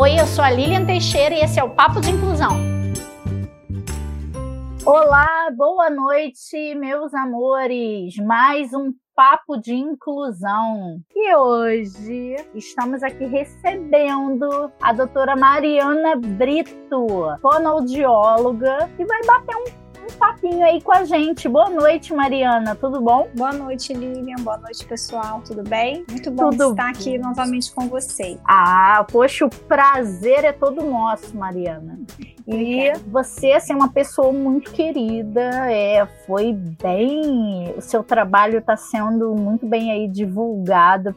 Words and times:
Oi, 0.00 0.14
eu 0.14 0.28
sou 0.28 0.44
a 0.44 0.50
Lilian 0.50 0.86
Teixeira 0.86 1.34
e 1.34 1.40
esse 1.40 1.58
é 1.58 1.64
o 1.64 1.70
Papo 1.70 2.00
de 2.00 2.12
Inclusão. 2.12 2.52
Olá, 4.86 5.50
boa 5.56 5.90
noite, 5.90 6.72
meus 6.76 7.12
amores. 7.12 8.16
Mais 8.18 8.72
um 8.72 8.92
Papo 9.12 9.56
de 9.56 9.74
Inclusão. 9.74 11.00
E 11.12 11.34
hoje 11.34 12.36
estamos 12.54 13.02
aqui 13.02 13.24
recebendo 13.24 14.70
a 14.80 14.92
doutora 14.92 15.34
Mariana 15.34 16.14
Brito, 16.14 17.06
fonoaudióloga, 17.42 18.88
que 18.96 19.04
vai 19.04 19.20
bater 19.24 19.56
um 19.56 19.87
um 20.08 20.18
papinho 20.18 20.64
aí 20.64 20.80
com 20.80 20.92
a 20.92 21.04
gente. 21.04 21.48
Boa 21.48 21.68
noite, 21.68 22.14
Mariana, 22.14 22.74
tudo 22.74 23.00
bom? 23.00 23.28
Boa 23.34 23.52
noite, 23.52 23.92
Lilian. 23.92 24.36
Boa 24.40 24.56
noite, 24.56 24.84
pessoal. 24.86 25.42
Tudo 25.46 25.62
bem? 25.62 26.04
Muito 26.10 26.30
bom 26.30 26.50
tudo 26.50 26.70
estar 26.70 26.88
aqui 26.88 27.18
novamente 27.18 27.70
com 27.72 27.88
você. 27.88 28.38
Ah, 28.44 29.04
poxa, 29.10 29.44
o 29.44 29.50
prazer 29.50 30.44
é 30.44 30.52
todo 30.52 30.82
nosso, 30.82 31.36
Mariana. 31.36 32.00
E 32.46 32.92
você, 33.06 33.52
assim, 33.52 33.74
é 33.74 33.76
uma 33.76 33.92
pessoa 33.92 34.32
muito 34.32 34.72
querida, 34.72 35.70
é, 35.70 36.06
foi 36.26 36.54
bem. 36.54 37.74
O 37.76 37.82
seu 37.82 38.02
trabalho 38.02 38.58
está 38.58 38.76
sendo 38.76 39.34
muito 39.34 39.66
bem 39.66 39.92
aí 39.92 40.08
divulgado, 40.08 41.14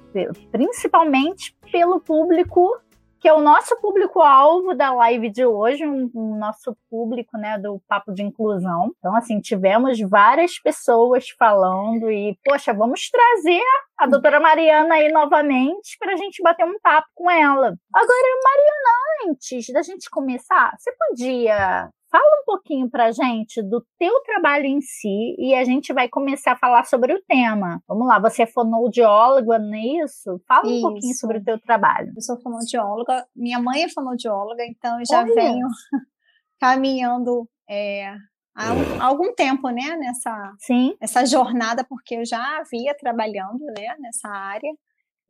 principalmente 0.52 1.56
pelo 1.72 2.02
público 2.02 2.78
que 3.22 3.30
é 3.30 3.34
o 3.34 3.40
nosso 3.40 3.80
público-alvo 3.80 4.74
da 4.74 4.92
live 4.92 5.30
de 5.30 5.46
hoje, 5.46 5.86
um, 5.86 6.10
um 6.14 6.36
nosso 6.40 6.76
público, 6.90 7.38
né, 7.38 7.60
do 7.60 7.80
Papo 7.88 8.12
de 8.12 8.24
Inclusão. 8.24 8.92
Então, 8.98 9.16
assim, 9.16 9.40
tivemos 9.40 10.00
várias 10.00 10.60
pessoas 10.60 11.30
falando 11.30 12.12
e, 12.12 12.36
poxa, 12.44 12.74
vamos 12.74 13.10
trazer 13.12 13.62
a 13.96 14.08
doutora 14.08 14.40
Mariana 14.40 14.96
aí 14.96 15.12
novamente 15.12 15.96
para 16.00 16.14
a 16.14 16.18
gente 16.18 16.42
bater 16.42 16.66
um 16.66 16.80
papo 16.82 17.08
com 17.14 17.30
ela. 17.30 17.76
Agora, 17.94 18.40
Mariana, 18.44 19.30
antes 19.30 19.72
da 19.72 19.84
gente 19.84 20.10
começar, 20.10 20.76
você 20.80 20.92
podia 20.94 21.92
Fala 22.12 22.42
um 22.42 22.46
pouquinho 22.46 22.90
para 22.90 23.12
gente 23.12 23.62
do 23.62 23.82
teu 23.98 24.22
trabalho 24.24 24.66
em 24.66 24.82
si 24.82 25.34
e 25.40 25.56
a 25.56 25.64
gente 25.64 25.94
vai 25.94 26.10
começar 26.10 26.52
a 26.52 26.58
falar 26.58 26.84
sobre 26.84 27.14
o 27.14 27.24
tema. 27.26 27.82
Vamos 27.88 28.06
lá, 28.06 28.20
você 28.20 28.44
é 28.44 28.46
fonoaudióloga, 28.46 29.58
não 29.58 29.74
é 29.74 30.04
isso? 30.04 30.42
Fala 30.46 30.68
um 30.68 30.72
isso. 30.72 30.82
pouquinho 30.82 31.16
sobre 31.16 31.38
o 31.38 31.44
teu 31.44 31.58
trabalho. 31.58 32.12
Eu 32.14 32.22
sou 32.22 32.38
fonoaudióloga, 32.42 33.26
minha 33.34 33.60
mãe 33.60 33.84
é 33.84 33.90
fonoaudióloga, 33.90 34.66
então 34.66 35.00
eu 35.00 35.06
já 35.06 35.22
Olha. 35.22 35.34
venho 35.34 35.68
caminhando 36.60 37.48
é, 37.70 38.14
há, 38.54 38.74
um, 38.74 39.02
há, 39.02 39.06
algum 39.06 39.34
tempo, 39.34 39.70
né, 39.70 39.96
nessa, 39.96 40.54
Sim. 40.60 40.94
Essa 41.00 41.26
jornada, 41.26 41.86
porque 41.88 42.16
eu 42.16 42.26
já 42.26 42.60
havia 42.60 42.94
trabalhando, 42.94 43.64
né, 43.78 43.96
nessa 44.00 44.28
área. 44.28 44.70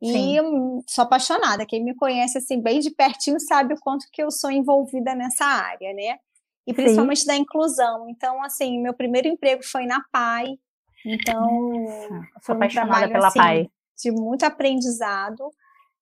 E 0.00 0.10
Sim. 0.10 0.80
sou 0.88 1.04
apaixonada. 1.04 1.64
Quem 1.64 1.84
me 1.84 1.94
conhece 1.94 2.38
assim 2.38 2.60
bem 2.60 2.80
de 2.80 2.90
pertinho 2.90 3.38
sabe 3.38 3.74
o 3.74 3.80
quanto 3.80 4.06
que 4.12 4.20
eu 4.20 4.32
sou 4.32 4.50
envolvida 4.50 5.14
nessa 5.14 5.44
área, 5.44 5.94
né? 5.94 6.18
E 6.66 6.72
principalmente 6.72 7.20
Sim. 7.20 7.26
da 7.26 7.36
inclusão. 7.36 8.08
Então, 8.08 8.42
assim, 8.42 8.80
meu 8.80 8.94
primeiro 8.94 9.28
emprego 9.28 9.62
foi 9.64 9.86
na 9.86 10.02
PAI, 10.12 10.58
então 11.04 11.48
sou 12.42 12.54
um 12.54 12.68
trabalho 12.68 13.12
pela 13.12 13.28
assim, 13.28 13.38
PAI. 13.38 13.70
De 14.02 14.10
muito 14.10 14.44
aprendizado. 14.44 15.50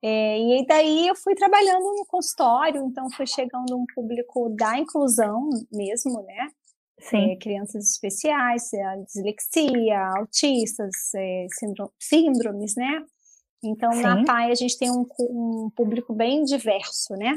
É, 0.03 0.39
e 0.39 0.67
daí 0.67 1.09
eu 1.09 1.15
fui 1.15 1.35
trabalhando 1.35 1.85
no 1.85 2.07
consultório, 2.07 2.83
então 2.87 3.11
foi 3.11 3.27
chegando 3.27 3.77
um 3.77 3.85
público 3.95 4.49
da 4.51 4.79
inclusão 4.79 5.51
mesmo, 5.71 6.23
né? 6.23 6.49
Sim. 6.99 7.33
É, 7.33 7.37
crianças 7.37 7.91
especiais, 7.91 8.73
é, 8.73 8.97
dislexia, 9.07 9.99
autistas, 10.17 10.95
é, 11.15 11.47
síndromes, 11.99 12.77
né? 12.77 13.05
Então, 13.63 13.93
Sim. 13.93 14.03
na 14.03 14.25
PAI 14.25 14.53
a 14.53 14.55
gente 14.55 14.79
tem 14.79 14.91
um, 14.91 15.07
um 15.19 15.71
público 15.75 16.15
bem 16.15 16.45
diverso, 16.45 17.15
né? 17.15 17.35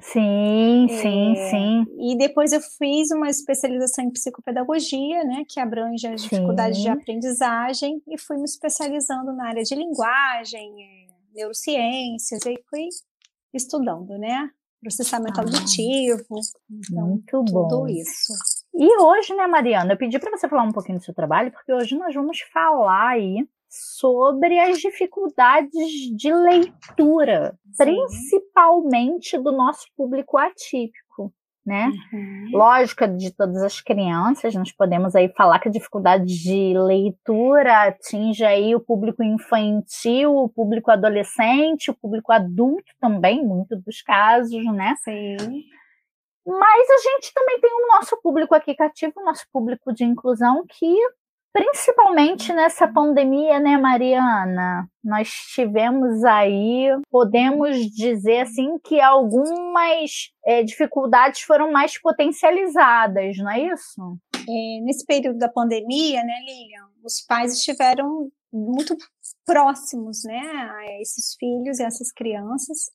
Sim, 0.00 0.86
sim, 0.88 1.32
é, 1.32 1.50
sim. 1.50 1.84
E 1.98 2.16
depois 2.16 2.52
eu 2.52 2.60
fiz 2.60 3.10
uma 3.10 3.28
especialização 3.28 4.04
em 4.04 4.10
psicopedagogia, 4.10 5.24
né, 5.24 5.44
que 5.48 5.58
abrange 5.58 6.06
as 6.06 6.22
dificuldades 6.22 6.80
de 6.80 6.88
aprendizagem, 6.88 8.00
e 8.06 8.16
fui 8.16 8.36
me 8.36 8.44
especializando 8.44 9.32
na 9.32 9.48
área 9.48 9.62
de 9.62 9.74
linguagem, 9.74 10.72
é, 10.82 11.06
neurociências, 11.34 12.46
e 12.46 12.62
fui 12.70 12.88
estudando, 13.52 14.16
né, 14.18 14.50
processamento 14.80 15.40
ah, 15.40 15.42
auditivo, 15.42 16.24
então, 16.70 17.06
muito 17.06 17.42
bom. 17.42 17.68
tudo 17.68 17.88
isso. 17.88 18.32
E 18.72 19.00
hoje, 19.00 19.34
né, 19.34 19.48
Mariana, 19.48 19.94
eu 19.94 19.98
pedi 19.98 20.16
para 20.20 20.30
você 20.30 20.48
falar 20.48 20.62
um 20.62 20.72
pouquinho 20.72 20.98
do 20.98 21.04
seu 21.04 21.12
trabalho, 21.12 21.50
porque 21.50 21.72
hoje 21.72 21.96
nós 21.96 22.14
vamos 22.14 22.40
falar 22.52 23.08
aí 23.08 23.44
sobre 23.68 24.58
as 24.58 24.78
dificuldades 24.78 26.16
de 26.16 26.32
leitura, 26.32 27.58
Sim. 27.72 27.84
principalmente 27.84 29.38
do 29.38 29.52
nosso 29.52 29.86
público 29.96 30.38
atípico. 30.38 31.32
Né? 31.66 31.92
Uhum. 32.10 32.48
Lógica 32.54 33.06
de 33.06 33.30
todas 33.30 33.62
as 33.62 33.78
crianças, 33.82 34.54
nós 34.54 34.72
podemos 34.72 35.14
aí 35.14 35.28
falar 35.36 35.58
que 35.58 35.68
a 35.68 35.70
dificuldade 35.70 36.24
de 36.24 36.72
leitura 36.78 37.82
atinge 37.82 38.42
aí 38.42 38.74
o 38.74 38.80
público 38.80 39.22
infantil, 39.22 40.34
o 40.34 40.48
público 40.48 40.90
adolescente, 40.90 41.90
o 41.90 41.94
público 41.94 42.32
adulto 42.32 42.90
também, 42.98 43.44
muito 43.44 43.76
dos 43.76 44.00
casos, 44.00 44.64
né? 44.72 44.94
Sim. 45.04 45.36
Mas 46.46 46.88
a 46.88 46.96
gente 46.96 47.34
também 47.34 47.60
tem 47.60 47.70
o 47.70 47.88
nosso 47.88 48.18
público 48.22 48.54
aqui 48.54 48.74
cativo, 48.74 49.12
o 49.18 49.24
nosso 49.24 49.44
público 49.52 49.92
de 49.92 50.04
inclusão, 50.04 50.64
que 50.66 50.96
Principalmente 51.52 52.52
nessa 52.52 52.86
pandemia, 52.86 53.58
né, 53.58 53.76
Mariana? 53.76 54.86
Nós 55.02 55.30
tivemos 55.54 56.22
aí, 56.24 56.88
podemos 57.10 57.76
dizer 57.90 58.40
assim, 58.40 58.78
que 58.84 59.00
algumas 59.00 60.30
é, 60.44 60.62
dificuldades 60.62 61.40
foram 61.40 61.72
mais 61.72 62.00
potencializadas, 62.00 63.36
não 63.38 63.50
é 63.50 63.72
isso? 63.72 64.18
É, 64.48 64.80
nesse 64.82 65.04
período 65.06 65.38
da 65.38 65.48
pandemia, 65.48 66.22
né, 66.22 66.34
Lilian, 66.40 66.86
os 67.02 67.22
pais 67.26 67.54
estiveram 67.54 68.30
muito 68.52 68.96
próximos, 69.44 70.24
né, 70.24 70.40
a 70.40 71.00
esses 71.00 71.34
filhos 71.38 71.78
e 71.78 71.82
essas 71.82 72.12
crianças, 72.12 72.90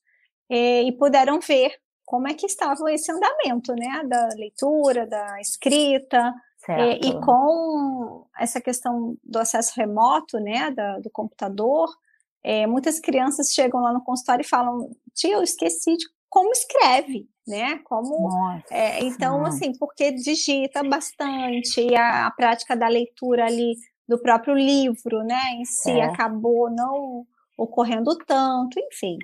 é, 0.50 0.82
e 0.82 0.92
puderam 0.96 1.40
ver 1.40 1.72
como 2.04 2.28
é 2.28 2.34
que 2.34 2.46
estava 2.46 2.92
esse 2.92 3.10
andamento, 3.10 3.74
né, 3.74 4.02
da 4.08 4.28
leitura, 4.36 5.06
da 5.06 5.40
escrita, 5.40 6.32
é, 6.68 6.94
e 6.94 7.20
com 7.20 7.93
essa 8.38 8.60
questão 8.60 9.16
do 9.22 9.38
acesso 9.38 9.72
remoto, 9.76 10.38
né, 10.38 10.70
da, 10.70 10.98
do 10.98 11.10
computador, 11.10 11.88
é, 12.42 12.66
muitas 12.66 13.00
crianças 13.00 13.52
chegam 13.52 13.80
lá 13.80 13.92
no 13.92 14.04
consultório 14.04 14.42
e 14.42 14.48
falam: 14.48 14.90
tia, 15.14 15.34
eu 15.34 15.42
esqueci 15.42 15.96
de 15.96 16.04
como 16.28 16.52
escreve, 16.52 17.28
né? 17.46 17.78
Como 17.84 18.30
é, 18.70 19.02
então 19.04 19.46
assim, 19.46 19.72
porque 19.78 20.12
digita 20.12 20.82
bastante 20.82 21.80
e 21.80 21.94
a, 21.96 22.26
a, 22.26 22.30
prática 22.30 22.76
da 22.76 22.88
leitura 22.88 23.46
ali 23.46 23.76
do 24.06 24.18
próprio 24.18 24.54
livro, 24.54 25.22
né, 25.24 25.52
em 25.54 25.64
si 25.64 25.90
é. 25.90 26.04
acabou 26.04 26.68
não 26.70 27.26
ocorrendo 27.56 28.16
tanto, 28.26 28.78
enfim. 28.78 29.16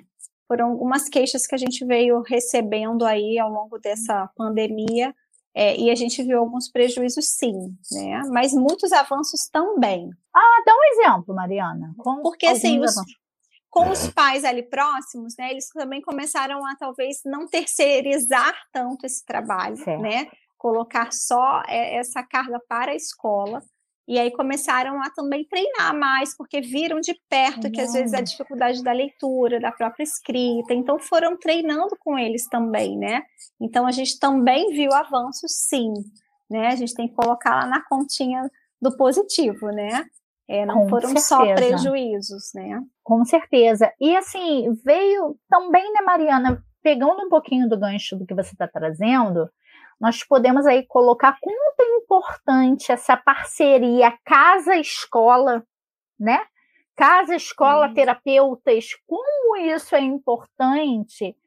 Foram 0.47 0.71
algumas 0.71 1.07
queixas 1.07 1.45
que 1.45 1.53
a 1.53 1.57
gente 1.57 1.85
veio 1.85 2.21
recebendo 2.21 3.05
aí 3.05 3.37
ao 3.37 3.49
longo 3.49 3.77
dessa 3.77 4.27
pandemia 4.35 5.13
é, 5.53 5.77
e 5.77 5.89
a 5.89 5.95
gente 5.95 6.23
viu 6.23 6.39
alguns 6.39 6.69
prejuízos, 6.69 7.25
sim, 7.25 7.75
né? 7.91 8.21
Mas 8.29 8.53
muitos 8.53 8.91
avanços 8.93 9.49
também. 9.51 10.09
Ah, 10.33 10.63
dá 10.65 10.73
um 10.73 10.83
exemplo, 10.93 11.35
Mariana. 11.35 11.93
Com 11.97 12.21
Porque 12.21 12.45
assim, 12.45 12.79
os, 12.79 12.95
com 13.69 13.89
os 13.89 14.09
pais 14.09 14.45
ali 14.45 14.63
próximos, 14.63 15.35
né? 15.37 15.51
Eles 15.51 15.67
também 15.69 16.01
começaram 16.01 16.65
a 16.65 16.75
talvez 16.77 17.21
não 17.25 17.47
terceirizar 17.47 18.55
tanto 18.71 19.05
esse 19.05 19.25
trabalho, 19.25 19.75
certo. 19.77 20.01
né? 20.01 20.27
Colocar 20.57 21.11
só 21.11 21.63
é, 21.67 21.97
essa 21.97 22.23
carga 22.23 22.59
para 22.67 22.91
a 22.91 22.95
escola. 22.95 23.61
E 24.11 24.19
aí 24.19 24.29
começaram 24.29 25.01
a 25.01 25.09
também 25.09 25.45
treinar 25.45 25.97
mais, 25.97 26.35
porque 26.35 26.59
viram 26.59 26.99
de 26.99 27.17
perto 27.29 27.71
que 27.71 27.79
às 27.79 27.93
vezes 27.93 28.13
a 28.13 28.19
dificuldade 28.19 28.83
da 28.83 28.91
leitura, 28.91 29.57
da 29.57 29.71
própria 29.71 30.03
escrita, 30.03 30.73
então 30.73 30.99
foram 30.99 31.37
treinando 31.37 31.95
com 31.97 32.19
eles 32.19 32.45
também, 32.49 32.97
né? 32.97 33.23
Então 33.57 33.87
a 33.87 33.91
gente 33.91 34.19
também 34.19 34.73
viu 34.73 34.91
avanços, 34.91 35.53
sim, 35.69 35.93
né? 36.49 36.67
A 36.67 36.75
gente 36.75 36.93
tem 36.93 37.07
que 37.07 37.15
colocar 37.15 37.55
lá 37.55 37.65
na 37.65 37.81
continha 37.87 38.51
do 38.81 38.97
positivo, 38.97 39.67
né? 39.67 40.03
É, 40.45 40.65
não 40.65 40.81
com 40.81 40.89
foram 40.89 41.07
certeza. 41.07 41.27
só 41.27 41.55
prejuízos, 41.55 42.51
né? 42.53 42.83
Com 43.01 43.23
certeza. 43.23 43.93
E 43.97 44.13
assim, 44.17 44.73
veio 44.83 45.37
também, 45.49 45.89
né, 45.93 46.01
Mariana, 46.01 46.61
pegando 46.83 47.25
um 47.25 47.29
pouquinho 47.29 47.69
do 47.69 47.79
gancho 47.79 48.17
do 48.17 48.25
que 48.25 48.35
você 48.35 48.51
está 48.51 48.67
trazendo, 48.67 49.49
nós 50.01 50.23
podemos 50.23 50.65
aí 50.65 50.83
colocar 50.87 51.37
quanto 51.39 51.79
é 51.79 51.97
importante 51.97 52.91
essa 52.91 53.15
parceria 53.15 54.17
casa-escola, 54.25 55.63
né? 56.19 56.43
Casa, 56.95 57.35
escola, 57.35 57.93
terapeutas, 57.93 58.89
como 59.05 59.55
isso 59.57 59.95
é 59.95 59.99
importante 59.99 61.37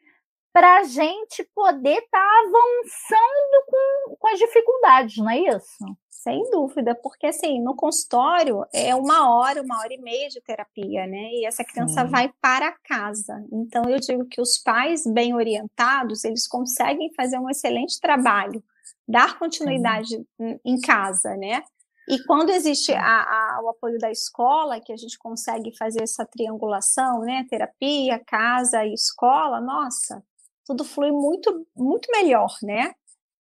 para 0.53 0.79
a 0.79 0.83
gente 0.85 1.45
poder 1.53 1.99
estar 1.99 2.21
tá 2.21 2.43
avançando 2.47 3.65
com, 3.67 4.17
com 4.17 4.29
as 4.29 4.39
dificuldades, 4.39 5.17
não 5.17 5.31
é 5.31 5.39
isso? 5.41 5.85
Sem 6.25 6.43
dúvida, 6.51 6.95
porque 6.95 7.27
assim, 7.27 7.61
no 7.61 7.77
consultório 7.77 8.65
é 8.73 8.95
uma 8.95 9.29
hora, 9.31 9.61
uma 9.61 9.79
hora 9.79 9.93
e 9.93 10.01
meia 10.01 10.27
de 10.31 10.41
terapia, 10.41 11.07
né? 11.07 11.29
E 11.35 11.45
essa 11.45 11.63
criança 11.63 12.03
Sim. 12.03 12.11
vai 12.11 12.33
para 12.41 12.73
casa. 12.83 13.45
Então 13.53 13.85
eu 13.91 14.01
digo 14.01 14.25
que 14.25 14.41
os 14.41 14.57
pais 14.57 15.05
bem 15.07 15.35
orientados, 15.35 16.25
eles 16.25 16.49
conseguem 16.49 17.13
fazer 17.15 17.39
um 17.39 17.51
excelente 17.51 18.01
trabalho, 18.01 18.65
dar 19.07 19.39
continuidade 19.39 20.17
Sim. 20.17 20.59
em 20.65 20.81
casa, 20.81 21.37
né? 21.37 21.63
E 22.09 22.19
quando 22.25 22.49
existe 22.49 22.91
a, 22.95 23.03
a, 23.03 23.61
o 23.63 23.69
apoio 23.69 23.99
da 23.99 24.11
escola, 24.11 24.81
que 24.81 24.95
a 24.95 24.97
gente 24.97 25.19
consegue 25.19 25.77
fazer 25.77 26.03
essa 26.03 26.25
triangulação, 26.25 27.21
né? 27.21 27.45
Terapia, 27.51 28.19
casa 28.27 28.83
e 28.87 28.95
escola, 28.95 29.61
nossa, 29.61 30.25
tudo 30.65 30.85
flui 30.85 31.13
muito, 31.13 31.67
muito 31.77 32.11
melhor, 32.11 32.57
né? 32.63 32.95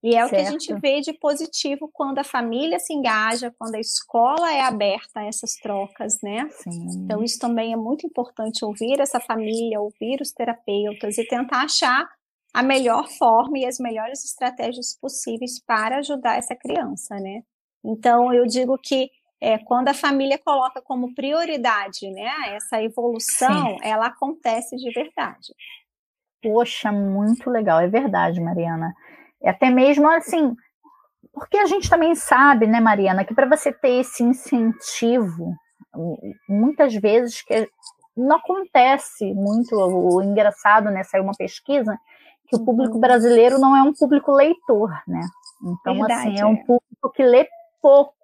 E 0.05 0.15
é 0.15 0.19
certo. 0.19 0.27
o 0.27 0.29
que 0.29 0.37
a 0.37 0.51
gente 0.51 0.81
vê 0.81 1.01
de 1.01 1.15
positivo 1.15 1.89
quando 1.91 2.19
a 2.19 2.25
família 2.25 2.79
se 2.79 2.93
engaja, 2.93 3.51
quando 3.59 3.75
a 3.75 3.81
escola 3.81 4.53
é 4.53 4.61
aberta 4.61 5.21
a 5.21 5.25
essas 5.25 5.55
trocas, 5.55 6.19
né? 6.23 6.47
Sim. 6.51 6.87
Então, 7.03 7.25
isso 7.25 7.39
também 7.39 7.73
é 7.73 7.77
muito 7.77 8.07
importante 8.07 8.63
ouvir 8.67 9.01
essa 9.01 9.19
família, 9.19 9.81
ouvir 9.81 10.21
os 10.21 10.31
terapeutas 10.31 11.17
e 11.17 11.27
tentar 11.27 11.63
achar 11.63 12.07
a 12.53 12.63
melhor 12.63 13.09
forma 13.09 13.59
e 13.59 13.65
as 13.65 13.79
melhores 13.79 14.23
estratégias 14.27 14.95
possíveis 15.01 15.59
para 15.67 15.97
ajudar 16.01 16.37
essa 16.37 16.55
criança, 16.55 17.15
né? 17.15 17.43
Então, 17.83 18.31
eu 18.31 18.45
digo 18.45 18.77
que 18.77 19.09
é, 19.41 19.57
quando 19.57 19.89
a 19.89 19.95
família 19.95 20.39
coloca 20.39 20.83
como 20.83 21.15
prioridade, 21.15 22.11
né, 22.11 22.31
essa 22.55 22.83
evolução, 22.83 23.71
Sim. 23.71 23.79
ela 23.83 24.09
acontece 24.09 24.77
de 24.77 24.93
verdade. 24.93 25.55
Poxa, 26.43 26.93
muito 26.93 27.49
legal, 27.49 27.81
é 27.81 27.89
verdade, 27.89 28.39
Mariana. 28.39 28.95
É 29.45 29.51
até 29.51 29.71
mesmo 29.71 30.09
assim, 30.09 30.55
porque 31.33 31.59
a 31.59 31.67
gente 31.67 31.91
também 31.91 32.15
sabe, 32.15 32.67
né, 32.67 32.81
Mariana, 32.81 33.25
que 33.25 33.35
para 33.35 33.49
você 33.49 33.73
ter 33.73 34.01
esse 34.01 34.23
incentivo, 34.23 35.53
muitas 36.49 36.95
vezes 36.95 37.43
que 37.43 37.69
não 38.17 38.37
acontece 38.37 39.35
muito, 39.35 39.75
o, 39.75 40.23
engraçado, 40.23 40.91
né, 40.91 41.03
saiu 41.03 41.25
uma 41.25 41.35
pesquisa 41.37 41.99
que 42.47 42.57
o 42.57 42.65
público 42.65 42.95
uhum. 42.95 43.01
brasileiro 43.01 43.59
não 43.59 43.77
é 43.77 43.83
um 43.83 43.93
público 43.93 44.33
leitor, 44.33 44.91
né? 45.09 45.21
Então, 45.63 45.95
Verdade, 45.95 46.29
assim, 46.29 46.41
é 46.41 46.47
um 46.47 46.55
é. 46.55 46.65
público 46.65 47.11
que 47.15 47.23
lê 47.23 47.49
pouco, 47.81 48.15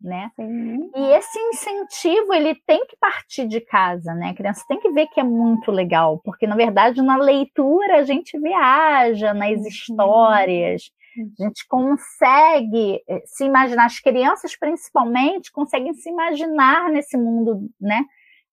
né? 0.00 0.30
Sim. 0.36 0.90
E 0.94 1.12
esse 1.12 1.38
incentivo 1.38 2.32
ele 2.32 2.54
tem 2.66 2.86
que 2.86 2.96
partir 2.96 3.46
de 3.46 3.60
casa, 3.60 4.14
né? 4.14 4.30
A 4.30 4.34
criança 4.34 4.64
tem 4.68 4.80
que 4.80 4.90
ver 4.90 5.06
que 5.08 5.20
é 5.20 5.24
muito 5.24 5.70
legal, 5.70 6.20
porque 6.24 6.46
na 6.46 6.56
verdade 6.56 7.02
na 7.02 7.16
leitura 7.16 7.98
a 7.98 8.02
gente 8.02 8.38
viaja 8.38 9.34
nas 9.34 9.58
uhum. 9.58 9.66
histórias, 9.66 10.90
a 11.38 11.44
gente 11.44 11.66
consegue 11.68 13.02
eh, 13.08 13.22
se 13.26 13.44
imaginar, 13.44 13.86
as 13.86 14.00
crianças 14.00 14.56
principalmente 14.56 15.52
conseguem 15.52 15.92
se 15.94 16.08
imaginar 16.08 16.88
nesse 16.88 17.16
mundo, 17.16 17.68
né? 17.80 18.04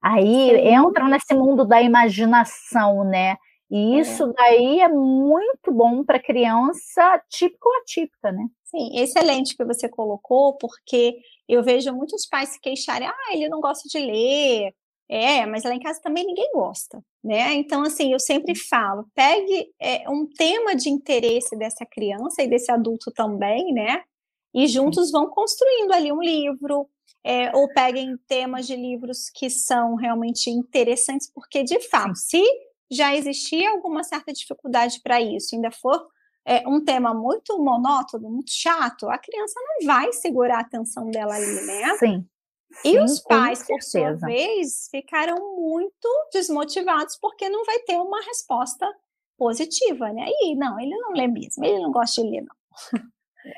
Aí 0.02 0.74
entram 0.74 1.08
nesse 1.08 1.34
mundo 1.34 1.66
da 1.66 1.82
imaginação, 1.82 3.04
né? 3.04 3.36
E 3.70 3.96
é. 3.96 4.00
isso 4.02 4.32
daí 4.34 4.80
é 4.80 4.88
muito 4.88 5.72
bom 5.72 6.04
para 6.04 6.22
criança 6.22 7.22
típica 7.30 7.68
ou 7.68 7.76
atípica, 7.78 8.32
né? 8.32 8.48
Sim, 8.64 8.98
excelente 9.00 9.56
que 9.56 9.66
você 9.66 9.90
colocou, 9.90 10.58
porque 10.58 11.18
eu 11.48 11.64
vejo 11.64 11.94
muitos 11.94 12.26
pais 12.28 12.50
se 12.50 12.60
queixarem, 12.62 13.08
ah, 13.08 13.34
ele 13.34 13.50
não 13.50 13.60
gosta 13.60 13.88
de 13.90 14.00
ler. 14.00 14.74
É, 15.10 15.46
mas 15.46 15.64
lá 15.64 15.74
em 15.74 15.80
casa 15.80 16.02
também 16.02 16.26
ninguém 16.26 16.52
gosta, 16.54 17.02
né? 17.24 17.54
Então, 17.54 17.82
assim, 17.84 18.12
eu 18.12 18.20
sempre 18.20 18.54
falo, 18.56 19.06
pegue 19.16 19.70
é, 19.80 20.10
um 20.10 20.28
tema 20.28 20.76
de 20.76 20.90
interesse 20.90 21.56
dessa 21.58 21.86
criança 21.86 22.44
e 22.44 22.48
desse 22.50 22.70
adulto 22.72 23.10
também, 23.14 23.74
né? 23.74 24.04
E 24.54 24.68
juntos 24.68 25.10
vão 25.12 25.30
construindo 25.30 25.94
ali 25.94 26.12
um 26.12 26.22
livro, 26.22 26.90
é, 27.24 27.56
ou 27.56 27.70
peguem 27.74 28.18
temas 28.28 28.68
de 28.68 28.76
livros 28.76 29.30
que 29.30 29.50
são 29.50 29.96
realmente 29.96 30.50
interessantes, 30.50 31.32
porque, 31.34 31.64
de 31.64 31.80
fato, 31.90 32.16
se 32.16 32.44
já 32.90 33.16
existia 33.16 33.70
alguma 33.72 34.04
certa 34.04 34.32
dificuldade 34.32 35.02
para 35.04 35.22
isso, 35.22 35.56
ainda 35.56 35.72
for 35.72 36.08
é, 36.46 36.68
um 36.68 36.84
tema 36.84 37.14
muito 37.14 37.62
monótono, 37.62 38.30
muito 38.30 38.52
chato, 38.52 39.10
a 39.10 39.18
criança 39.18 39.60
não 39.60 39.86
vai 39.86 40.14
segurar 40.14 40.60
a 40.60 40.62
atenção 40.62 41.10
dela 41.12 41.36
ali, 41.36 41.66
né? 41.66 41.98
Sim. 41.98 42.26
E 42.86 42.92
Sim, 42.92 43.00
os 43.00 43.20
pais, 43.22 43.64
por 43.66 43.82
sua 43.82 44.14
vez, 44.14 44.88
ficaram 44.90 45.56
muito 45.56 46.08
desmotivados 46.34 47.18
porque 47.20 47.50
não 47.50 47.66
vai 47.66 47.80
ter 47.80 47.98
uma 47.98 48.22
resposta 48.22 48.88
positiva, 49.38 50.12
né? 50.12 50.26
E 50.42 50.56
não, 50.56 50.80
ele 50.80 50.96
não 50.98 51.12
lê 51.12 51.28
mesmo, 51.28 51.64
ele 51.66 51.80
não 51.80 51.92
gosta 51.92 52.22
de 52.22 52.30
ler, 52.30 52.42
não. 52.42 53.02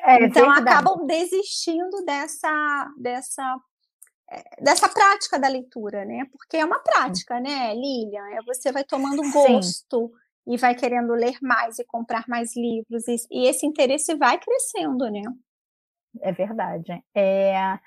É, 0.05 0.23
então 0.23 0.45
verdade. 0.45 0.69
acabam 0.69 1.07
desistindo 1.07 2.05
dessa, 2.05 2.93
dessa, 2.97 3.43
é, 3.43 3.57
dessa 4.61 4.87
prática 4.87 5.39
da 5.39 5.47
leitura, 5.47 6.05
né? 6.05 6.25
Porque 6.31 6.57
é 6.57 6.65
uma 6.65 6.79
prática, 6.79 7.39
né, 7.39 7.73
Lilian? 7.73 8.27
É, 8.31 8.41
você 8.45 8.71
vai 8.71 8.83
tomando 8.83 9.21
gosto. 9.31 10.07
Sim 10.07 10.19
e 10.49 10.57
vai 10.57 10.73
querendo 10.73 11.13
ler 11.13 11.37
mais 11.43 11.77
e 11.77 11.85
comprar 11.85 12.25
mais 12.27 12.55
livros, 12.55 13.07
e, 13.07 13.15
e 13.29 13.47
esse 13.47 13.67
interesse 13.67 14.15
vai 14.15 14.39
crescendo, 14.39 15.07
né? 15.09 15.21
É 16.21 16.31
verdade. 16.31 17.03
É, 17.15 17.77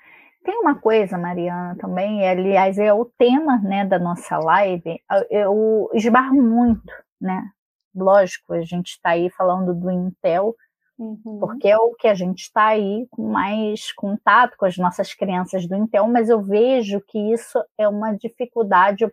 tem 0.45 0.57
uma 0.59 0.79
coisa, 0.79 1.17
Mariana, 1.17 1.75
também, 1.77 2.25
aliás, 2.25 2.77
é 2.77 2.93
o 2.93 3.03
tema 3.03 3.59
né, 3.59 3.85
da 3.85 3.99
nossa 3.99 4.37
live, 4.37 4.97
eu 5.29 5.89
esbarro 5.93 6.41
muito, 6.41 6.93
né? 7.19 7.49
Lógico, 7.93 8.53
a 8.53 8.61
gente 8.61 8.91
está 8.91 9.09
aí 9.09 9.29
falando 9.31 9.73
do 9.73 9.91
Intel, 9.91 10.55
uhum. 10.97 11.39
porque 11.39 11.67
é 11.67 11.77
o 11.77 11.93
que 11.93 12.07
a 12.07 12.13
gente 12.13 12.43
está 12.43 12.67
aí 12.67 13.07
com 13.09 13.29
mais 13.29 13.91
contato 13.93 14.55
com 14.57 14.65
as 14.65 14.77
nossas 14.77 15.13
crianças 15.13 15.67
do 15.67 15.75
Intel, 15.75 16.07
mas 16.07 16.29
eu 16.29 16.41
vejo 16.41 17.01
que 17.07 17.17
isso 17.33 17.63
é 17.77 17.87
uma 17.87 18.13
dificuldade, 18.13 19.05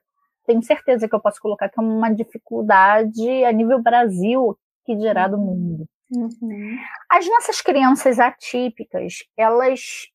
tenho 0.47 0.63
certeza 0.63 1.09
que 1.09 1.15
eu 1.15 1.21
posso 1.21 1.41
colocar 1.41 1.69
que 1.69 1.79
é 1.79 1.83
uma 1.83 2.13
dificuldade 2.13 3.45
a 3.45 3.53
nível 3.53 3.81
Brasil, 3.81 4.57
que 4.85 4.97
dirá 4.97 5.29
do 5.29 5.39
mundo. 5.39 5.87
Uhum. 6.13 6.77
As 7.09 7.29
nossas 7.29 7.61
crianças 7.61 8.19
atípicas, 8.19 9.19
elas 9.37 10.09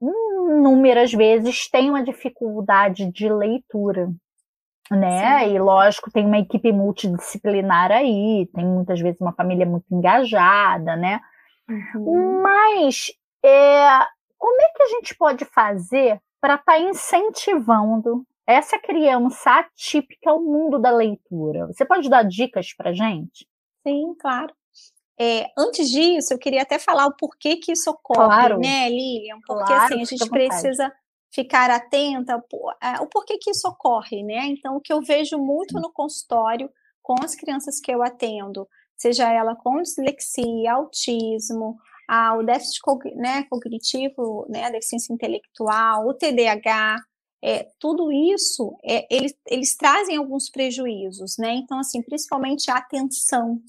inúmeras 0.00 1.12
vezes 1.12 1.68
têm 1.68 1.90
uma 1.90 2.02
dificuldade 2.02 3.10
de 3.10 3.28
leitura, 3.28 4.10
né? 4.90 5.44
Sim. 5.44 5.54
E 5.54 5.58
lógico, 5.58 6.10
tem 6.10 6.26
uma 6.26 6.38
equipe 6.38 6.72
multidisciplinar 6.72 7.92
aí, 7.92 8.48
tem 8.54 8.64
muitas 8.64 9.00
vezes 9.00 9.20
uma 9.20 9.32
família 9.32 9.64
muito 9.64 9.86
engajada, 9.90 10.96
né? 10.96 11.20
Uhum. 11.68 12.42
Mas 12.42 13.12
é, 13.44 13.98
como 14.36 14.60
é 14.60 14.68
que 14.74 14.82
a 14.82 14.88
gente 14.88 15.14
pode 15.14 15.44
fazer 15.44 16.20
para 16.40 16.54
estar 16.54 16.72
tá 16.72 16.80
incentivando 16.80 18.26
essa 18.46 18.78
criança 18.78 19.58
atípica 19.58 20.30
ao 20.30 20.40
mundo 20.40 20.78
da 20.78 20.90
leitura. 20.90 21.66
Você 21.66 21.84
pode 21.84 22.08
dar 22.08 22.24
dicas 22.24 22.72
para 22.74 22.92
gente? 22.92 23.46
Sim, 23.86 24.14
claro. 24.18 24.52
É, 25.18 25.46
antes 25.56 25.88
disso, 25.90 26.32
eu 26.32 26.38
queria 26.38 26.62
até 26.62 26.78
falar 26.78 27.06
o 27.06 27.14
porquê 27.14 27.56
que 27.56 27.72
isso 27.72 27.90
ocorre, 27.90 28.26
claro. 28.26 28.58
né, 28.58 28.88
Lilian? 28.88 29.38
Porque 29.46 29.72
claro, 29.72 29.84
assim, 29.84 30.02
a 30.02 30.04
gente 30.04 30.30
precisa 30.30 30.92
ficar 31.32 31.70
atenta 31.70 32.42
ao 32.80 33.06
porquê 33.06 33.38
que 33.38 33.50
isso 33.50 33.68
ocorre, 33.68 34.22
né? 34.22 34.46
Então, 34.46 34.76
o 34.76 34.80
que 34.80 34.92
eu 34.92 35.00
vejo 35.00 35.38
muito 35.38 35.74
no 35.74 35.92
consultório 35.92 36.70
com 37.02 37.14
as 37.22 37.34
crianças 37.34 37.80
que 37.80 37.92
eu 37.92 38.02
atendo, 38.02 38.68
seja 38.96 39.32
ela 39.32 39.54
com 39.56 39.80
dislexia, 39.80 40.72
autismo, 40.72 41.76
o 42.38 42.42
déficit 42.42 42.80
né, 43.14 43.44
cognitivo, 43.44 44.44
né, 44.48 44.64
a 44.64 44.70
deficiência 44.70 45.12
intelectual, 45.12 46.08
o 46.08 46.14
TDAH, 46.14 46.96
é, 47.42 47.68
tudo 47.78 48.12
isso, 48.12 48.76
é, 48.84 49.06
eles, 49.14 49.34
eles 49.46 49.76
trazem 49.76 50.16
alguns 50.16 50.50
prejuízos, 50.50 51.36
né? 51.38 51.54
Então, 51.54 51.78
assim, 51.78 52.02
principalmente 52.02 52.70
a 52.70 52.76
atenção, 52.76 53.62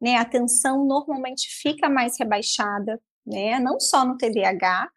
né? 0.00 0.16
A 0.16 0.22
atenção 0.22 0.86
normalmente 0.86 1.48
fica 1.50 1.88
mais 1.90 2.18
rebaixada, 2.18 2.98
né? 3.26 3.58
Não 3.58 3.78
só 3.78 4.06
no 4.06 4.16
TDAH, 4.16 4.88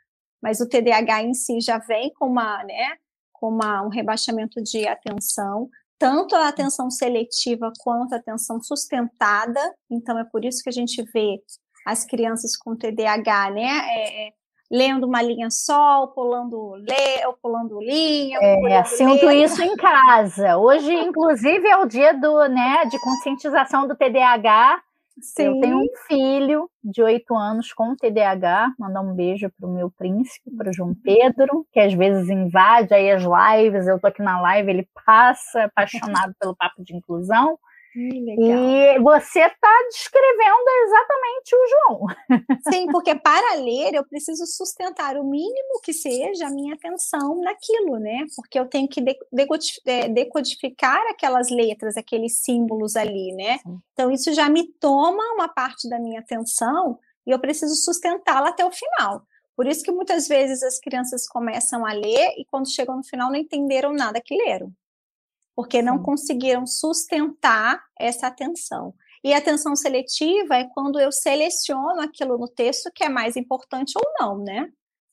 mas 0.43 0.59
o 0.59 0.67
TDAH 0.67 1.23
em 1.23 1.33
si 1.33 1.61
já 1.61 1.77
vem 1.77 2.13
com 2.13 2.27
uma, 2.27 2.61
né? 2.65 2.97
Com 3.31 3.47
uma, 3.47 3.81
um 3.81 3.87
rebaixamento 3.87 4.61
de 4.61 4.85
atenção, 4.85 5.69
tanto 5.97 6.35
a 6.35 6.49
atenção 6.49 6.91
seletiva 6.91 7.71
quanto 7.79 8.13
a 8.13 8.17
atenção 8.17 8.61
sustentada. 8.61 9.61
Então, 9.89 10.19
é 10.19 10.25
por 10.25 10.43
isso 10.43 10.61
que 10.61 10.69
a 10.69 10.73
gente 10.73 11.01
vê 11.13 11.41
as 11.85 12.03
crianças 12.03 12.57
com 12.57 12.75
TDAH, 12.75 13.51
né? 13.51 13.69
É, 13.89 14.27
é 14.27 14.31
lendo 14.69 15.05
uma 15.05 15.21
linha 15.21 15.49
só, 15.49 16.01
ou 16.01 16.07
pulando, 16.09 16.73
lê, 16.73 17.25
ou 17.27 17.33
pulando 17.41 17.79
linha. 17.79 18.39
É, 18.41 18.83
sinto 18.83 19.27
ler. 19.27 19.43
isso 19.43 19.61
em 19.61 19.75
casa. 19.77 20.57
Hoje, 20.57 20.91
inclusive, 20.91 21.67
é 21.67 21.77
o 21.77 21.85
dia 21.85 22.11
do, 22.13 22.47
né, 22.47 22.83
de 22.85 22.99
conscientização 22.99 23.87
do 23.87 23.95
TDAH. 23.95 24.81
Sim. 25.21 25.43
Eu 25.43 25.59
tenho 25.61 25.77
um 25.77 25.87
filho 26.07 26.69
de 26.83 27.01
oito 27.01 27.35
anos 27.35 27.71
com 27.71 27.95
TDAH. 27.95 28.73
Mandar 28.79 29.01
um 29.01 29.13
beijo 29.13 29.49
para 29.59 29.69
o 29.69 29.73
meu 29.73 29.91
príncipe, 29.91 30.51
para 30.57 30.69
o 30.69 30.73
João 30.73 30.93
Pedro, 30.95 31.65
que 31.71 31.79
às 31.79 31.93
vezes 31.93 32.29
invade 32.29 32.93
aí 32.93 33.11
as 33.11 33.23
lives. 33.23 33.87
Eu 33.87 33.99
tô 33.99 34.07
aqui 34.07 34.21
na 34.21 34.41
live, 34.41 34.69
ele 34.69 34.87
passa 35.05 35.65
apaixonado 35.65 36.33
pelo 36.39 36.55
papo 36.55 36.83
de 36.83 36.95
inclusão. 36.95 37.57
E 37.95 38.99
você 38.99 39.39
está 39.39 39.87
descrevendo 39.89 40.69
exatamente 40.85 41.55
o 41.55 41.67
João. 41.69 42.05
Sim, 42.73 42.87
porque 42.91 43.13
para 43.15 43.55
ler 43.55 43.93
eu 43.93 44.03
preciso 44.03 44.45
sustentar 44.47 45.15
o 45.17 45.23
mínimo 45.23 45.79
que 45.83 45.93
seja 45.93 46.47
a 46.47 46.51
minha 46.51 46.73
atenção 46.73 47.39
naquilo, 47.41 47.97
né? 47.99 48.25
Porque 48.35 48.59
eu 48.59 48.65
tenho 48.65 48.87
que 48.87 49.03
é, 49.85 50.09
decodificar 50.09 51.01
aquelas 51.09 51.49
letras, 51.49 51.95
aqueles 51.95 52.37
símbolos 52.37 52.95
ali, 52.95 53.31
né? 53.33 53.59
Então 53.93 54.11
isso 54.11 54.33
já 54.33 54.49
me 54.49 54.67
toma 54.79 55.23
uma 55.33 55.47
parte 55.47 55.87
da 55.87 55.99
minha 55.99 56.19
atenção 56.19 56.97
e 57.27 57.31
eu 57.31 57.39
preciso 57.39 57.75
sustentá-la 57.75 58.49
até 58.49 58.65
o 58.65 58.71
final. 58.71 59.23
Por 59.55 59.67
isso 59.67 59.83
que 59.83 59.91
muitas 59.91 60.27
vezes 60.27 60.63
as 60.63 60.79
crianças 60.79 61.27
começam 61.27 61.85
a 61.85 61.93
ler 61.93 62.33
e 62.39 62.45
quando 62.49 62.71
chegam 62.71 62.97
no 62.97 63.03
final 63.03 63.29
não 63.29 63.37
entenderam 63.37 63.93
nada 63.93 64.19
que 64.19 64.35
leram 64.35 64.73
porque 65.55 65.81
não 65.81 65.97
Sim. 65.97 66.03
conseguiram 66.03 66.65
sustentar 66.65 67.83
essa 67.99 68.27
atenção. 68.27 68.93
E 69.23 69.33
a 69.33 69.37
atenção 69.37 69.75
seletiva 69.75 70.55
é 70.55 70.65
quando 70.65 70.99
eu 70.99 71.11
seleciono 71.11 72.01
aquilo 72.01 72.37
no 72.37 72.47
texto 72.47 72.91
que 72.93 73.03
é 73.03 73.09
mais 73.09 73.37
importante 73.37 73.93
ou 73.95 74.03
não, 74.19 74.37
né? 74.37 74.69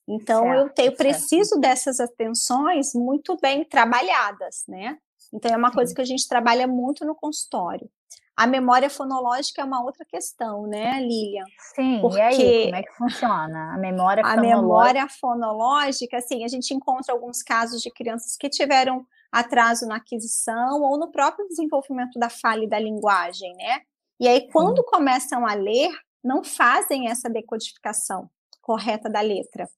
Então 0.09 0.43
certo, 0.43 0.59
eu 0.59 0.69
tenho, 0.71 0.97
preciso 0.97 1.51
certo. 1.51 1.61
dessas 1.61 2.01
atenções 2.01 2.93
muito 2.95 3.37
bem 3.41 3.65
trabalhadas, 3.65 4.65
né? 4.67 4.99
Então 5.33 5.53
é 5.53 5.57
uma 5.57 5.69
Sim. 5.69 5.75
coisa 5.75 5.95
que 5.95 6.01
a 6.01 6.05
gente 6.05 6.27
trabalha 6.27 6.67
muito 6.67 7.05
no 7.05 7.15
consultório. 7.15 7.89
A 8.37 8.47
memória 8.47 8.89
fonológica 8.89 9.61
é 9.61 9.65
uma 9.65 9.85
outra 9.85 10.05
questão, 10.05 10.67
né, 10.67 10.99
Lilian? 11.01 11.45
Sim, 11.75 11.99
Porque 12.01 12.19
e 12.19 12.21
aí, 12.23 12.65
como 12.65 12.77
é 12.77 12.83
que 12.83 12.93
funciona? 12.95 13.75
A 13.75 13.79
memória 13.79 14.25
fonológica? 14.25 14.57
A 14.57 14.61
memória 14.61 15.09
fonológica, 15.09 16.17
assim, 16.17 16.43
a 16.43 16.49
gente 16.49 16.73
encontra 16.73 17.13
alguns 17.13 17.43
casos 17.43 17.83
de 17.83 17.91
crianças 17.91 18.37
que 18.37 18.49
tiveram 18.49 19.07
atraso 19.31 19.87
na 19.87 19.97
aquisição 19.97 20.83
ou 20.83 20.99
no 20.99 21.11
próprio 21.11 21.47
desenvolvimento 21.49 22.19
da 22.19 22.29
fala 22.29 22.65
e 22.65 22.69
da 22.69 22.79
linguagem, 22.79 23.55
né? 23.57 23.83
E 24.19 24.29
aí, 24.29 24.51
quando 24.51 24.85
começam 24.85 25.47
a 25.47 25.55
ler, 25.55 25.91
não 26.23 26.45
fazem 26.45 27.09
essa 27.09 27.31
decodificação 27.31 28.29
correta 28.61 29.09
da 29.09 29.21
letra, 29.21 29.69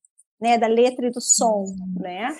né? 0.41 0.59
Da 0.59 0.67
letra 0.67 1.07
e 1.07 1.11
do 1.11 1.21
som, 1.21 1.65
uhum. 1.65 1.95
né? 2.01 2.37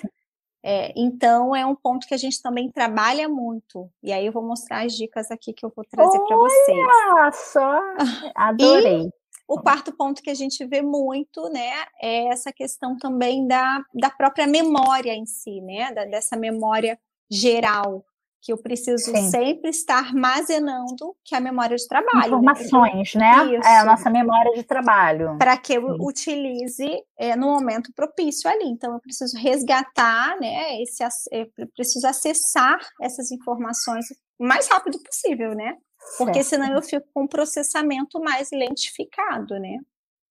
É, 0.65 0.93
então, 0.95 1.55
é 1.55 1.65
um 1.65 1.75
ponto 1.75 2.07
que 2.07 2.13
a 2.13 2.17
gente 2.17 2.41
também 2.41 2.71
trabalha 2.71 3.27
muito. 3.29 3.89
E 4.01 4.11
aí, 4.11 4.25
eu 4.25 4.31
vou 4.31 4.43
mostrar 4.43 4.85
as 4.85 4.93
dicas 4.93 5.29
aqui 5.29 5.53
que 5.53 5.65
eu 5.65 5.71
vou 5.75 5.85
trazer 5.85 6.19
para 6.19 6.35
vocês. 6.35 6.87
Olha 7.13 7.31
só! 7.31 7.79
Adorei! 8.35 9.03
E 9.03 9.22
o 9.47 9.59
quarto 9.59 9.91
ponto 9.95 10.21
que 10.21 10.29
a 10.29 10.35
gente 10.35 10.65
vê 10.65 10.81
muito, 10.81 11.49
né, 11.49 11.71
é 12.01 12.27
essa 12.27 12.51
questão 12.51 12.97
também 12.97 13.47
da, 13.47 13.83
da 13.93 14.09
própria 14.09 14.47
memória 14.47 15.13
em 15.13 15.25
si, 15.25 15.61
né, 15.61 15.91
da, 15.91 16.05
dessa 16.05 16.35
memória 16.35 16.97
geral, 17.29 18.05
que 18.43 18.51
eu 18.51 18.57
preciso 18.57 19.05
Sim. 19.05 19.29
sempre 19.29 19.69
estar 19.69 19.99
armazenando, 19.99 21.15
que 21.23 21.33
é 21.33 21.37
a 21.37 21.41
memória 21.41 21.77
de 21.77 21.87
trabalho. 21.87 22.41
Né? 22.41 22.51
Informações, 22.51 23.15
né? 23.15 23.45
né? 23.45 23.59
É 23.63 23.77
a 23.77 23.85
nossa 23.85 24.09
memória 24.09 24.51
de 24.53 24.63
trabalho. 24.63 25.37
Para 25.37 25.55
que 25.55 25.73
eu 25.73 25.81
Sim. 25.81 25.97
utilize 26.01 27.03
é, 27.17 27.37
no 27.37 27.47
momento 27.47 27.93
propício 27.93 28.49
ali. 28.49 28.65
Então, 28.65 28.93
eu 28.93 28.99
preciso 28.99 29.37
resgatar, 29.37 30.37
né? 30.41 30.81
Esse, 30.81 31.01
eu 31.31 31.47
preciso 31.73 32.05
acessar 32.05 32.77
essas 33.01 33.31
informações 33.31 34.05
o 34.37 34.45
mais 34.45 34.67
rápido 34.67 35.01
possível, 35.01 35.55
né? 35.55 35.77
Porque 36.17 36.43
certo. 36.43 36.49
senão 36.49 36.75
eu 36.75 36.81
fico 36.81 37.07
com 37.13 37.23
um 37.23 37.27
processamento 37.27 38.19
mais 38.19 38.49
lentificado, 38.51 39.59
né? 39.59 39.79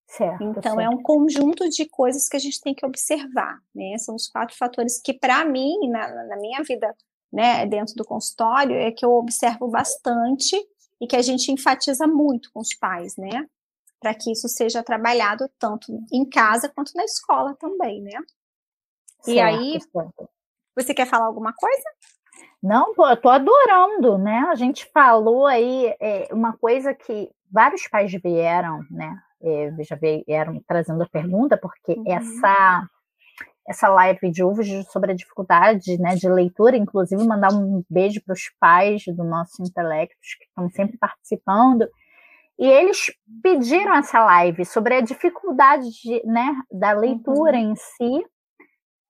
Certo, 0.07 0.45
então 0.45 0.75
certo. 0.75 0.81
é 0.81 0.89
um 0.89 1.03
conjunto 1.03 1.69
de 1.71 1.87
coisas 1.87 2.29
que 2.29 2.37
a 2.37 2.41
gente 2.41 2.61
tem 2.61 2.75
que 2.75 2.85
observar, 2.85 3.59
né? 3.75 3.97
São 3.99 4.15
os 4.15 4.29
quatro 4.29 4.57
fatores 4.57 5.01
que 5.01 5.15
para 5.15 5.45
mim 5.45 5.89
na, 5.89 6.27
na, 6.27 6.37
minha 6.37 6.63
vida, 6.63 6.95
né, 7.33 7.65
dentro 7.67 7.95
do 7.95 8.05
consultório, 8.05 8.77
é 8.77 8.93
que 8.93 9.05
eu 9.05 9.13
observo 9.13 9.69
bastante 9.69 10.55
e 11.01 11.07
que 11.07 11.17
a 11.17 11.23
gente 11.23 11.51
enfatiza 11.51 12.07
muito 12.07 12.51
com 12.53 12.61
os 12.61 12.75
pais, 12.75 13.17
né? 13.17 13.47
Para 13.99 14.15
que 14.15 14.31
isso 14.31 14.49
seja 14.49 14.83
trabalhado 14.83 15.51
tanto 15.59 15.91
em 16.13 16.29
casa 16.29 16.69
quanto 16.69 16.93
na 16.95 17.05
escola 17.05 17.57
também, 17.59 18.03
né? 18.03 18.19
Certo, 19.23 19.29
e 19.29 19.41
aí, 19.41 19.79
você 20.77 20.93
quer 20.93 21.07
falar 21.07 21.27
alguma 21.27 21.55
coisa? 21.55 21.91
Não, 22.63 22.95
pô, 22.95 23.09
eu 23.09 23.17
tô 23.17 23.29
adorando, 23.29 24.17
né? 24.19 24.47
A 24.49 24.55
gente 24.55 24.87
falou 24.93 25.47
aí 25.47 25.95
é, 26.01 26.29
uma 26.31 26.53
coisa 26.57 26.95
que 26.95 27.29
vários 27.51 27.89
pais 27.89 28.13
vieram, 28.13 28.81
né? 28.91 29.19
É, 29.43 29.73
já 29.81 29.97
vieram 29.97 30.63
trazendo 30.67 31.03
a 31.03 31.09
pergunta, 31.09 31.57
porque 31.57 31.93
uhum. 31.93 32.05
essa 32.07 32.89
essa 33.69 33.89
live 33.89 34.31
de 34.31 34.43
UVS 34.43 34.91
sobre 34.91 35.13
a 35.13 35.15
dificuldade 35.15 35.97
né, 35.99 36.17
de 36.17 36.29
leitura, 36.29 36.77
inclusive 36.77 37.25
mandar 37.25 37.53
um 37.53 37.85
beijo 37.89 38.21
para 38.21 38.33
os 38.33 38.51
pais 38.59 39.05
do 39.07 39.23
nosso 39.23 39.63
Intelectos, 39.63 40.35
que 40.35 40.45
estão 40.47 40.69
sempre 40.71 40.99
participando, 40.99 41.89
e 42.59 42.67
eles 42.67 43.13
pediram 43.43 43.95
essa 43.95 44.25
live 44.25 44.65
sobre 44.65 44.97
a 44.97 45.01
dificuldade 45.01 45.91
de, 45.91 46.23
né, 46.27 46.55
da 46.71 46.93
leitura 46.93 47.57
uhum. 47.57 47.73
em 47.73 47.77
si, 47.77 48.27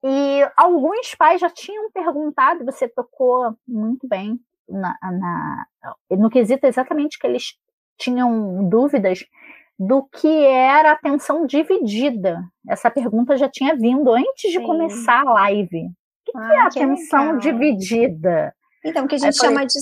e 0.02 0.50
alguns 0.56 1.14
pais 1.14 1.40
já 1.40 1.48
tinham 1.48 1.90
perguntado, 1.92 2.64
você 2.64 2.88
tocou 2.88 3.56
muito 3.66 4.08
bem 4.08 4.38
na, 4.68 4.96
na, 5.00 5.66
no 6.10 6.28
quesito 6.28 6.66
exatamente 6.66 7.18
que 7.18 7.26
eles 7.26 7.54
tinham 7.98 8.68
dúvidas 8.68 9.24
do 9.78 10.02
que 10.04 10.44
era 10.44 10.92
atenção 10.92 11.46
dividida. 11.46 12.44
Essa 12.68 12.90
pergunta 12.90 13.36
já 13.36 13.48
tinha 13.48 13.76
vindo 13.76 14.12
antes 14.12 14.50
de 14.50 14.58
Sim. 14.58 14.66
começar 14.66 15.20
a 15.20 15.32
live. 15.32 15.86
O 15.86 16.32
que, 16.32 16.32
ah, 16.36 16.68
que 16.70 16.78
é 16.78 16.84
atenção 16.84 17.38
dividida? 17.38 18.54
Então, 18.84 19.06
que 19.06 19.14
a 19.14 19.18
gente 19.18 19.36
chama 19.36 19.64
de 19.64 19.78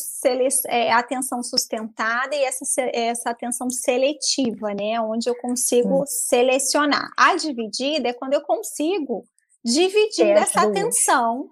é, 0.68 0.92
atenção 0.92 1.42
sustentada 1.42 2.34
e 2.34 2.44
essa, 2.44 2.64
essa 2.92 3.30
atenção 3.30 3.70
seletiva, 3.70 4.74
né? 4.74 5.00
Onde 5.00 5.28
eu 5.28 5.34
consigo 5.36 6.02
hum. 6.02 6.06
selecionar. 6.06 7.10
A 7.16 7.34
dividida 7.34 8.10
é 8.10 8.12
quando 8.12 8.34
eu 8.34 8.42
consigo 8.42 9.24
dividindo 9.64 10.38
essa 10.38 10.62
atenção, 10.62 11.50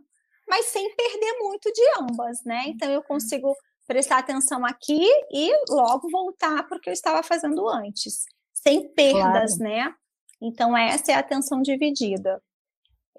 mas 0.49 0.67
sem 0.67 0.95
perder 0.95 1.39
muito 1.41 1.73
de 1.73 1.83
ambas, 2.01 2.43
né? 2.45 2.65
Então 2.67 2.91
eu 2.91 3.03
consigo 3.03 3.55
prestar 3.87 4.19
atenção 4.19 4.65
aqui 4.65 5.01
e 5.33 5.51
logo 5.71 6.09
voltar 6.11 6.67
para 6.67 6.77
o 6.77 6.81
que 6.81 6.91
eu 6.91 6.93
estava 6.93 7.23
fazendo 7.23 7.69
antes, 7.69 8.25
sem 8.53 8.93
perdas, 8.93 9.57
claro. 9.57 9.75
né? 9.75 9.95
Então 10.41 10.77
essa 10.77 11.13
é 11.13 11.15
a 11.15 11.21
atenção 11.21 11.63
dividida. 11.63 12.41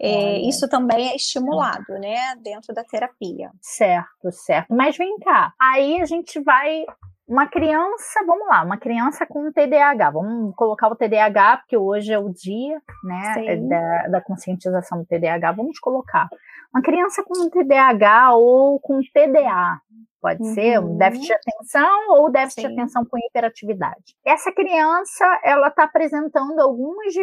É, 0.01 0.39
isso 0.47 0.65
também 0.69 1.09
é 1.09 1.15
estimulado, 1.15 1.91
né, 1.99 2.33
dentro 2.37 2.73
da 2.73 2.85
terapia. 2.85 3.51
Certo, 3.61 4.31
certo. 4.31 4.73
Mas 4.73 4.95
vem 4.95 5.19
cá, 5.19 5.53
aí 5.59 5.99
a 5.99 6.05
gente 6.05 6.39
vai 6.39 6.85
uma 7.29 7.47
criança, 7.47 8.25
vamos 8.25 8.47
lá, 8.47 8.63
uma 8.63 8.77
criança 8.77 9.23
com 9.23 9.51
TDAH, 9.51 10.09
vamos 10.09 10.55
colocar 10.55 10.87
o 10.87 10.95
TDAH, 10.95 11.57
porque 11.57 11.77
hoje 11.77 12.11
é 12.11 12.17
o 12.17 12.27
dia 12.27 12.81
né, 13.03 13.55
da, 13.69 14.07
da, 14.07 14.21
conscientização 14.21 14.97
do 14.97 15.05
TDAH, 15.05 15.51
vamos 15.51 15.79
colocar. 15.79 16.27
Uma 16.73 16.81
criança 16.81 17.23
com 17.23 17.47
TDAH 17.51 18.33
ou 18.33 18.79
com 18.79 18.99
TDA, 19.13 19.79
Pode 20.21 20.43
uhum. 20.43 20.53
ser 20.53 20.79
um 20.79 20.97
déficit 20.97 21.27
de 21.27 21.33
atenção 21.33 22.09
ou 22.09 22.31
déficit 22.31 22.61
Sim. 22.61 22.67
de 22.67 22.73
atenção 22.73 23.05
com 23.05 23.17
hiperatividade. 23.17 24.15
Essa 24.25 24.51
criança, 24.51 25.25
ela 25.43 25.69
está 25.69 25.83
apresentando 25.83 26.59
algumas, 26.59 27.13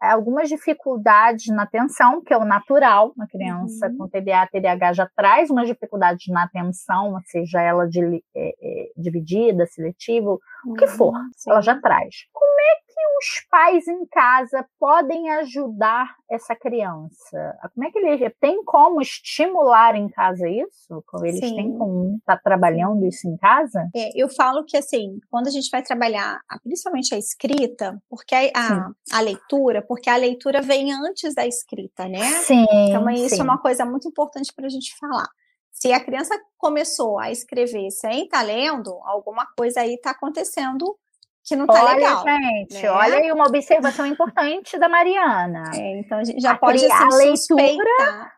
algumas 0.00 0.48
dificuldades 0.48 1.46
na 1.48 1.62
atenção, 1.62 2.22
que 2.22 2.32
é 2.32 2.36
o 2.36 2.44
natural. 2.44 3.12
Uma 3.16 3.26
criança 3.26 3.88
uhum. 3.88 3.98
com 3.98 4.08
TDA, 4.08 4.46
TDAH 4.52 4.92
já 4.92 5.10
traz 5.16 5.50
umas 5.50 5.66
dificuldades 5.66 6.26
na 6.28 6.44
atenção, 6.44 7.18
seja 7.26 7.60
ela 7.60 7.88
de, 7.88 8.22
é, 8.36 8.54
é, 8.60 8.90
dividida, 8.96 9.66
seletiva, 9.66 10.30
uhum. 10.30 10.72
o 10.72 10.74
que 10.74 10.86
for, 10.86 11.14
Sim. 11.34 11.50
ela 11.50 11.62
já 11.62 11.80
traz. 11.80 12.26
Como 12.32 12.60
é 12.60 12.81
os 13.18 13.40
pais 13.50 13.86
em 13.88 14.06
casa 14.06 14.66
podem 14.78 15.30
ajudar 15.30 16.14
essa 16.30 16.54
criança? 16.54 17.58
Como 17.74 17.86
é 17.86 17.90
que 17.90 17.98
ele 17.98 18.30
tem 18.30 18.64
como 18.64 19.00
estimular 19.00 19.94
em 19.94 20.08
casa 20.08 20.48
isso? 20.48 21.04
Eles 21.22 21.40
Sim. 21.40 21.56
têm 21.56 21.78
como 21.78 22.16
estar 22.16 22.36
tá 22.36 22.42
trabalhando 22.42 23.06
isso 23.06 23.28
em 23.28 23.36
casa? 23.36 23.88
É, 23.94 24.10
eu 24.20 24.28
falo 24.28 24.64
que 24.64 24.76
assim, 24.76 25.20
quando 25.30 25.48
a 25.48 25.50
gente 25.50 25.70
vai 25.70 25.82
trabalhar, 25.82 26.40
principalmente 26.62 27.14
a 27.14 27.18
escrita, 27.18 28.00
porque 28.08 28.34
a, 28.34 28.50
a, 28.54 28.90
a, 29.12 29.20
leitura, 29.20 29.82
porque 29.82 30.10
a 30.10 30.16
leitura 30.16 30.62
vem 30.62 30.92
antes 30.92 31.34
da 31.34 31.46
escrita, 31.46 32.08
né? 32.08 32.24
Sim. 32.42 32.66
Então 32.88 33.08
isso 33.10 33.36
sim. 33.36 33.40
é 33.40 33.44
uma 33.44 33.58
coisa 33.58 33.84
muito 33.84 34.08
importante 34.08 34.52
para 34.54 34.66
a 34.66 34.70
gente 34.70 34.96
falar. 34.98 35.28
Se 35.70 35.92
a 35.92 36.04
criança 36.04 36.38
começou 36.58 37.18
a 37.18 37.30
escrever 37.30 37.90
sem 37.90 38.24
estar 38.24 38.38
tá 38.38 38.44
lendo, 38.44 38.90
alguma 39.04 39.46
coisa 39.56 39.80
aí 39.80 39.94
está 39.94 40.10
acontecendo 40.10 40.96
que 41.44 41.56
não 41.56 41.66
tá 41.66 41.84
olha, 41.84 41.94
legal. 41.94 42.24
Gente, 42.24 42.82
né? 42.82 42.90
olha 42.90 43.16
aí 43.16 43.32
uma 43.32 43.46
observação 43.46 44.06
importante 44.06 44.78
da 44.78 44.88
Mariana. 44.88 45.70
É, 45.74 45.98
então 45.98 46.18
a 46.18 46.24
gente 46.24 46.40
já 46.40 46.52
a 46.52 46.58
pode 46.58 46.84
assim, 46.84 46.92
a 46.92 47.16
leitura 47.16 47.36
suspeitar. 47.36 48.32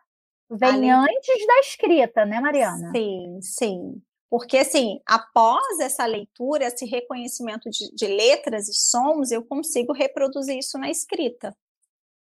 vem 0.51 0.91
antes 0.91 1.47
da 1.47 1.59
escrita, 1.61 2.25
né, 2.25 2.41
Mariana? 2.41 2.91
Sim, 2.95 3.39
sim. 3.41 4.03
Porque, 4.31 4.59
assim, 4.59 5.01
após 5.07 5.79
essa 5.81 6.05
leitura, 6.07 6.65
esse 6.65 6.85
reconhecimento 6.87 7.71
de, 7.71 7.95
de 7.95 8.07
letras 8.07 8.69
e 8.69 8.75
sons, 8.75 9.31
eu 9.31 9.45
consigo 9.45 9.93
reproduzir 9.93 10.59
isso 10.59 10.77
na 10.77 10.91
escrita. 10.91 11.57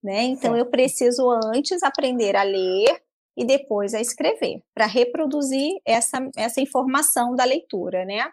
Né? 0.03 0.23
Então, 0.23 0.53
certo. 0.53 0.59
eu 0.59 0.67
preciso 0.67 1.29
antes 1.31 1.83
aprender 1.83 2.37
a 2.37 2.45
ler, 2.45 3.03
e 3.37 3.45
depois 3.45 3.93
a 3.93 4.01
escrever, 4.01 4.63
para 4.75 4.87
reproduzir 4.87 5.79
essa, 5.85 6.19
essa 6.37 6.61
informação 6.61 7.35
da 7.35 7.45
leitura, 7.45 8.05
né? 8.05 8.33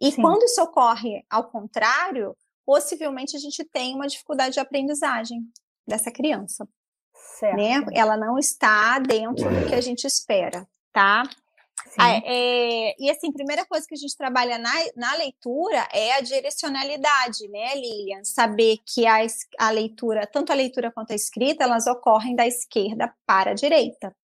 E 0.00 0.12
Sim. 0.12 0.22
quando 0.22 0.42
isso 0.44 0.62
ocorre 0.62 1.24
ao 1.30 1.44
contrário, 1.50 2.36
possivelmente 2.64 3.36
a 3.36 3.40
gente 3.40 3.64
tem 3.64 3.94
uma 3.94 4.06
dificuldade 4.06 4.54
de 4.54 4.60
aprendizagem 4.60 5.40
dessa 5.86 6.10
criança. 6.10 6.68
Certo. 7.38 7.56
Né? 7.56 7.84
Ela 7.92 8.16
não 8.16 8.38
está 8.38 8.98
dentro 8.98 9.48
do 9.48 9.68
que 9.68 9.74
a 9.74 9.80
gente 9.80 10.06
espera, 10.06 10.66
tá? 10.92 11.22
Ah, 11.98 12.20
é, 12.24 12.94
e 12.98 13.10
assim, 13.10 13.32
primeira 13.32 13.64
coisa 13.64 13.86
que 13.86 13.94
a 13.94 13.98
gente 13.98 14.16
trabalha 14.16 14.58
na, 14.58 14.72
na 14.96 15.14
leitura 15.14 15.88
é 15.92 16.14
a 16.14 16.20
direcionalidade, 16.20 17.48
né, 17.48 17.74
Lilian? 17.74 18.24
Saber 18.24 18.78
que 18.84 19.06
a, 19.06 19.18
a 19.58 19.70
leitura, 19.70 20.26
tanto 20.26 20.52
a 20.52 20.54
leitura 20.54 20.90
quanto 20.90 21.12
a 21.12 21.14
escrita, 21.14 21.64
elas 21.64 21.86
ocorrem 21.86 22.34
da 22.34 22.46
esquerda 22.46 23.14
para 23.24 23.52
a 23.52 23.54
direita. 23.54 24.14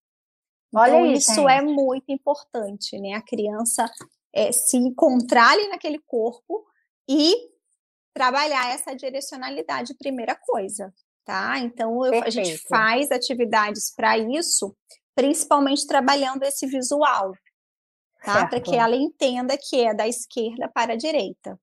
Olha 0.75 0.91
então, 0.91 1.05
aí, 1.05 1.12
isso 1.14 1.35
gente. 1.35 1.50
é 1.50 1.62
muito 1.62 2.05
importante, 2.09 2.99
né? 2.99 3.14
A 3.14 3.23
criança 3.23 3.91
é, 4.34 4.50
se 4.52 4.76
encontrar 4.76 5.52
ali 5.52 5.68
naquele 5.68 5.98
corpo 6.06 6.64
e 7.08 7.34
trabalhar 8.14 8.74
essa 8.74 8.94
direcionalidade, 8.94 9.94
primeira 9.94 10.34
coisa, 10.34 10.92
tá? 11.24 11.58
Então, 11.58 12.04
eu, 12.06 12.22
a 12.22 12.30
gente 12.30 12.58
faz 12.68 13.10
atividades 13.10 13.92
para 13.94 14.18
isso, 14.18 14.74
principalmente 15.14 15.86
trabalhando 15.86 16.42
esse 16.42 16.66
visual, 16.66 17.32
tá? 18.24 18.46
Para 18.46 18.60
que 18.60 18.76
ela 18.76 18.94
entenda 18.94 19.56
que 19.58 19.80
é 19.80 19.94
da 19.94 20.06
esquerda 20.06 20.68
para 20.68 20.92
a 20.92 20.96
direita. 20.96 21.58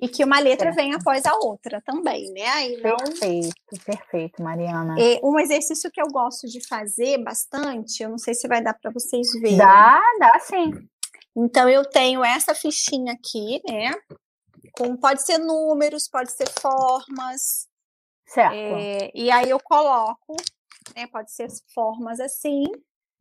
E 0.00 0.08
que 0.08 0.24
uma 0.24 0.40
letra 0.40 0.72
certo. 0.72 0.76
vem 0.76 0.94
após 0.94 1.24
a 1.26 1.34
outra 1.36 1.80
também, 1.84 2.30
né? 2.32 2.46
Aí 2.48 2.80
não... 2.80 2.96
Perfeito, 2.96 3.54
perfeito, 3.84 4.42
Mariana. 4.42 4.96
É, 4.98 5.20
um 5.22 5.38
exercício 5.38 5.90
que 5.92 6.00
eu 6.00 6.08
gosto 6.08 6.48
de 6.48 6.66
fazer 6.66 7.22
bastante, 7.22 8.02
eu 8.02 8.08
não 8.08 8.18
sei 8.18 8.34
se 8.34 8.48
vai 8.48 8.62
dar 8.62 8.74
para 8.74 8.90
vocês 8.90 9.30
verem. 9.40 9.58
Dá, 9.58 10.02
dá 10.18 10.40
sim. 10.40 10.72
Então, 11.36 11.68
eu 11.68 11.84
tenho 11.84 12.24
essa 12.24 12.54
fichinha 12.54 13.12
aqui, 13.12 13.60
né? 13.68 13.92
Com, 14.76 14.96
pode 14.96 15.24
ser 15.24 15.38
números, 15.38 16.08
pode 16.08 16.32
ser 16.32 16.48
formas. 16.60 17.68
Certo. 18.26 18.54
É, 18.54 19.10
e 19.14 19.30
aí 19.30 19.50
eu 19.50 19.60
coloco, 19.60 20.36
né? 20.94 21.06
Pode 21.06 21.32
ser 21.32 21.48
formas 21.74 22.20
assim. 22.20 22.64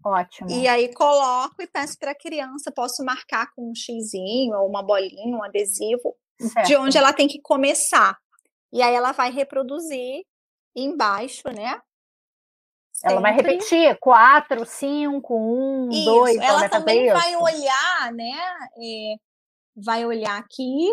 Ótimo. 0.03 0.49
E 0.49 0.67
aí 0.67 0.93
coloco 0.93 1.61
e 1.61 1.67
peço 1.67 1.97
para 1.99 2.11
a 2.11 2.17
criança, 2.17 2.71
posso 2.71 3.03
marcar 3.03 3.51
com 3.53 3.69
um 3.69 3.75
xizinho 3.75 4.57
ou 4.57 4.67
uma 4.67 4.81
bolinha, 4.81 5.37
um 5.37 5.43
adesivo, 5.43 6.15
certo. 6.39 6.67
de 6.67 6.75
onde 6.75 6.97
ela 6.97 7.13
tem 7.13 7.27
que 7.27 7.39
começar. 7.41 8.17
E 8.73 8.81
aí 8.81 8.93
ela 8.93 9.11
vai 9.11 9.31
reproduzir 9.31 10.25
embaixo, 10.75 11.43
né? 11.53 11.79
Ela 13.03 13.21
vai 13.21 13.33
repetir 13.33 13.97
quatro, 13.99 14.65
cinco, 14.65 15.35
um, 15.35 15.89
isso. 15.89 16.05
dois. 16.05 16.35
Ela, 16.35 16.45
ela 16.45 16.69
também 16.69 17.11
vai 17.11 17.35
olhar, 17.35 18.13
né? 18.13 18.33
É, 18.77 19.15
vai 19.75 20.05
olhar 20.05 20.37
aqui 20.37 20.87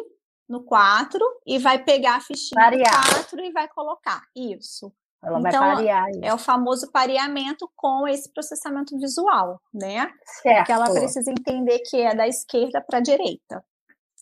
no 0.49 0.63
quatro 0.63 1.21
e 1.47 1.59
vai 1.59 1.83
pegar 1.83 2.17
a 2.17 2.21
fichinha 2.21 2.65
Variar. 2.65 3.05
do 3.07 3.15
quatro 3.15 3.41
e 3.41 3.53
vai 3.53 3.69
colocar. 3.69 4.23
Isso. 4.35 4.93
Ela 5.23 5.41
então, 5.41 5.61
vai 5.61 5.75
parear. 5.75 6.11
Isso. 6.11 6.21
É 6.23 6.33
o 6.33 6.39
famoso 6.39 6.91
pareamento 6.91 7.71
com 7.77 8.07
esse 8.07 8.33
processamento 8.33 8.99
visual, 8.99 9.61
né? 9.75 10.11
Certo. 10.43 10.57
Porque 10.59 10.73
ela 10.73 10.91
precisa 10.91 11.31
entender 11.31 11.81
que 11.81 12.01
é 12.01 12.15
da 12.15 12.27
esquerda 12.27 12.81
para 12.81 12.99
a 12.99 13.03
direita. 13.03 13.63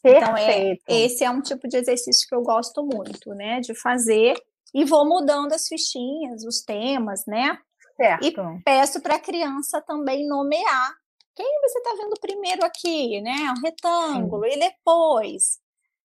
Perfeito. 0.03 0.25
Então, 0.25 0.37
é, 0.37 1.05
esse 1.05 1.25
é 1.25 1.31
um 1.31 1.41
tipo 1.41 1.69
de 1.69 1.77
exercício 1.77 2.27
que 2.29 2.35
eu 2.35 2.43
gosto 2.43 2.85
muito, 2.85 3.35
né? 3.35 3.61
De 3.61 3.75
fazer 3.75 4.37
e 4.75 4.85
vou 4.85 5.07
mudando 5.07 5.53
as 5.53 5.69
fichinhas, 5.69 6.45
os 6.45 6.63
temas, 6.63 7.25
né? 7.27 7.59
Certo. 7.97 8.25
E 8.25 8.63
peço 8.65 9.01
para 9.01 9.17
a 9.17 9.21
criança 9.21 9.81
também 9.81 10.27
nomear 10.29 10.95
quem 11.35 11.61
você 11.61 11.79
está 11.79 11.95
vendo 12.03 12.19
primeiro 12.21 12.65
aqui, 12.65 13.21
né? 13.21 13.53
O 13.57 13.61
retângulo, 13.61 14.45
Sim. 14.45 14.53
e 14.53 14.59
depois. 14.59 15.59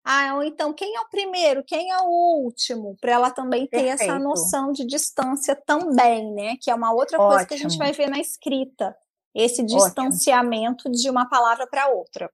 Ah, 0.03 0.35
ou 0.35 0.43
então 0.43 0.73
quem 0.73 0.95
é 0.95 0.99
o 0.99 1.09
primeiro, 1.09 1.63
quem 1.63 1.91
é 1.91 1.97
o 1.99 2.43
último, 2.43 2.97
para 2.99 3.11
ela 3.11 3.31
também 3.31 3.67
ter 3.67 3.83
Perfeito. 3.83 4.01
essa 4.11 4.19
noção 4.19 4.71
de 4.71 4.85
distância 4.85 5.55
também, 5.55 6.33
né? 6.33 6.55
Que 6.59 6.71
é 6.71 6.75
uma 6.75 6.91
outra 6.91 7.17
Ótimo. 7.17 7.29
coisa 7.29 7.45
que 7.45 7.53
a 7.53 7.57
gente 7.57 7.77
vai 7.77 7.91
ver 7.91 8.09
na 8.09 8.19
escrita, 8.19 8.95
esse 9.33 9.63
distanciamento 9.63 10.89
Ótimo. 10.89 10.95
de 10.95 11.09
uma 11.09 11.29
palavra 11.29 11.67
para 11.67 11.87
outra. 11.87 12.29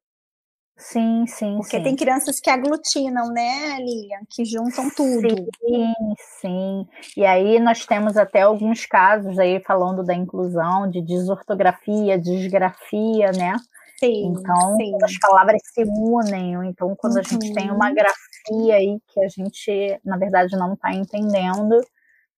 Sim, 0.77 1.25
sim. 1.25 1.57
Porque 1.57 1.77
sim. 1.77 1.83
tem 1.83 1.95
crianças 1.95 2.39
que 2.39 2.49
aglutinam, 2.49 3.29
né, 3.31 3.77
Lilian? 3.79 4.19
Que 4.29 4.45
juntam 4.45 4.89
tudo. 4.91 5.27
Sim, 5.59 5.93
sim. 6.39 6.87
E 7.17 7.25
aí 7.25 7.59
nós 7.59 7.85
temos 7.85 8.15
até 8.15 8.43
alguns 8.43 8.85
casos 8.85 9.39
aí 9.39 9.59
falando 9.65 10.03
da 10.03 10.13
inclusão, 10.13 10.87
de 10.87 11.01
desortografia, 11.01 12.19
desgrafia, 12.19 13.31
né? 13.31 13.55
Sim, 13.99 14.27
então, 14.27 14.75
sim. 14.77 14.95
as 15.03 15.17
palavras 15.17 15.59
se 15.73 15.83
unem, 15.83 16.55
ou 16.55 16.63
então 16.63 16.95
quando 16.95 17.15
uhum. 17.15 17.21
a 17.21 17.23
gente 17.23 17.51
tem 17.51 17.71
uma 17.71 17.89
uhum. 17.89 17.95
grafia 17.95 18.75
aí 18.75 18.99
que 19.07 19.19
a 19.19 19.27
gente, 19.27 19.99
na 20.05 20.17
verdade, 20.17 20.55
não 20.55 20.73
está 20.73 20.93
entendendo, 20.93 21.81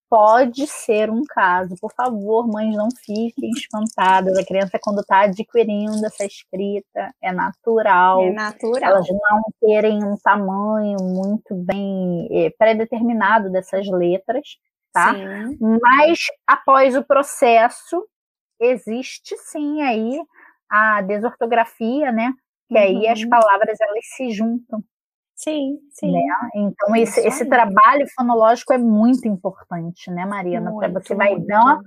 pode 0.10 0.65
ser 0.67 1.10
um 1.10 1.24
caso. 1.24 1.76
Por 1.80 1.93
favor, 1.93 2.48
mães, 2.48 2.76
não 2.76 2.89
fiquem 2.91 3.52
espantadas. 3.52 4.38
A 4.38 4.45
criança, 4.45 4.80
quando 4.82 5.02
está 5.02 5.22
adquirindo 5.22 6.06
essa 6.06 6.26
escrita, 6.26 7.13
é 7.22 7.32
natural. 7.32 8.24
É 8.24 8.32
natural. 8.32 8.91
Elas 8.91 9.08
não 9.08 9.41
terem 9.62 10.04
um 10.04 10.17
tamanho 10.17 10.98
muito 11.02 11.54
bem 11.54 12.28
é, 12.32 12.50
pré-determinado 12.58 13.52
dessas 13.52 13.88
letras, 13.88 14.58
tá? 14.91 15.13
Sim. 15.13 15.58
Mas, 15.82 16.19
após 16.48 16.95
o 16.95 17.04
processo, 17.04 18.04
existe 18.60 19.38
sim 19.38 19.82
aí 19.82 20.19
a 20.69 21.02
desortografia, 21.02 22.12
né? 22.12 22.34
Que 22.67 22.76
uhum. 22.76 22.84
aí 22.84 23.08
as 23.08 23.22
uhum. 23.22 23.30
palavras 23.30 23.78
elas 23.80 24.06
se 24.15 24.32
juntam. 24.32 24.84
Sim, 25.39 25.80
sim. 25.91 26.12
Né? 26.12 26.21
Então, 26.54 26.93
esse, 26.97 27.21
esse 27.21 27.45
trabalho 27.45 28.06
fonológico 28.13 28.73
é 28.73 28.78
muito 28.78 29.25
importante, 29.25 30.12
né, 30.12 30.25
Mariana? 30.25 30.75
Para 30.75 30.89
você 30.89 31.15
vai 31.15 31.32
muito. 31.32 31.47
dar 31.47 31.80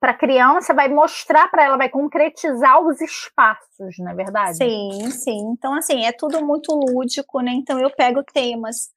para 0.00 0.10
a 0.10 0.18
criança, 0.18 0.74
vai 0.74 0.88
mostrar 0.88 1.48
para 1.48 1.64
ela, 1.64 1.76
vai 1.78 1.88
concretizar 1.88 2.84
os 2.84 3.00
espaços, 3.00 3.96
não 3.98 4.10
é 4.10 4.14
verdade? 4.14 4.56
Sim, 4.56 5.08
sim. 5.12 5.38
Então, 5.52 5.72
assim, 5.72 6.04
é 6.04 6.10
tudo 6.10 6.44
muito 6.44 6.74
lúdico, 6.74 7.40
né? 7.40 7.52
Então, 7.52 7.78
eu 7.78 7.88
pego 7.90 8.24
temas 8.24 8.90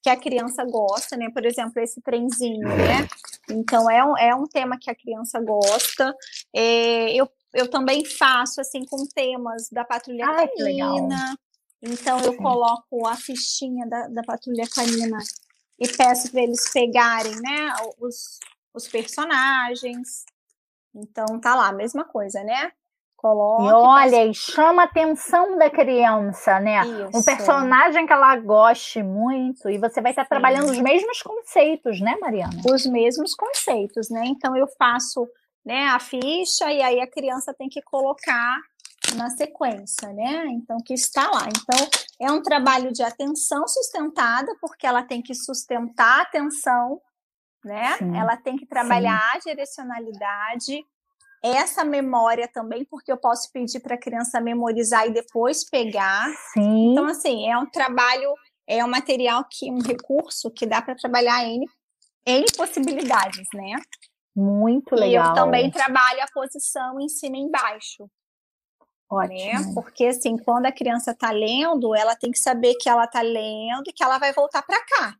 que 0.00 0.08
a 0.08 0.16
criança 0.16 0.64
gosta, 0.64 1.16
né? 1.16 1.28
Por 1.28 1.44
exemplo, 1.44 1.82
esse 1.82 2.00
trenzinho, 2.00 2.68
né? 2.68 3.08
Então, 3.50 3.90
é 3.90 4.04
um, 4.04 4.16
é 4.16 4.34
um 4.34 4.46
tema 4.46 4.78
que 4.78 4.88
a 4.88 4.94
criança 4.94 5.40
gosta. 5.40 6.14
É, 6.54 7.12
eu, 7.12 7.28
eu 7.52 7.68
também 7.68 8.04
faço, 8.04 8.60
assim, 8.60 8.84
com 8.86 9.04
temas 9.12 9.68
da 9.70 9.84
patrulha 9.84 10.24
Ai, 10.24 10.48
canina, 10.48 11.36
então 11.84 12.18
eu 12.20 12.36
coloco 12.36 13.06
a 13.06 13.14
fichinha 13.14 13.86
da, 13.86 14.08
da 14.08 14.22
patrulha 14.22 14.64
canina 14.68 15.18
e 15.78 15.88
peço 15.88 16.30
para 16.30 16.42
eles 16.42 16.72
pegarem, 16.72 17.34
né, 17.40 17.74
os, 18.00 18.38
os 18.72 18.88
personagens. 18.88 20.24
Então 20.94 21.40
tá 21.40 21.54
lá, 21.54 21.72
mesma 21.72 22.04
coisa, 22.04 22.42
né? 22.42 22.72
Coloca, 23.16 23.62
e 23.62 23.72
olha, 23.72 24.26
e 24.26 24.34
chama 24.34 24.82
a 24.82 24.84
atenção 24.84 25.56
da 25.56 25.70
criança, 25.70 26.60
né? 26.60 26.86
Isso. 26.86 27.18
Um 27.18 27.22
personagem 27.22 28.06
que 28.06 28.12
ela 28.12 28.36
goste 28.36 29.02
muito, 29.02 29.70
e 29.70 29.78
você 29.78 30.02
vai 30.02 30.12
estar 30.12 30.24
Sim. 30.24 30.28
trabalhando 30.28 30.70
os 30.70 30.78
mesmos 30.78 31.22
conceitos, 31.22 32.00
né, 32.00 32.16
Mariana? 32.20 32.60
Os 32.70 32.84
mesmos 32.84 33.34
conceitos, 33.34 34.10
né? 34.10 34.24
Então 34.26 34.54
eu 34.54 34.66
faço 34.78 35.26
né, 35.64 35.86
a 35.86 35.98
ficha 35.98 36.70
e 36.70 36.82
aí 36.82 37.00
a 37.00 37.10
criança 37.10 37.54
tem 37.54 37.68
que 37.68 37.80
colocar 37.80 38.58
na 39.14 39.30
sequência, 39.30 40.12
né? 40.12 40.46
Então, 40.48 40.78
que 40.84 40.94
está 40.94 41.30
lá. 41.30 41.48
Então, 41.48 41.88
é 42.20 42.30
um 42.30 42.42
trabalho 42.42 42.92
de 42.92 43.02
atenção 43.02 43.66
sustentada, 43.66 44.54
porque 44.60 44.86
ela 44.86 45.02
tem 45.02 45.22
que 45.22 45.34
sustentar 45.34 46.18
a 46.18 46.22
atenção, 46.22 47.00
né? 47.64 47.96
Sim, 47.98 48.16
ela 48.16 48.36
tem 48.36 48.56
que 48.56 48.66
trabalhar 48.66 49.32
sim. 49.32 49.50
a 49.50 49.52
direcionalidade, 49.52 50.84
essa 51.42 51.84
memória 51.84 52.48
também, 52.48 52.84
porque 52.84 53.12
eu 53.12 53.18
posso 53.18 53.52
pedir 53.52 53.80
para 53.80 53.96
a 53.96 54.00
criança 54.00 54.40
memorizar 54.40 55.06
e 55.06 55.12
depois 55.12 55.68
pegar. 55.68 56.26
Sim. 56.52 56.92
Então, 56.92 57.06
assim, 57.06 57.48
é 57.50 57.58
um 57.58 57.66
trabalho, 57.66 58.34
é 58.66 58.84
um 58.84 58.88
material 58.88 59.44
que, 59.50 59.70
um 59.70 59.82
recurso 59.82 60.50
que 60.50 60.66
dá 60.66 60.80
para 60.80 60.94
trabalhar 60.94 61.44
em 61.44 61.66
N 62.26 62.46
possibilidades, 62.56 63.46
né? 63.52 63.72
Muito 64.34 64.94
legal. 64.94 65.26
E 65.26 65.28
eu 65.28 65.34
também 65.34 65.70
trabalho 65.70 66.22
a 66.22 66.32
posição 66.32 66.98
em 66.98 67.08
cima 67.08 67.36
e 67.36 67.40
embaixo. 67.40 68.08
Ótimo. 69.10 69.36
Né? 69.36 69.72
Porque 69.74 70.06
assim, 70.06 70.36
quando 70.36 70.66
a 70.66 70.72
criança 70.72 71.12
está 71.12 71.30
lendo, 71.30 71.94
ela 71.94 72.16
tem 72.16 72.30
que 72.30 72.38
saber 72.38 72.74
que 72.74 72.88
ela 72.88 73.04
está 73.04 73.20
lendo 73.20 73.84
e 73.86 73.92
que 73.92 74.02
ela 74.02 74.18
vai 74.18 74.32
voltar 74.32 74.62
para 74.62 74.78
cá. 74.84 75.14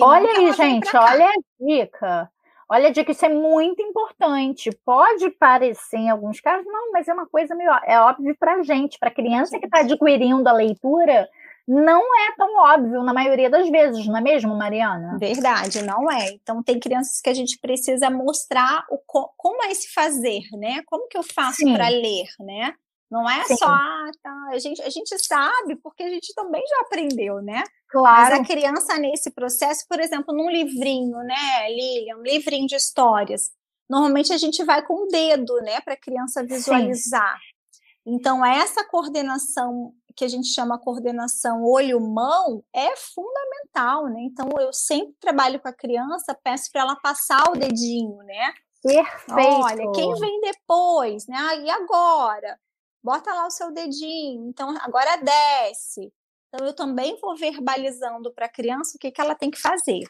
olha 0.00 0.30
aí, 0.30 0.52
gente, 0.52 0.96
olha 0.96 1.26
a 1.26 1.64
dica. 1.64 2.30
Olha 2.68 2.88
a 2.88 2.90
dica, 2.90 3.12
isso 3.12 3.26
é 3.26 3.28
muito 3.28 3.82
importante. 3.82 4.70
Pode 4.84 5.28
parecer 5.30 5.98
em 5.98 6.10
alguns 6.10 6.40
casos, 6.40 6.64
não, 6.66 6.90
mas 6.90 7.06
é 7.06 7.12
uma 7.12 7.26
coisa 7.26 7.54
meio 7.54 7.70
é 7.84 8.00
óbvio 8.00 8.34
para 8.38 8.54
a 8.54 8.62
gente, 8.62 8.98
para 8.98 9.10
a 9.10 9.14
criança 9.14 9.58
que 9.58 9.66
está 9.66 9.80
adquirindo 9.80 10.48
a 10.48 10.52
leitura, 10.52 11.28
não 11.68 12.00
é 12.00 12.32
tão 12.36 12.56
óbvio 12.56 13.02
na 13.02 13.12
maioria 13.12 13.48
das 13.48 13.68
vezes, 13.68 14.06
não 14.06 14.16
é 14.16 14.20
mesmo, 14.20 14.56
Mariana? 14.56 15.16
Verdade, 15.18 15.82
não 15.82 16.10
é. 16.10 16.30
Então 16.30 16.62
tem 16.62 16.80
crianças 16.80 17.20
que 17.20 17.30
a 17.30 17.34
gente 17.34 17.58
precisa 17.58 18.10
mostrar 18.10 18.84
o 18.90 18.98
como 19.36 19.62
é 19.64 19.70
esse 19.70 19.92
fazer, 19.92 20.42
né? 20.52 20.82
Como 20.86 21.08
que 21.08 21.16
eu 21.16 21.22
faço 21.22 21.64
para 21.72 21.88
ler, 21.88 22.26
né? 22.40 22.74
Não 23.12 23.28
é 23.28 23.44
Sim. 23.44 23.56
só, 23.58 23.66
ah, 23.66 24.10
tá, 24.22 24.48
a 24.52 24.58
gente, 24.58 24.80
a 24.80 24.88
gente 24.88 25.18
sabe 25.18 25.76
porque 25.76 26.02
a 26.02 26.08
gente 26.08 26.32
também 26.34 26.66
já 26.66 26.80
aprendeu, 26.80 27.42
né? 27.42 27.62
Claro. 27.86 28.30
Mas 28.30 28.40
a 28.40 28.42
criança 28.42 28.96
nesse 28.96 29.30
processo, 29.30 29.86
por 29.86 30.00
exemplo, 30.00 30.34
num 30.34 30.48
livrinho, 30.48 31.18
né, 31.18 31.68
Lilian, 31.68 32.16
um 32.16 32.22
livrinho 32.22 32.66
de 32.66 32.74
histórias, 32.74 33.50
normalmente 33.86 34.32
a 34.32 34.38
gente 34.38 34.64
vai 34.64 34.80
com 34.80 35.04
o 35.04 35.08
dedo, 35.08 35.60
né, 35.60 35.82
para 35.82 35.92
a 35.92 36.00
criança 36.00 36.42
visualizar. 36.42 37.36
Sim. 37.36 38.14
Então, 38.14 38.42
essa 38.42 38.82
coordenação 38.82 39.92
que 40.16 40.24
a 40.24 40.28
gente 40.28 40.48
chama 40.48 40.78
coordenação 40.78 41.64
olho-mão 41.64 42.64
é 42.72 42.96
fundamental, 42.96 44.06
né? 44.06 44.22
Então, 44.22 44.48
eu 44.58 44.72
sempre 44.72 45.14
trabalho 45.20 45.60
com 45.60 45.68
a 45.68 45.72
criança, 45.72 46.34
peço 46.42 46.72
para 46.72 46.80
ela 46.80 46.96
passar 46.96 47.50
o 47.50 47.58
dedinho, 47.58 48.16
né? 48.24 48.54
Perfeito. 48.82 49.38
Olha, 49.38 49.92
quem 49.92 50.14
vem 50.14 50.40
depois, 50.40 51.26
né? 51.26 51.36
Ah, 51.38 51.54
e 51.56 51.70
agora? 51.70 52.58
Bota 53.02 53.32
lá 53.32 53.46
o 53.46 53.50
seu 53.50 53.72
dedinho. 53.72 54.48
Então, 54.48 54.74
agora 54.80 55.16
desce. 55.16 56.12
Então, 56.48 56.66
eu 56.66 56.74
também 56.74 57.18
vou 57.20 57.36
verbalizando 57.36 58.32
para 58.32 58.46
a 58.46 58.52
criança 58.52 58.96
o 58.96 58.98
que, 58.98 59.10
que 59.10 59.20
ela 59.20 59.34
tem 59.34 59.50
que 59.50 59.60
fazer. 59.60 60.00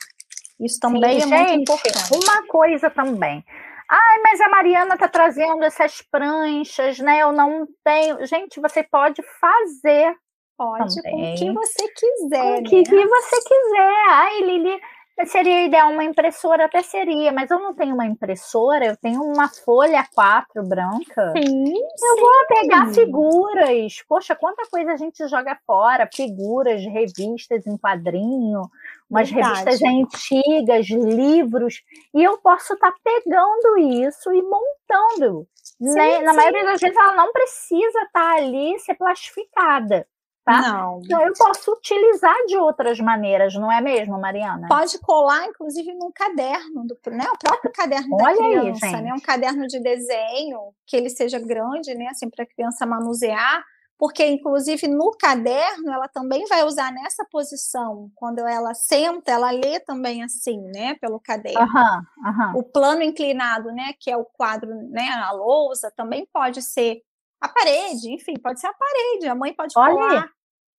Isso 0.61 0.79
também 0.81 1.21
Sim, 1.21 1.33
é 1.33 1.39
gente, 1.39 1.51
muito 1.51 1.73
importante. 1.73 2.25
Uma 2.25 2.47
coisa 2.47 2.91
também. 2.91 3.45
Ai, 3.89 4.19
mas 4.23 4.41
a 4.41 4.49
Mariana 4.49 4.95
está 4.95 5.09
trazendo 5.09 5.63
essas 5.65 6.01
pranchas, 6.03 6.99
né? 6.99 7.21
Eu 7.21 7.33
não 7.33 7.67
tenho. 7.85 8.25
Gente, 8.27 8.61
você 8.61 8.83
pode 8.83 9.23
fazer. 9.41 10.17
Pode, 10.57 10.95
também. 11.03 11.13
com 11.13 11.33
o 11.33 11.35
que 11.37 11.53
você 11.53 11.89
quiser. 11.89 12.41
Com 12.41 12.49
o 12.49 12.63
né? 12.63 12.63
que, 12.63 12.83
que 12.85 13.07
você 13.07 13.37
quiser. 13.43 14.05
Ai, 14.09 14.41
Lili, 14.43 14.81
Seria 15.27 15.67
ideal 15.67 15.91
uma 15.91 16.03
impressora, 16.03 16.65
até 16.65 16.83
seria, 16.83 17.31
mas 17.31 17.51
eu 17.51 17.59
não 17.61 17.75
tenho 17.75 17.95
uma 17.95 18.07
impressora, 18.07 18.87
eu 18.87 18.97
tenho 18.97 19.23
uma 19.23 19.49
folha 19.49 20.05
4 20.15 20.63
branca. 20.65 21.33
Sim. 21.37 21.75
Eu 21.75 22.15
sim. 22.15 22.21
vou 22.21 22.47
pegar 22.49 22.93
figuras. 22.93 24.03
Poxa, 24.09 24.35
quanta 24.35 24.63
coisa 24.71 24.93
a 24.93 24.97
gente 24.97 25.27
joga 25.29 25.57
fora, 25.67 26.09
figuras, 26.13 26.83
revistas 26.83 27.67
em 27.67 27.77
quadrinho, 27.77 28.63
umas 29.09 29.31
Verdade. 29.31 29.65
revistas 29.65 29.83
antigas, 29.83 30.89
livros, 30.89 31.83
e 32.15 32.23
eu 32.23 32.39
posso 32.39 32.73
estar 32.73 32.91
tá 32.91 32.97
pegando 33.05 33.79
isso 33.79 34.33
e 34.33 34.43
montando. 34.43 35.47
Sim, 35.63 35.95
né? 35.95 36.21
Na 36.21 36.33
maioria 36.33 36.65
das 36.65 36.81
vezes 36.81 36.97
ela 36.97 37.15
não 37.15 37.33
precisa 37.33 37.87
estar 37.87 38.11
tá 38.13 38.35
ali 38.37 38.79
ser 38.81 38.95
plastificada. 38.95 40.07
Tá? 40.45 40.61
Não. 40.61 41.01
Então 41.05 41.23
eu 41.23 41.33
posso 41.35 41.73
utilizar 41.73 42.35
de 42.47 42.57
outras 42.57 42.99
maneiras, 42.99 43.55
não 43.55 43.71
é 43.71 43.81
mesmo, 43.81 44.21
Mariana? 44.21 44.67
Pode 44.69 44.99
colar, 44.99 45.47
inclusive, 45.47 45.95
num 45.95 46.11
caderno, 46.11 46.85
do, 46.85 46.99
né? 47.13 47.25
O 47.33 47.39
próprio 47.39 47.73
caderno 47.73 48.17
Olha 48.21 48.37
da 48.37 48.43
criança, 48.43 48.87
aí, 48.87 49.03
né? 49.03 49.15
Um 49.15 49.21
caderno 49.21 49.67
de 49.69 49.79
desenho, 49.81 50.75
que 50.85 50.97
ele 50.97 51.11
seja 51.11 51.39
grande, 51.39 51.95
né? 51.95 52.09
Assim, 52.09 52.29
para 52.29 52.43
a 52.43 52.47
criança 52.47 52.85
manusear, 52.85 53.65
porque, 53.97 54.27
inclusive, 54.27 54.89
no 54.89 55.13
caderno, 55.13 55.93
ela 55.93 56.09
também 56.09 56.45
vai 56.47 56.65
usar 56.65 56.91
nessa 56.91 57.25
posição. 57.31 58.11
Quando 58.17 58.41
ela 58.41 58.75
senta, 58.75 59.31
ela 59.31 59.53
lê 59.53 59.79
também 59.79 60.25
assim, 60.25 60.61
né? 60.75 60.97
Pelo 61.01 61.21
caderno. 61.21 61.61
Uhum, 61.61 62.27
uhum. 62.27 62.59
O 62.59 62.63
plano 62.65 63.01
inclinado, 63.05 63.71
né? 63.71 63.93
Que 64.01 64.11
é 64.11 64.17
o 64.17 64.25
quadro, 64.25 64.75
né? 64.91 65.09
A 65.09 65.31
lousa, 65.31 65.93
também 65.97 66.27
pode 66.33 66.63
ser 66.63 67.01
a 67.43 67.49
parede, 67.49 68.13
enfim, 68.13 68.35
pode 68.35 68.61
ser 68.61 68.69
a 68.69 68.73
parede, 68.73 69.27
a 69.27 69.35
mãe 69.35 69.53
pode 69.53 69.75
Olha 69.77 69.95
colar, 69.95 70.31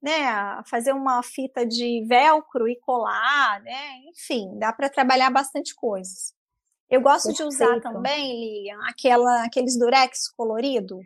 né, 0.02 0.64
fazer 0.66 0.94
uma 0.94 1.22
fita 1.22 1.66
de 1.66 2.06
velcro 2.08 2.68
e 2.68 2.80
colar, 2.80 3.62
né, 3.62 3.98
enfim, 4.08 4.58
dá 4.58 4.72
para 4.72 4.90
trabalhar 4.90 5.30
bastante 5.30 5.76
coisas. 5.76 6.34
Eu 6.90 7.02
gosto 7.02 7.28
Perfeito. 7.28 7.50
de 7.50 7.56
usar 7.56 7.82
também, 7.82 8.40
Lilian, 8.40 8.80
aquela, 8.88 9.44
aqueles 9.44 9.78
durex 9.78 10.30
colorido. 10.38 11.00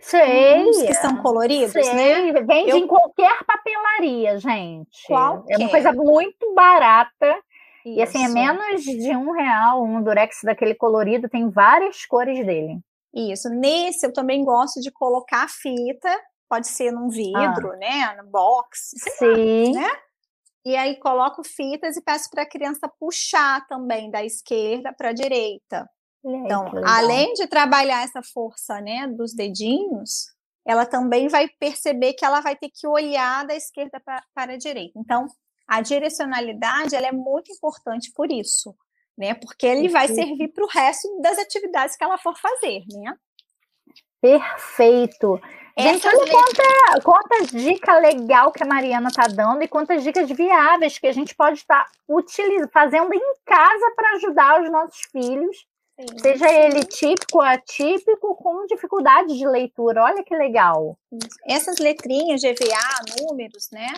Sei. 0.00 0.64
Uns 0.64 0.80
que 0.82 0.94
são 0.94 1.16
coloridos, 1.16 1.72
sei. 1.72 1.92
né? 1.92 2.32
Vende 2.42 2.70
Eu... 2.70 2.76
em 2.76 2.86
qualquer 2.86 3.44
papelaria, 3.44 4.38
gente. 4.38 5.06
Qualquer. 5.06 5.54
É 5.54 5.58
uma 5.58 5.68
coisa 5.68 5.92
muito 5.92 6.54
barata. 6.54 7.36
Isso. 7.84 7.98
E 7.98 8.02
assim, 8.02 8.24
é 8.24 8.28
menos 8.28 8.82
de 8.82 9.10
um 9.16 9.32
real 9.32 9.82
um 9.82 10.02
durex 10.02 10.38
daquele 10.44 10.74
colorido, 10.74 11.28
tem 11.28 11.50
várias 11.50 12.06
cores 12.06 12.44
dele. 12.46 12.78
Isso. 13.14 13.48
Nesse 13.48 14.06
eu 14.06 14.12
também 14.12 14.44
gosto 14.44 14.80
de 14.80 14.90
colocar 14.90 15.48
fita, 15.48 16.14
pode 16.48 16.68
ser 16.68 16.90
num 16.92 17.08
vidro, 17.08 17.72
ah. 17.72 17.76
né? 17.76 18.16
No 18.22 18.30
box. 18.30 18.90
Sim. 19.18 19.74
Lá, 19.74 19.80
né? 19.80 19.90
E 20.64 20.76
aí 20.76 20.96
coloco 20.96 21.42
fitas 21.44 21.96
e 21.96 22.02
peço 22.02 22.28
para 22.30 22.42
a 22.42 22.48
criança 22.48 22.90
puxar 23.00 23.66
também 23.68 24.10
da 24.10 24.24
esquerda 24.24 24.92
para 24.92 25.10
a 25.10 25.12
direita. 25.12 25.88
então, 26.22 26.70
além 26.84 27.32
de 27.34 27.46
trabalhar 27.46 28.02
essa 28.02 28.20
força, 28.22 28.80
né, 28.80 29.06
dos 29.06 29.34
dedinhos, 29.34 30.26
ela 30.66 30.84
também 30.84 31.28
vai 31.28 31.48
perceber 31.48 32.12
que 32.12 32.24
ela 32.24 32.40
vai 32.40 32.54
ter 32.54 32.68
que 32.68 32.86
olhar 32.86 33.46
da 33.46 33.54
esquerda 33.54 33.98
pra, 34.00 34.22
para 34.34 34.52
a 34.54 34.56
direita. 34.58 34.98
Então, 34.98 35.26
a 35.66 35.80
direcionalidade 35.80 36.94
ela 36.94 37.06
é 37.06 37.12
muito 37.12 37.50
importante 37.50 38.12
por 38.14 38.30
isso 38.30 38.76
né? 39.18 39.34
Porque 39.34 39.66
ele 39.66 39.88
vai 39.88 40.06
servir 40.06 40.48
para 40.48 40.64
o 40.64 40.68
resto 40.68 41.20
das 41.20 41.36
atividades 41.38 41.96
que 41.96 42.04
ela 42.04 42.16
for 42.16 42.38
fazer, 42.38 42.84
né? 42.88 43.12
Perfeito. 44.20 45.40
Gente, 45.76 46.08
olha 46.08 46.30
quanta, 46.30 47.02
quanta 47.04 47.56
dica 47.56 47.98
legal 47.98 48.50
que 48.50 48.62
a 48.62 48.66
Mariana 48.66 49.08
está 49.08 49.28
dando 49.28 49.62
e 49.62 49.68
quantas 49.68 50.02
dicas 50.02 50.28
viáveis 50.28 50.98
que 50.98 51.06
a 51.06 51.12
gente 51.12 51.36
pode 51.36 51.58
estar 51.58 51.84
tá 51.84 51.90
utilizando, 52.08 52.68
fazendo 52.70 53.12
em 53.14 53.34
casa 53.44 53.92
para 53.94 54.14
ajudar 54.14 54.60
os 54.60 54.70
nossos 54.72 55.00
filhos, 55.12 55.56
sim, 56.00 56.18
seja 56.18 56.52
ele 56.52 56.84
típico 56.84 57.38
ou 57.38 57.44
atípico, 57.44 58.34
com 58.34 58.66
dificuldade 58.66 59.36
de 59.38 59.46
leitura. 59.46 60.02
Olha 60.02 60.24
que 60.24 60.36
legal. 60.36 60.98
Essas 61.46 61.78
letrinhas 61.78 62.42
GVA, 62.42 63.22
números, 63.22 63.68
né? 63.70 63.92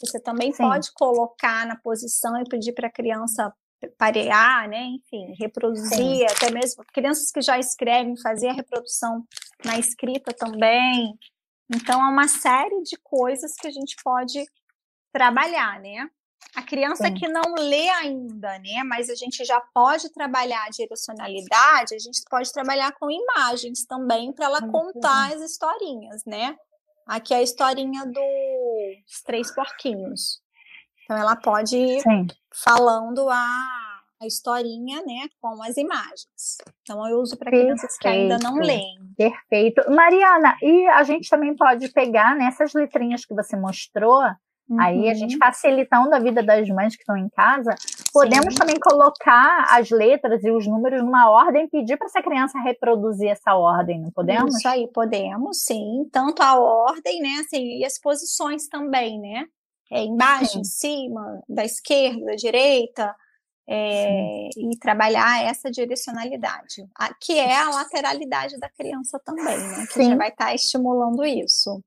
Você 0.00 0.20
também 0.20 0.52
sim. 0.52 0.62
pode 0.62 0.92
colocar 0.94 1.66
na 1.66 1.74
posição 1.76 2.40
e 2.40 2.48
pedir 2.48 2.74
para 2.74 2.86
a 2.86 2.92
criança 2.92 3.52
parear, 3.98 4.68
né? 4.68 4.82
Enfim, 4.82 5.34
reproduzir, 5.38 5.96
Sim. 5.96 6.26
até 6.26 6.50
mesmo 6.50 6.84
crianças 6.92 7.30
que 7.30 7.40
já 7.40 7.58
escrevem, 7.58 8.16
fazer 8.20 8.48
a 8.48 8.52
reprodução 8.52 9.24
na 9.64 9.78
escrita 9.78 10.32
também. 10.32 11.18
Então, 11.74 12.00
é 12.00 12.08
uma 12.10 12.28
série 12.28 12.82
de 12.82 12.96
coisas 13.02 13.54
que 13.54 13.66
a 13.66 13.70
gente 13.70 13.96
pode 14.02 14.44
trabalhar, 15.12 15.80
né? 15.80 16.08
A 16.54 16.62
criança 16.62 17.08
Sim. 17.08 17.14
que 17.14 17.28
não 17.28 17.54
lê 17.58 17.88
ainda, 17.88 18.58
né? 18.58 18.84
Mas 18.84 19.08
a 19.08 19.14
gente 19.14 19.44
já 19.44 19.60
pode 19.72 20.12
trabalhar 20.12 20.64
a 20.64 20.70
direcionalidade, 20.70 21.94
a 21.94 21.98
gente 21.98 22.20
pode 22.30 22.52
trabalhar 22.52 22.92
com 22.92 23.10
imagens 23.10 23.84
também 23.86 24.32
para 24.32 24.46
ela 24.46 24.70
contar 24.70 25.32
as 25.32 25.40
historinhas, 25.40 26.24
né? 26.24 26.56
Aqui 27.06 27.34
é 27.34 27.38
a 27.38 27.42
historinha 27.42 28.04
dos 28.06 29.22
três 29.24 29.52
porquinhos. 29.54 30.43
Então 31.04 31.16
ela 31.16 31.36
pode 31.36 31.76
ir 31.76 32.00
Sim. 32.00 32.26
falando 32.52 33.28
a, 33.28 34.00
a 34.22 34.26
historinha, 34.26 35.02
né, 35.06 35.28
com 35.40 35.62
as 35.62 35.76
imagens. 35.76 36.58
Então 36.82 37.06
eu 37.08 37.18
uso 37.20 37.36
para 37.36 37.50
crianças 37.50 37.96
que 37.98 38.08
ainda 38.08 38.38
não 38.38 38.56
leem. 38.56 38.98
Perfeito. 39.16 39.82
Mariana, 39.90 40.56
e 40.62 40.86
a 40.88 41.02
gente 41.02 41.28
também 41.28 41.54
pode 41.54 41.88
pegar 41.92 42.34
nessas 42.34 42.72
letrinhas 42.72 43.24
que 43.24 43.34
você 43.34 43.56
mostrou, 43.56 44.22
Uhum. 44.68 44.80
Aí 44.80 45.10
a 45.10 45.14
gente 45.14 45.34
uhum. 45.34 45.38
facilitando 45.38 46.14
a 46.14 46.18
vida 46.18 46.42
das 46.42 46.68
mães 46.68 46.96
que 46.96 47.02
estão 47.02 47.16
em 47.16 47.28
casa, 47.28 47.74
podemos 48.12 48.54
Sim. 48.54 48.60
também 48.60 48.76
colocar 48.80 49.66
as 49.70 49.90
letras 49.90 50.42
e 50.42 50.50
os 50.50 50.66
números 50.66 51.02
numa 51.02 51.30
ordem, 51.30 51.68
pedir 51.68 51.98
para 51.98 52.06
essa 52.06 52.22
criança 52.22 52.58
reproduzir 52.60 53.28
essa 53.28 53.54
ordem, 53.54 54.00
não 54.00 54.10
podemos? 54.10 54.56
Isso 54.56 54.68
aí, 54.68 54.88
podemos, 54.92 55.62
sim. 55.62 56.08
Tanto 56.10 56.42
a 56.42 56.58
ordem, 56.58 57.20
né, 57.20 57.40
assim, 57.40 57.78
e 57.78 57.84
as 57.84 58.00
posições 58.00 58.66
também, 58.68 59.20
né? 59.20 59.44
É, 59.90 60.02
embaixo, 60.02 60.52
Sim. 60.52 60.60
em 60.60 60.64
cima, 60.64 61.42
da 61.48 61.64
esquerda, 61.64 62.24
da 62.24 62.34
direita, 62.34 63.14
é, 63.66 64.48
e 64.56 64.78
trabalhar 64.78 65.42
essa 65.42 65.70
direcionalidade, 65.70 66.86
a, 66.94 67.14
que 67.14 67.38
é 67.38 67.56
a 67.56 67.70
lateralidade 67.70 68.58
da 68.58 68.68
criança 68.68 69.18
também, 69.24 69.58
né? 69.58 69.86
Que 69.86 69.94
Sim. 69.94 70.10
já 70.10 70.16
vai 70.16 70.28
estar 70.28 70.46
tá 70.46 70.54
estimulando 70.54 71.24
isso. 71.24 71.82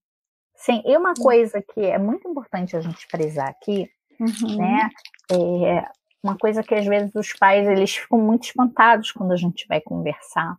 Sim, 0.56 0.82
e 0.86 0.98
uma 0.98 1.12
hum. 1.12 1.22
coisa 1.22 1.62
que 1.62 1.82
é 1.82 2.00
muito 2.00 2.28
importante 2.28 2.76
a 2.76 2.82
gente 2.82 3.06
frisar 3.10 3.48
aqui, 3.50 3.88
uhum. 4.20 4.58
né? 4.58 4.90
É 5.32 5.86
uma 6.24 6.36
coisa 6.36 6.64
que 6.64 6.74
às 6.74 6.86
vezes 6.86 7.14
os 7.14 7.32
pais 7.34 7.68
eles 7.68 7.96
ficam 7.96 8.20
muito 8.20 8.46
espantados 8.46 9.12
quando 9.12 9.32
a 9.32 9.38
gente 9.38 9.68
vai 9.68 9.80
conversar, 9.80 10.58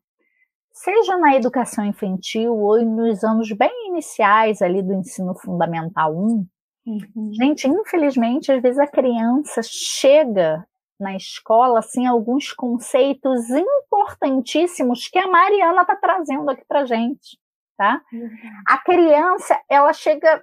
seja 0.72 1.18
na 1.18 1.34
educação 1.34 1.84
infantil 1.84 2.56
ou 2.56 2.80
nos 2.84 3.24
anos 3.24 3.50
bem 3.52 3.88
iniciais 3.88 4.62
ali 4.62 4.80
do 4.82 4.94
ensino 4.94 5.34
fundamental 5.34 6.16
1, 6.16 6.46
Uhum. 6.88 7.32
Gente, 7.34 7.68
infelizmente, 7.68 8.50
às 8.50 8.62
vezes 8.62 8.78
a 8.78 8.86
criança 8.86 9.60
chega 9.62 10.66
na 10.98 11.14
escola 11.14 11.80
assim 11.80 12.06
alguns 12.06 12.52
conceitos 12.52 13.44
importantíssimos 13.50 15.06
que 15.06 15.18
a 15.18 15.28
Mariana 15.28 15.82
está 15.82 15.94
trazendo 15.94 16.50
aqui 16.50 16.64
para 16.66 16.86
gente, 16.86 17.38
tá? 17.76 18.00
Uhum. 18.12 18.30
A 18.66 18.78
criança 18.78 19.60
ela 19.68 19.92
chega 19.92 20.42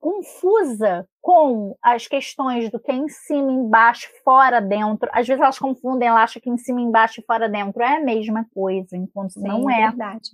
confusa 0.00 1.06
com 1.20 1.76
as 1.82 2.06
questões 2.06 2.70
do 2.70 2.80
que 2.80 2.90
é 2.90 2.94
em 2.94 3.08
cima, 3.08 3.52
embaixo, 3.52 4.08
fora, 4.24 4.60
dentro. 4.60 5.10
Às 5.12 5.26
vezes 5.26 5.42
elas 5.42 5.58
confundem, 5.58 6.08
ela 6.08 6.22
acha 6.22 6.40
que 6.40 6.48
em 6.48 6.56
cima, 6.56 6.80
embaixo 6.80 7.20
e 7.20 7.24
fora, 7.24 7.48
dentro 7.48 7.82
é 7.82 7.96
a 7.96 8.00
mesma 8.00 8.46
coisa, 8.54 8.96
enquanto 8.96 9.32
Sim, 9.32 9.42
não 9.42 9.68
é. 9.68 9.88
verdade. 9.88 10.30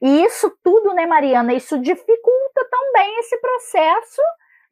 E 0.00 0.24
isso 0.24 0.50
tudo, 0.62 0.94
né, 0.94 1.06
Mariana, 1.06 1.52
isso 1.54 1.78
dificulta 1.78 2.68
também 2.70 3.18
esse 3.20 3.38
processo 3.38 4.22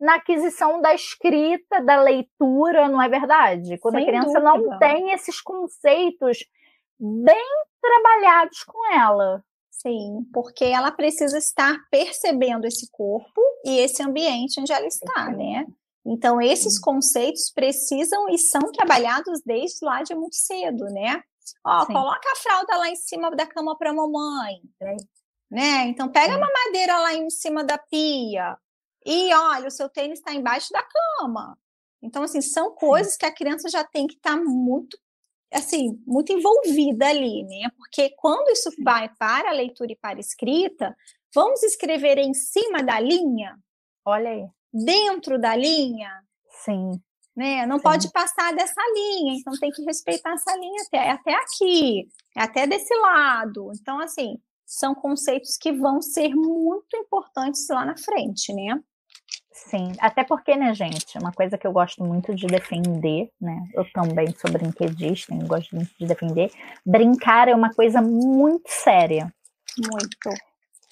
na 0.01 0.15
aquisição 0.15 0.81
da 0.81 0.95
escrita, 0.95 1.81
da 1.83 2.01
leitura, 2.01 2.89
não 2.89 3.03
é 3.03 3.09
verdade? 3.09 3.79
Quando 3.79 3.97
Sem 3.97 4.05
a 4.05 4.07
criança 4.07 4.41
dúvida. 4.41 4.71
não 4.71 4.79
tem 4.79 5.11
esses 5.13 5.41
conceitos 5.41 6.39
bem 6.99 7.47
trabalhados 7.81 8.63
com 8.65 8.93
ela. 8.93 9.43
Sim, 9.71 10.25
porque 10.33 10.65
ela 10.65 10.91
precisa 10.91 11.39
estar 11.39 11.77
percebendo 11.91 12.67
esse 12.67 12.91
corpo 12.91 13.41
e 13.65 13.79
esse 13.79 14.03
ambiente 14.03 14.61
onde 14.61 14.73
ela 14.73 14.87
está, 14.87 15.31
né? 15.31 15.67
Então, 16.05 16.41
esses 16.41 16.81
conceitos 16.81 17.53
precisam 17.55 18.29
e 18.29 18.39
são 18.39 18.73
trabalhados 18.73 19.41
desde 19.45 19.85
lá 19.85 20.03
de 20.03 20.15
muito 20.15 20.35
cedo, 20.35 20.85
né? 20.87 21.23
Ó, 21.65 21.87
Sim. 21.87 21.93
coloca 21.93 22.33
a 22.33 22.37
fralda 22.37 22.77
lá 22.77 22.89
em 22.89 22.97
cima 22.97 23.31
da 23.31 23.47
cama 23.47 23.77
para 23.77 23.91
a 23.91 23.95
mamãe, 23.95 24.61
né? 25.51 25.87
Então, 25.87 26.09
pega 26.09 26.35
a 26.35 26.39
mamadeira 26.39 26.99
lá 26.99 27.15
em 27.15 27.31
cima 27.31 27.65
da 27.65 27.79
pia 27.79 28.57
e 29.05 29.33
olha, 29.35 29.69
o 29.69 29.71
seu 29.71 29.89
tênis 29.89 30.19
está 30.19 30.35
embaixo 30.35 30.73
da 30.73 30.83
cama. 30.83 31.59
Então, 32.03 32.23
assim, 32.23 32.41
são 32.41 32.75
coisas 32.75 33.17
que 33.17 33.27
a 33.27 33.35
criança 33.35 33.69
já 33.69 33.83
tem 33.85 34.07
que 34.07 34.15
estar 34.15 34.37
tá 34.37 34.43
muito 34.43 34.99
assim, 35.53 35.99
muito 36.07 36.33
envolvida 36.33 37.07
ali, 37.07 37.43
né? 37.45 37.71
Porque 37.77 38.11
quando 38.17 38.51
isso 38.51 38.71
vai 38.83 39.09
para 39.19 39.49
a 39.49 39.55
leitura 39.55 39.93
e 39.93 39.97
para 39.97 40.19
a 40.19 40.21
escrita, 40.21 40.95
vamos 41.35 41.63
escrever 41.63 42.19
em 42.19 42.35
cima 42.35 42.83
da 42.83 43.01
linha? 43.01 43.59
Olha 44.05 44.31
aí. 44.31 44.47
Dentro 44.73 45.39
da 45.39 45.57
linha? 45.57 46.23
Sim. 46.65 47.01
Né? 47.39 47.65
Não 47.67 47.77
Sim. 47.77 47.85
pode 47.85 48.11
passar 48.11 48.53
dessa 48.53 48.83
linha, 48.93 49.35
então 49.39 49.53
tem 49.61 49.71
que 49.71 49.85
respeitar 49.85 50.33
essa 50.33 50.57
linha 50.57 50.83
até, 50.89 51.11
até 51.11 51.35
aqui, 51.35 52.09
até 52.35 52.67
desse 52.67 52.93
lado. 52.97 53.71
Então, 53.81 54.01
assim, 54.01 54.37
são 54.67 54.93
conceitos 54.93 55.57
que 55.57 55.71
vão 55.71 56.03
ser 56.03 56.35
muito 56.35 56.97
importantes 56.97 57.65
lá 57.69 57.85
na 57.85 57.97
frente, 57.97 58.53
né? 58.53 58.81
Sim, 59.53 59.93
até 60.01 60.25
porque, 60.25 60.57
né, 60.57 60.75
gente, 60.75 61.17
uma 61.17 61.31
coisa 61.31 61.57
que 61.57 61.65
eu 61.65 61.71
gosto 61.71 62.03
muito 62.03 62.35
de 62.35 62.49
defender, 62.49 63.31
né? 63.41 63.69
Eu 63.73 63.89
também 63.93 64.35
sou 64.37 64.51
brinquedista, 64.51 65.33
eu 65.33 65.47
gosto 65.47 65.77
muito 65.77 65.93
de 65.97 66.07
defender. 66.07 66.51
Brincar 66.85 67.47
é 67.47 67.55
uma 67.55 67.73
coisa 67.73 68.03
muito 68.03 68.67
séria. 68.67 69.33
Muito. 69.79 70.31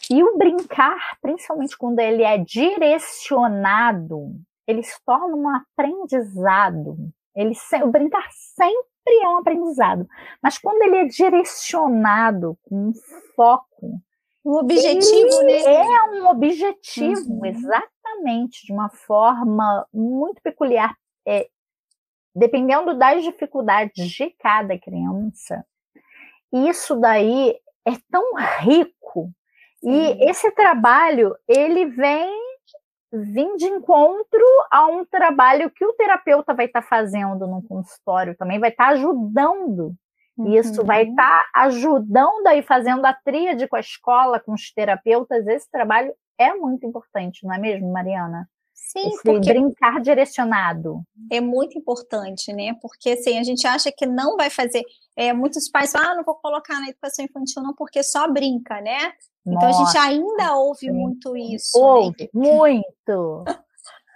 E 0.09 0.23
o 0.23 0.39
brincar, 0.39 1.19
principalmente 1.21 1.77
quando 1.77 1.99
ele 1.99 2.23
é 2.23 2.39
direcionado, 2.39 4.31
ele 4.67 4.83
se 4.83 4.99
torna 5.05 5.35
um 5.37 5.49
aprendizado. 5.49 6.97
Ele, 7.35 7.53
o 7.85 7.89
brincar 7.89 8.27
sempre 8.31 9.23
é 9.23 9.29
um 9.29 9.39
aprendizado. 9.39 10.09
Mas 10.43 10.59
quando 10.59 10.83
ele 10.83 10.97
é 10.97 11.05
direcionado 11.05 12.59
com 12.63 12.89
um 12.89 12.93
foco, 13.35 14.01
um 14.45 14.55
objetivo, 14.55 15.43
né? 15.43 15.59
É 15.59 16.03
um 16.13 16.29
objetivo, 16.29 17.33
uhum. 17.33 17.45
exatamente, 17.45 18.65
de 18.65 18.73
uma 18.73 18.89
forma 18.89 19.87
muito 19.93 20.41
peculiar. 20.41 20.97
É, 21.27 21.49
dependendo 22.35 22.97
das 22.97 23.25
dificuldades 23.25 24.09
de 24.09 24.31
cada 24.39 24.79
criança, 24.79 25.67
isso 26.53 26.95
daí 26.97 27.57
é 27.85 27.93
tão 28.11 28.35
rico. 28.61 29.33
E 29.83 29.89
uhum. 29.89 30.17
esse 30.21 30.51
trabalho, 30.53 31.35
ele 31.49 31.87
vem 31.87 32.46
vir 33.25 33.57
de 33.57 33.67
encontro 33.67 34.45
a 34.71 34.87
um 34.87 35.05
trabalho 35.05 35.71
que 35.71 35.85
o 35.85 35.93
terapeuta 35.93 36.55
vai 36.55 36.67
estar 36.67 36.83
tá 36.83 36.87
fazendo 36.87 37.47
no 37.47 37.63
consultório 37.63 38.37
também, 38.37 38.59
vai 38.59 38.71
estar 38.71 38.87
tá 38.87 38.91
ajudando 38.91 39.97
Uhum. 40.37 40.55
Isso 40.55 40.85
vai 40.85 41.09
estar 41.09 41.51
tá 41.53 41.61
ajudando 41.63 42.47
aí, 42.47 42.63
fazendo 42.63 43.05
a 43.07 43.13
tríade 43.13 43.67
com 43.67 43.77
a 43.77 43.81
escola, 43.81 44.39
com 44.39 44.53
os 44.53 44.71
terapeutas. 44.71 45.47
Esse 45.47 45.71
trabalho 45.71 46.13
é 46.39 46.53
muito 46.55 46.87
importante, 46.87 47.45
não 47.45 47.55
é 47.55 47.59
mesmo, 47.59 47.91
Mariana? 47.91 48.49
Sim, 48.75 49.09
Esse 49.09 49.23
porque 49.23 49.53
brincar 49.53 50.01
direcionado. 50.01 51.03
É 51.33 51.41
muito 51.41 51.79
importante, 51.79 52.53
né? 52.53 52.75
Porque 52.83 53.11
assim, 53.11 53.39
a 53.39 53.43
gente 53.43 53.67
acha 53.67 53.91
que 53.91 54.05
não 54.05 54.37
vai 54.37 54.51
fazer. 54.51 54.83
É, 55.17 55.33
muitos 55.33 55.71
pais 55.71 55.91
falam, 55.91 56.11
ah, 56.11 56.15
não 56.17 56.25
vou 56.25 56.35
colocar 56.35 56.79
na 56.81 56.91
educação 56.91 57.25
infantil, 57.25 57.63
não, 57.63 57.75
porque 57.75 58.03
só 58.03 58.31
brinca, 58.31 58.81
né? 58.83 59.13
Então 59.47 59.61
Nossa, 59.61 59.83
a 59.83 59.85
gente 59.85 59.99
ainda 59.99 60.57
ouve 60.57 60.91
muito 60.91 61.37
isso. 61.37 61.79
Né? 61.79 61.85
Ouve, 61.85 62.31
né? 62.35 62.51
muito. 62.51 63.45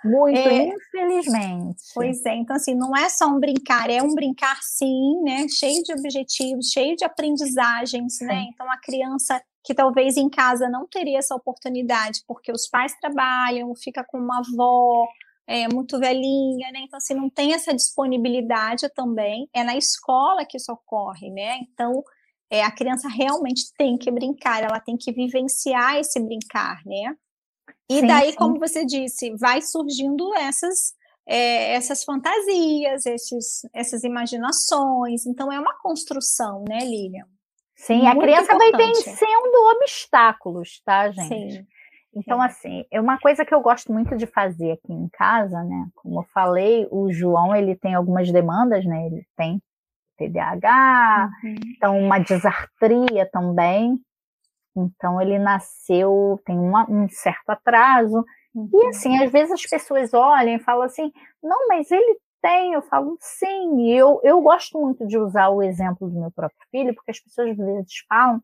Muito, 0.02 0.38
é, 0.38 0.68
infelizmente. 0.68 1.82
Pois 1.94 2.24
é, 2.24 2.34
então 2.34 2.56
assim, 2.56 2.74
não 2.74 2.96
é 2.96 3.08
só 3.10 3.26
um 3.26 3.38
brincar, 3.38 3.90
é 3.90 4.02
um 4.02 4.14
brincar 4.14 4.58
sim, 4.62 5.20
né? 5.22 5.46
Cheio 5.48 5.82
de 5.82 5.92
objetivos, 5.92 6.70
cheio 6.70 6.96
de 6.96 7.04
aprendizagens, 7.04 8.02
né? 8.02 8.08
sim. 8.18 8.24
né? 8.24 8.46
Então 8.50 8.70
a 8.70 8.78
criança 8.78 9.40
que 9.62 9.74
talvez 9.74 10.16
em 10.16 10.28
casa 10.28 10.68
não 10.68 10.86
teria 10.86 11.18
essa 11.18 11.34
oportunidade, 11.34 12.22
porque 12.26 12.50
os 12.50 12.66
pais 12.66 12.94
trabalham, 12.98 13.74
fica 13.74 14.02
com 14.02 14.18
uma 14.18 14.38
avó 14.38 15.06
é, 15.46 15.68
muito 15.68 15.98
velhinha, 15.98 16.70
né? 16.72 16.80
Então, 16.84 16.96
assim, 16.96 17.12
não 17.12 17.28
tem 17.28 17.52
essa 17.52 17.74
disponibilidade 17.74 18.88
também. 18.94 19.48
É 19.52 19.64
na 19.64 19.76
escola 19.76 20.44
que 20.44 20.56
isso 20.56 20.72
ocorre, 20.72 21.28
né? 21.28 21.58
Então, 21.58 22.02
é, 22.50 22.64
a 22.64 22.70
criança 22.70 23.08
realmente 23.08 23.72
tem 23.78 23.96
que 23.96 24.10
brincar, 24.10 24.62
ela 24.62 24.80
tem 24.80 24.96
que 24.96 25.12
vivenciar 25.12 25.96
esse 25.96 26.18
brincar, 26.20 26.80
né? 26.84 27.14
E 27.88 28.00
sim, 28.00 28.06
daí, 28.06 28.30
sim. 28.30 28.36
como 28.36 28.58
você 28.58 28.84
disse, 28.84 29.34
vai 29.36 29.62
surgindo 29.62 30.34
essas 30.34 30.94
é, 31.26 31.74
essas 31.74 32.02
fantasias, 32.02 33.06
esses, 33.06 33.62
essas 33.72 34.02
imaginações. 34.02 35.26
Então, 35.26 35.52
é 35.52 35.60
uma 35.60 35.78
construção, 35.78 36.64
né, 36.68 36.80
Lilian? 36.80 37.24
Sim, 37.76 38.02
Muito 38.02 38.18
a 38.18 38.22
criança 38.22 38.54
importante. 38.54 38.72
vai 38.72 38.86
vencendo 38.86 39.76
obstáculos, 39.76 40.82
tá, 40.84 41.10
gente? 41.12 41.52
Sim. 41.52 41.66
Então, 42.14 42.42
assim, 42.42 42.84
é 42.90 43.00
uma 43.00 43.18
coisa 43.18 43.44
que 43.44 43.54
eu 43.54 43.60
gosto 43.60 43.92
muito 43.92 44.16
de 44.16 44.26
fazer 44.26 44.72
aqui 44.72 44.92
em 44.92 45.08
casa, 45.08 45.62
né? 45.62 45.86
Como 45.94 46.20
eu 46.20 46.24
falei, 46.34 46.86
o 46.90 47.12
João, 47.12 47.54
ele 47.54 47.76
tem 47.76 47.94
algumas 47.94 48.32
demandas, 48.32 48.84
né? 48.84 49.06
Ele 49.06 49.24
tem 49.36 49.62
TDAH, 50.20 51.30
uhum. 51.42 51.54
então 51.76 51.98
uma 51.98 52.18
disartria 52.18 53.28
também. 53.32 53.98
Então 54.76 55.20
ele 55.20 55.38
nasceu, 55.38 56.40
tem 56.44 56.58
uma, 56.58 56.88
um 56.88 57.08
certo 57.08 57.50
atraso. 57.50 58.24
Uhum. 58.54 58.68
E 58.72 58.86
assim, 58.88 59.22
às 59.22 59.30
vezes 59.30 59.52
as 59.52 59.66
pessoas 59.66 60.12
olham 60.12 60.56
e 60.56 60.60
falam 60.60 60.82
assim, 60.82 61.10
não, 61.42 61.68
mas 61.68 61.90
ele 61.90 62.18
tem, 62.42 62.72
eu 62.72 62.82
falo 62.82 63.16
sim. 63.20 63.80
E 63.80 63.96
eu, 63.96 64.20
eu 64.22 64.40
gosto 64.40 64.78
muito 64.78 65.06
de 65.06 65.18
usar 65.18 65.48
o 65.48 65.62
exemplo 65.62 66.08
do 66.08 66.20
meu 66.20 66.30
próprio 66.30 66.60
filho, 66.70 66.94
porque 66.94 67.10
as 67.10 67.20
pessoas 67.20 67.50
às 67.50 67.56
vezes 67.56 67.92
falam, 68.08 68.42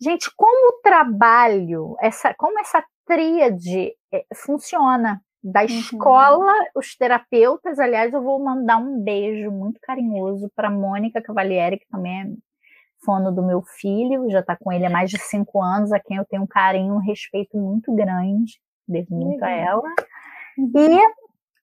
gente, 0.00 0.30
como 0.36 0.70
o 0.70 0.80
trabalho, 0.82 1.96
essa, 2.00 2.34
como 2.34 2.58
essa 2.60 2.84
tríade 3.06 3.94
é, 4.12 4.24
funciona. 4.34 5.20
Da 5.42 5.60
uhum. 5.60 5.66
escola, 5.66 6.52
os 6.74 6.96
terapeutas, 6.96 7.78
aliás, 7.78 8.12
eu 8.12 8.22
vou 8.22 8.42
mandar 8.42 8.76
um 8.78 9.00
beijo 9.00 9.50
muito 9.50 9.78
carinhoso 9.80 10.50
para 10.54 10.70
Mônica 10.70 11.22
Cavalieri, 11.22 11.78
que 11.78 11.88
também 11.88 12.20
é 12.20 12.26
fono 13.04 13.30
do 13.30 13.42
meu 13.42 13.62
filho, 13.62 14.28
já 14.30 14.40
está 14.40 14.56
com 14.56 14.72
ele 14.72 14.84
há 14.84 14.90
mais 14.90 15.10
de 15.10 15.18
cinco 15.18 15.62
anos, 15.62 15.92
a 15.92 16.00
quem 16.00 16.16
eu 16.16 16.24
tenho 16.24 16.42
um 16.42 16.46
carinho, 16.46 16.94
um 16.94 16.98
respeito 17.00 17.56
muito 17.56 17.94
grande, 17.94 18.60
devo 18.86 19.14
muito 19.14 19.42
a 19.44 19.50
ela. 19.50 19.88
E 20.58 20.98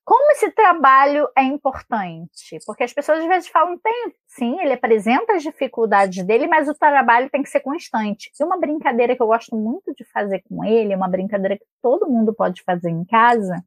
como 0.06 0.30
esse 0.30 0.52
trabalho 0.52 1.28
é 1.36 1.42
importante? 1.42 2.60
Porque 2.64 2.84
as 2.84 2.92
pessoas 2.92 3.18
às 3.18 3.26
vezes 3.26 3.48
falam, 3.48 3.76
tem, 3.76 4.14
sim, 4.28 4.56
ele 4.60 4.72
apresenta 4.72 5.32
as 5.32 5.42
dificuldades 5.42 6.24
dele, 6.24 6.46
mas 6.46 6.68
o 6.68 6.74
trabalho 6.74 7.28
tem 7.28 7.42
que 7.42 7.50
ser 7.50 7.58
constante. 7.58 8.30
E 8.38 8.44
uma 8.44 8.56
brincadeira 8.56 9.16
que 9.16 9.20
eu 9.20 9.26
gosto 9.26 9.56
muito 9.56 9.92
de 9.96 10.04
fazer 10.04 10.44
com 10.48 10.64
ele, 10.64 10.94
uma 10.94 11.08
brincadeira 11.08 11.58
que 11.58 11.64
todo 11.82 12.08
mundo 12.08 12.32
pode 12.32 12.62
fazer 12.62 12.88
em 12.88 13.04
casa, 13.04 13.60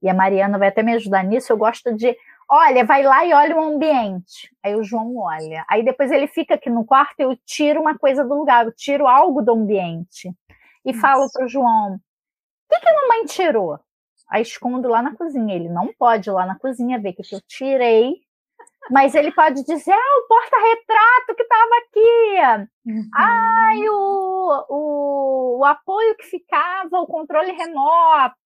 e 0.00 0.08
a 0.08 0.14
Mariana 0.14 0.56
vai 0.56 0.68
até 0.68 0.84
me 0.84 0.92
ajudar 0.94 1.24
nisso, 1.24 1.52
eu 1.52 1.56
gosto 1.56 1.92
de 1.92 2.16
olha, 2.48 2.84
vai 2.84 3.02
lá 3.02 3.26
e 3.26 3.32
olha 3.32 3.56
o 3.56 3.62
ambiente. 3.62 4.54
Aí 4.62 4.76
o 4.76 4.84
João 4.84 5.16
olha. 5.16 5.64
Aí 5.68 5.84
depois 5.84 6.12
ele 6.12 6.28
fica 6.28 6.54
aqui 6.54 6.70
no 6.70 6.84
quarto, 6.84 7.18
eu 7.18 7.36
tiro 7.44 7.80
uma 7.80 7.98
coisa 7.98 8.22
do 8.24 8.34
lugar, 8.34 8.66
eu 8.66 8.72
tiro 8.72 9.08
algo 9.08 9.42
do 9.42 9.52
ambiente. 9.52 10.30
E 10.84 10.92
Nossa. 10.92 11.00
falo 11.00 11.26
para 11.32 11.44
o 11.44 11.48
João: 11.48 11.94
o 11.94 11.98
que, 12.70 12.78
que 12.78 12.88
a 12.88 12.94
mamãe 12.94 13.24
tirou? 13.24 13.80
Aí 14.32 14.42
escondo 14.42 14.88
lá 14.88 15.02
na 15.02 15.14
cozinha. 15.14 15.54
Ele 15.54 15.68
não 15.68 15.92
pode 15.92 16.30
ir 16.30 16.32
lá 16.32 16.46
na 16.46 16.58
cozinha 16.58 16.98
ver 16.98 17.10
o 17.10 17.14
que, 17.14 17.34
eu 17.34 17.40
tirei. 17.46 18.14
Mas 18.90 19.14
ele 19.14 19.30
pode 19.30 19.62
dizer, 19.64 19.92
ah, 19.92 20.18
o 20.18 20.26
porta-retrato 20.26 21.36
que 21.36 21.42
estava 21.42 21.70
aqui. 21.78 22.70
Uhum. 22.86 23.10
Ai, 23.14 23.88
o, 23.88 24.66
o, 24.68 25.58
o 25.60 25.64
apoio 25.64 26.16
que 26.16 26.24
ficava, 26.24 26.98
o 26.98 27.06
controle 27.06 27.52
remoto 27.52 28.42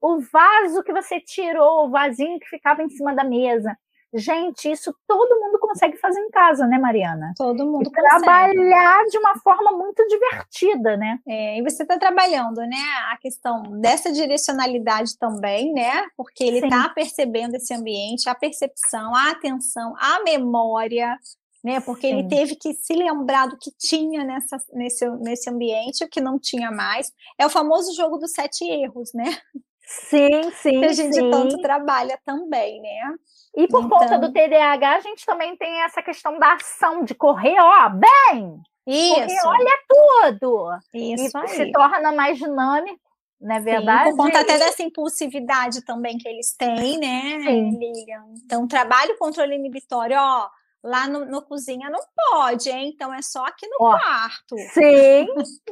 o 0.00 0.20
vaso 0.20 0.82
que 0.82 0.92
você 0.92 1.20
tirou, 1.20 1.86
o 1.86 1.90
vasinho 1.90 2.40
que 2.40 2.48
ficava 2.48 2.82
em 2.82 2.88
cima 2.88 3.14
da 3.14 3.24
mesa. 3.24 3.76
Gente, 4.14 4.70
isso 4.70 4.94
todo 5.06 5.38
mundo 5.38 5.58
consegue 5.58 5.98
fazer 5.98 6.20
em 6.20 6.30
casa, 6.30 6.66
né, 6.66 6.78
Mariana? 6.78 7.34
Todo 7.36 7.66
mundo 7.66 7.88
e 7.88 7.92
consegue. 7.92 8.24
Trabalhar 8.24 9.04
de 9.04 9.18
uma 9.18 9.36
forma 9.38 9.72
muito 9.72 10.06
divertida, 10.06 10.96
né? 10.96 11.18
É, 11.28 11.58
e 11.58 11.62
você 11.62 11.82
está 11.82 11.98
trabalhando, 11.98 12.58
né, 12.62 12.78
a 13.12 13.18
questão 13.18 13.62
dessa 13.80 14.10
direcionalidade 14.10 15.18
também, 15.18 15.72
né? 15.74 16.06
Porque 16.16 16.42
ele 16.42 16.60
está 16.60 16.88
percebendo 16.88 17.56
esse 17.56 17.74
ambiente, 17.74 18.28
a 18.30 18.34
percepção, 18.34 19.14
a 19.14 19.30
atenção, 19.30 19.94
a 19.98 20.22
memória, 20.22 21.18
né? 21.62 21.80
Porque 21.80 22.08
Sim. 22.08 22.14
ele 22.18 22.28
teve 22.28 22.56
que 22.56 22.72
se 22.72 22.94
lembrar 22.94 23.46
do 23.46 23.58
que 23.58 23.70
tinha 23.78 24.24
nessa, 24.24 24.56
nesse, 24.72 25.06
nesse 25.18 25.50
ambiente, 25.50 26.02
o 26.02 26.08
que 26.08 26.20
não 26.20 26.38
tinha 26.38 26.70
mais. 26.70 27.12
É 27.36 27.44
o 27.44 27.50
famoso 27.50 27.94
jogo 27.94 28.16
dos 28.16 28.32
sete 28.32 28.64
erros, 28.64 29.12
né? 29.12 29.36
Sim, 29.88 30.50
sim. 30.62 30.80
Que 30.80 30.86
a 30.86 30.92
gente 30.92 31.14
sim. 31.14 31.30
tanto 31.30 31.60
trabalha 31.60 32.18
também, 32.24 32.80
né? 32.80 33.14
E 33.56 33.66
por 33.68 33.84
então... 33.84 33.98
conta 33.98 34.18
do 34.18 34.32
TDAH, 34.32 34.96
a 34.96 35.00
gente 35.00 35.24
também 35.24 35.56
tem 35.56 35.82
essa 35.82 36.02
questão 36.02 36.38
da 36.38 36.54
ação, 36.54 37.04
de 37.04 37.14
correr, 37.14 37.56
ó, 37.58 37.88
bem! 37.88 38.60
Isso. 38.86 39.14
Correr, 39.14 39.46
olha 39.46 39.78
tudo! 39.88 40.68
Isso 40.94 41.36
e 41.36 41.40
aí. 41.40 41.48
se 41.48 41.72
torna 41.72 42.12
mais 42.12 42.38
dinâmico, 42.38 43.00
não 43.40 43.56
é 43.56 43.60
verdade? 43.60 44.10
Sim, 44.10 44.16
por 44.16 44.24
conta 44.24 44.40
até 44.40 44.58
dessa 44.58 44.82
impulsividade 44.82 45.84
também 45.84 46.18
que 46.18 46.28
eles 46.28 46.54
têm, 46.56 46.98
né, 46.98 47.40
Sim. 47.42 47.70
Lilian? 47.78 48.24
Então, 48.44 48.66
trabalho 48.66 49.16
controle 49.18 49.54
inibitório, 49.54 50.16
ó, 50.18 50.48
lá 50.82 51.06
no, 51.06 51.24
no, 51.24 51.42
cozinha 51.42 51.90
não 51.90 52.00
pode, 52.14 52.68
hein? 52.70 52.92
Então 52.94 53.12
é 53.12 53.22
só 53.22 53.44
aqui 53.44 53.66
no 53.66 53.76
Ó, 53.80 53.90
quarto. 53.90 54.56
Sim, 54.72 55.26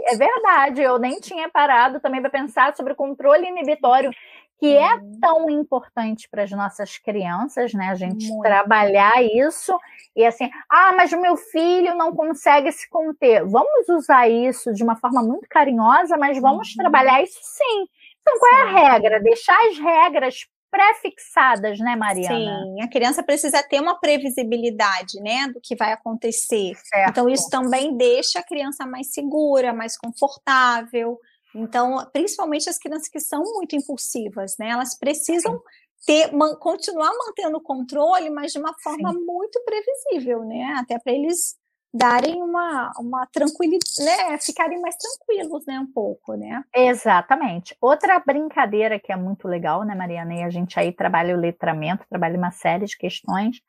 é 0.05 0.17
verdade. 0.17 0.83
Eu 0.83 0.99
nem 0.99 1.19
tinha 1.21 1.49
parado 1.49 2.01
também 2.01 2.21
para 2.21 2.31
pensar 2.31 2.75
sobre 2.77 2.93
o 2.93 2.97
controle 2.97 3.47
inibitório, 3.47 4.11
que 4.59 4.75
é 4.75 4.95
uhum. 4.95 5.19
tão 5.21 5.51
importante 5.51 6.29
para 6.31 6.42
as 6.42 6.51
nossas 6.51 6.97
crianças, 6.97 7.75
né? 7.75 7.88
A 7.88 7.95
gente 7.95 8.29
Muito. 8.29 8.42
trabalhar 8.42 9.23
isso 9.23 9.79
e 10.14 10.25
assim, 10.25 10.51
ah, 10.71 10.95
mas 10.97 11.12
o 11.12 11.21
meu 11.21 11.37
filho 11.37 11.95
não 11.95 12.14
consegue 12.14 12.73
se 12.73 12.88
conter. 12.88 13.45
Vamos 13.45 13.88
usar 13.88 14.29
isso 14.29 14.73
de 14.73 14.83
uma 14.83 14.97
forma 14.97 15.23
muito 15.23 15.47
carinhosa, 15.49 16.16
mas 16.16 16.40
vamos 16.40 16.71
uhum. 16.71 16.77
trabalhar 16.77 17.23
isso 17.23 17.38
sim. 17.42 17.87
Então, 18.21 18.38
qual 18.38 18.55
é 18.55 18.62
a 18.62 18.92
regra? 18.92 19.21
Deixar 19.21 19.57
as 19.69 19.79
regras 19.79 20.47
pré-fixadas, 20.71 21.79
né, 21.79 21.95
Mariana? 21.95 22.64
Sim, 22.64 22.83
a 22.83 22.88
criança 22.88 23.23
precisa 23.23 23.62
ter 23.62 23.81
uma 23.81 23.99
previsibilidade, 23.99 25.21
né, 25.21 25.49
do 25.49 25.61
que 25.62 25.77
vai 25.77 25.92
acontecer. 25.92 26.75
Certo. 26.75 27.11
Então, 27.11 27.29
isso 27.29 27.49
também 27.49 27.97
deixa 27.97 28.40
a 28.40 28.42
criança 28.42 28.85
mais 28.85 29.12
segura, 29.12 29.73
mais 29.73 29.97
confortável. 29.97 31.19
Então, 31.57 32.07
principalmente 32.12 32.69
as 32.69 32.79
crianças 32.79 33.09
que 33.09 33.19
são 33.19 33.42
muito 33.42 33.75
impulsivas, 33.75 34.57
né, 34.59 34.69
elas 34.69 34.97
precisam 34.99 35.61
ter, 36.07 36.33
man, 36.33 36.55
continuar 36.57 37.11
mantendo 37.12 37.57
o 37.57 37.62
controle, 37.62 38.31
mas 38.31 38.53
de 38.53 38.59
uma 38.59 38.75
forma 38.83 39.12
Sim. 39.12 39.25
muito 39.25 39.61
previsível, 39.64 40.45
né, 40.45 40.75
até 40.79 40.99
para 40.99 41.12
eles 41.12 41.57
darem 41.95 42.42
uma, 42.42 42.92
uma 42.99 43.27
tranquilidade, 43.33 44.05
né? 44.05 44.37
Ficarem 44.38 44.79
mais 44.81 44.97
tranquilos, 44.97 45.64
né? 45.66 45.81
Um 45.81 45.90
pouco, 45.90 46.35
né? 46.35 46.62
Exatamente. 46.75 47.75
Outra 47.81 48.19
brincadeira 48.19 49.01
que 49.01 49.11
é 49.11 49.16
muito 49.16 49.49
legal, 49.49 49.83
né, 49.83 49.95
Mariana? 49.95 50.35
E 50.35 50.42
a 50.42 50.51
gente 50.51 50.79
aí 50.79 50.92
trabalha 50.92 51.35
o 51.35 51.40
letramento, 51.40 52.05
trabalha 52.09 52.37
uma 52.37 52.51
série 52.51 52.85
de 52.85 52.99
questões, 52.99 53.62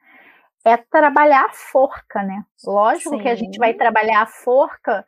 é 0.65 0.75
trabalhar 0.75 1.45
a 1.45 1.53
forca, 1.53 2.21
né? 2.21 2.43
Lógico 2.65 3.11
Sim. 3.11 3.21
que 3.21 3.29
a 3.29 3.35
gente 3.35 3.57
vai 3.57 3.73
trabalhar 3.73 4.23
a 4.23 4.27
forca 4.27 5.05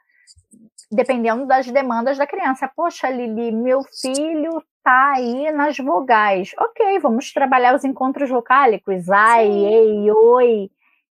dependendo 0.92 1.46
das 1.46 1.68
demandas 1.68 2.18
da 2.18 2.26
criança. 2.26 2.70
Poxa, 2.76 3.10
Lili, 3.10 3.52
meu 3.52 3.82
filho 4.02 4.64
tá 4.84 5.14
aí 5.16 5.52
nas 5.52 5.78
vogais. 5.78 6.52
Ok, 6.58 7.00
vamos 7.00 7.32
trabalhar 7.32 7.76
os 7.76 7.84
encontros 7.84 8.30
vocálicos, 8.30 9.10
ai, 9.10 9.46
Sim. 9.48 9.66
ei, 9.68 10.12
oi 10.12 10.70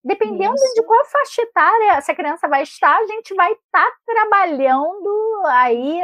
Dependendo 0.08 0.56
Isso. 0.56 0.74
de 0.76 0.84
qual 0.84 1.04
faixa 1.04 1.42
etária 1.42 1.98
essa 1.98 2.16
criança 2.16 2.48
vai 2.48 2.64
estar, 2.64 2.98
a 2.98 3.06
gente 3.08 3.36
vai 3.36 3.52
estar 3.52 3.86
tá 3.86 3.92
trabalhando 4.06 5.44
aí 5.48 6.02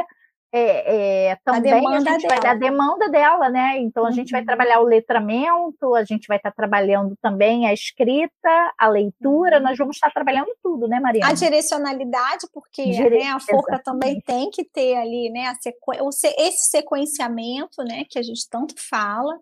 é, 0.56 1.30
é, 1.30 1.36
também 1.44 1.72
a, 1.72 1.80
demanda 1.80 2.10
a, 2.12 2.18
vai, 2.28 2.50
a 2.52 2.54
demanda 2.54 3.08
dela, 3.08 3.48
né? 3.48 3.76
Então 3.78 4.04
a 4.04 4.06
uhum. 4.06 4.12
gente 4.12 4.30
vai 4.30 4.40
uhum. 4.40 4.46
trabalhar 4.46 4.80
o 4.80 4.84
letramento, 4.84 5.96
a 5.96 6.04
gente 6.04 6.28
vai 6.28 6.36
estar 6.36 6.52
tá 6.52 6.54
trabalhando 6.54 7.16
também 7.20 7.66
a 7.66 7.72
escrita, 7.72 8.72
a 8.78 8.86
leitura, 8.86 9.58
nós 9.58 9.76
vamos 9.76 9.96
estar 9.96 10.12
trabalhando 10.12 10.54
tudo, 10.62 10.86
né, 10.86 11.00
Maria? 11.00 11.26
A 11.26 11.32
direcionalidade, 11.32 12.46
porque 12.52 12.84
Dire... 12.84 13.18
né, 13.18 13.30
a 13.30 13.40
forca 13.40 13.80
também 13.80 14.20
tem 14.20 14.48
que 14.48 14.62
ter 14.62 14.94
ali, 14.96 15.28
né, 15.28 15.48
a 15.48 15.56
sequ... 15.56 15.92
esse 16.38 16.70
sequenciamento, 16.70 17.82
né, 17.82 18.04
que 18.08 18.20
a 18.20 18.22
gente 18.22 18.48
tanto 18.48 18.74
fala. 18.78 19.36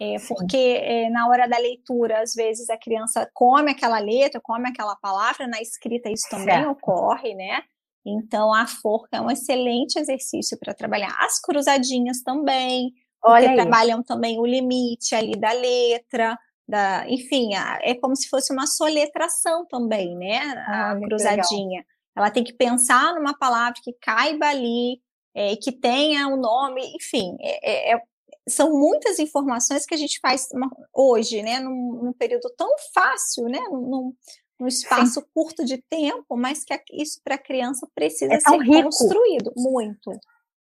É, 0.00 0.16
porque 0.26 0.56
é, 0.56 1.10
na 1.10 1.28
hora 1.28 1.46
da 1.46 1.58
leitura, 1.58 2.22
às 2.22 2.34
vezes 2.34 2.68
a 2.70 2.76
criança 2.76 3.30
come 3.32 3.70
aquela 3.70 3.98
letra, 3.98 4.40
come 4.42 4.68
aquela 4.70 4.96
palavra, 4.96 5.46
na 5.46 5.60
escrita 5.60 6.10
isso 6.10 6.26
também 6.28 6.46
certo. 6.46 6.70
ocorre, 6.70 7.34
né? 7.34 7.62
Então 8.04 8.52
a 8.52 8.66
forca 8.66 9.16
é 9.16 9.20
um 9.20 9.30
excelente 9.30 9.98
exercício 9.98 10.58
para 10.58 10.74
trabalhar. 10.74 11.14
As 11.20 11.40
cruzadinhas 11.40 12.22
também, 12.22 12.92
Olha 13.22 13.48
porque 13.48 13.62
trabalham 13.62 14.02
também 14.02 14.38
o 14.38 14.44
limite 14.44 15.14
ali 15.14 15.32
da 15.38 15.52
letra, 15.52 16.38
da, 16.68 17.08
enfim, 17.08 17.50
é 17.82 17.94
como 17.94 18.16
se 18.16 18.28
fosse 18.28 18.52
uma 18.52 18.66
soletração 18.66 19.66
também, 19.66 20.16
né? 20.16 20.38
A 20.66 20.92
ah, 20.92 21.00
cruzadinha. 21.00 21.84
Ela 22.16 22.30
tem 22.30 22.44
que 22.44 22.52
pensar 22.52 23.14
numa 23.14 23.36
palavra 23.36 23.80
que 23.82 23.92
caiba 24.00 24.46
ali, 24.46 25.00
é, 25.34 25.56
que 25.56 25.72
tenha 25.72 26.28
o 26.28 26.34
um 26.34 26.36
nome, 26.36 26.80
enfim, 26.94 27.36
é, 27.40 27.92
é, 27.92 27.94
é 27.94 28.00
são 28.46 28.78
muitas 28.78 29.18
informações 29.18 29.86
que 29.86 29.94
a 29.94 29.96
gente 29.96 30.20
faz 30.20 30.48
hoje, 30.92 31.42
né, 31.42 31.60
num, 31.60 32.02
num 32.02 32.12
período 32.12 32.52
tão 32.56 32.68
fácil, 32.92 33.44
né, 33.44 33.60
num, 33.70 34.12
num 34.64 34.68
espaço 34.68 35.20
Sim. 35.20 35.26
curto 35.34 35.64
de 35.64 35.78
tempo, 35.90 36.36
mas 36.36 36.64
que 36.64 36.74
isso 36.90 37.20
para 37.22 37.34
a 37.34 37.38
criança 37.38 37.86
precisa 37.94 38.32
é 38.32 38.40
ser 38.40 38.58
rico. 38.58 38.84
construído 38.84 39.52
muito. 39.56 40.10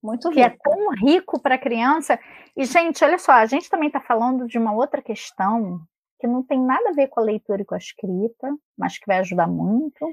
Muito 0.02 0.30
que 0.30 0.40
é 0.40 0.48
rico. 0.48 0.58
tão 0.62 0.90
rico 0.94 1.40
para 1.40 1.56
a 1.56 1.58
criança. 1.58 2.18
E, 2.56 2.64
gente, 2.64 3.04
olha 3.04 3.18
só, 3.18 3.32
a 3.32 3.44
gente 3.44 3.68
também 3.68 3.88
está 3.88 4.00
falando 4.00 4.46
de 4.46 4.58
uma 4.58 4.72
outra 4.72 5.02
questão 5.02 5.80
que 6.18 6.26
não 6.26 6.42
tem 6.42 6.58
nada 6.58 6.88
a 6.88 6.92
ver 6.92 7.08
com 7.08 7.20
a 7.20 7.22
leitura 7.22 7.60
e 7.60 7.64
com 7.64 7.74
a 7.74 7.78
escrita, 7.78 8.48
mas 8.76 8.98
que 8.98 9.06
vai 9.06 9.18
ajudar 9.18 9.46
muito. 9.46 10.10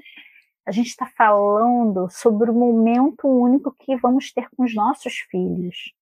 A 0.66 0.70
gente 0.70 0.88
está 0.88 1.06
falando 1.06 2.08
sobre 2.10 2.50
o 2.50 2.54
momento 2.54 3.26
único 3.26 3.74
que 3.78 3.96
vamos 3.96 4.30
ter 4.32 4.48
com 4.54 4.64
os 4.64 4.74
nossos 4.74 5.14
filhos? 5.30 5.94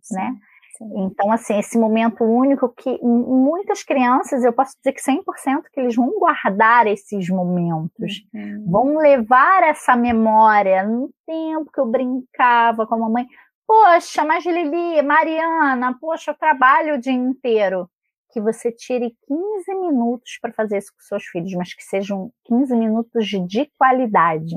Sim. 0.00 0.16
né? 0.16 0.36
Então, 0.80 1.30
assim, 1.30 1.58
esse 1.58 1.78
momento 1.78 2.24
único 2.24 2.66
que 2.70 2.98
muitas 3.02 3.82
crianças, 3.82 4.42
eu 4.42 4.52
posso 4.52 4.72
dizer 4.78 4.92
que 4.94 5.02
100% 5.02 5.64
que 5.70 5.78
eles 5.78 5.94
vão 5.94 6.18
guardar 6.18 6.86
esses 6.86 7.28
momentos, 7.28 8.24
uhum. 8.32 8.64
vão 8.66 8.96
levar 8.96 9.62
essa 9.62 9.94
memória 9.94 10.82
no 10.82 11.10
tempo 11.26 11.70
que 11.70 11.78
eu 11.78 11.86
brincava 11.86 12.86
com 12.86 12.94
a 12.94 12.98
mamãe. 12.98 13.26
Poxa, 13.66 14.24
mas 14.24 14.44
Lili, 14.46 15.02
Mariana, 15.02 15.96
poxa, 16.00 16.30
eu 16.30 16.34
trabalho 16.34 16.94
o 16.94 17.00
dia 17.00 17.12
inteiro. 17.12 17.88
Que 18.32 18.40
você 18.40 18.72
tire 18.72 19.14
15 19.26 19.74
minutos 19.74 20.38
para 20.40 20.52
fazer 20.52 20.78
isso 20.78 20.92
com 20.94 21.02
seus 21.02 21.24
filhos, 21.24 21.52
mas 21.54 21.74
que 21.74 21.82
sejam 21.82 22.32
15 22.44 22.74
minutos 22.74 23.26
de 23.26 23.70
qualidade. 23.76 24.56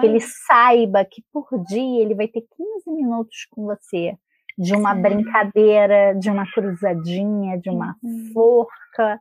Que 0.00 0.06
ele 0.06 0.20
saiba 0.20 1.04
que 1.04 1.22
por 1.32 1.46
dia 1.64 2.02
ele 2.02 2.14
vai 2.14 2.28
ter 2.28 2.42
15 2.56 2.90
minutos 2.90 3.46
com 3.50 3.64
você 3.64 4.16
de 4.60 4.74
uma 4.74 4.94
brincadeira, 4.94 6.14
de 6.14 6.28
uma 6.28 6.44
cruzadinha, 6.52 7.58
de 7.58 7.70
uma 7.70 7.96
uhum. 8.02 8.30
forca. 8.34 9.18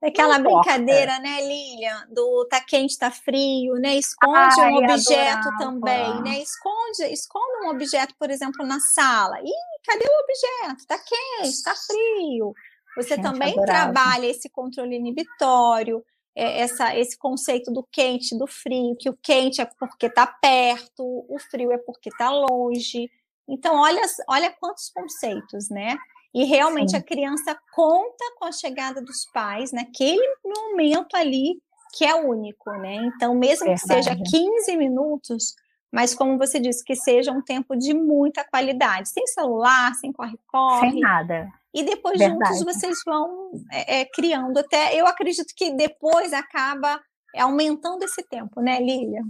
Aquela 0.00 0.38
brincadeira, 0.38 1.18
né, 1.18 1.40
Lilian, 1.40 2.06
do 2.08 2.46
tá 2.48 2.60
quente, 2.60 2.96
tá 2.96 3.10
frio, 3.10 3.74
né? 3.74 3.96
Esconde 3.96 4.60
Ai, 4.60 4.70
um 4.70 4.76
objeto 4.76 5.48
adorava. 5.48 5.58
também, 5.58 6.22
né? 6.22 6.38
Esconde, 6.38 7.12
esconde 7.12 7.64
um 7.66 7.70
objeto, 7.70 8.14
por 8.16 8.30
exemplo, 8.30 8.64
na 8.64 8.78
sala. 8.78 9.40
Ih, 9.40 9.82
cadê 9.84 10.04
o 10.04 10.22
objeto? 10.22 10.86
Tá 10.86 10.98
quente, 10.98 11.62
tá 11.64 11.74
frio. 11.74 12.54
Você 12.96 13.16
Gente, 13.16 13.22
também 13.22 13.52
adorava. 13.54 13.92
trabalha 13.92 14.26
esse 14.26 14.48
controle 14.48 14.94
inibitório, 14.94 16.04
é, 16.36 16.60
essa, 16.60 16.96
esse 16.96 17.18
conceito 17.18 17.72
do 17.72 17.82
quente, 17.90 18.38
do 18.38 18.46
frio, 18.46 18.94
que 18.96 19.10
o 19.10 19.18
quente 19.20 19.60
é 19.60 19.64
porque 19.64 20.08
tá 20.08 20.26
perto, 20.26 21.02
o 21.28 21.38
frio 21.50 21.72
é 21.72 21.78
porque 21.78 22.10
tá 22.16 22.30
longe. 22.30 23.10
Então, 23.48 23.76
olha, 23.76 24.02
olha 24.28 24.50
quantos 24.58 24.90
conceitos, 24.90 25.68
né? 25.68 25.96
E 26.34 26.44
realmente 26.44 26.90
Sim. 26.90 26.96
a 26.96 27.02
criança 27.02 27.58
conta 27.74 28.24
com 28.38 28.44
a 28.44 28.52
chegada 28.52 29.00
dos 29.00 29.24
pais 29.32 29.72
naquele 29.72 30.26
momento 30.44 31.14
ali 31.16 31.60
que 31.96 32.04
é 32.04 32.14
único, 32.14 32.70
né? 32.72 32.96
Então, 32.96 33.34
mesmo 33.34 33.64
Verdade. 33.64 33.80
que 33.80 33.86
seja 33.86 34.16
15 34.16 34.76
minutos, 34.76 35.54
mas 35.90 36.14
como 36.14 36.36
você 36.36 36.60
disse, 36.60 36.84
que 36.84 36.94
seja 36.94 37.32
um 37.32 37.40
tempo 37.40 37.74
de 37.74 37.94
muita 37.94 38.44
qualidade, 38.44 39.08
sem 39.08 39.26
celular, 39.26 39.94
sem 39.94 40.12
corre-corre. 40.12 40.90
Sem 40.90 41.00
nada. 41.00 41.50
E 41.72 41.82
depois 41.82 42.18
Verdade. 42.18 42.58
juntos 42.58 42.64
vocês 42.64 42.98
vão 43.06 43.50
é, 43.72 44.00
é, 44.00 44.04
criando 44.04 44.58
até. 44.58 44.94
Eu 44.94 45.06
acredito 45.06 45.54
que 45.56 45.72
depois 45.72 46.34
acaba 46.34 47.00
aumentando 47.34 48.02
esse 48.02 48.22
tempo, 48.22 48.60
né, 48.60 48.78
Lília? 48.78 49.22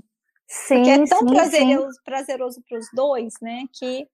Sim, 0.46 0.76
Porque 0.76 0.90
é 0.90 1.04
tão 1.06 1.18
sim, 1.20 1.34
prazeroso, 1.34 1.92
sim. 1.92 2.00
prazeroso 2.04 2.62
para 2.68 2.78
os 2.78 2.86
dois, 2.94 3.34
né? 3.42 3.64
Que 3.72 4.06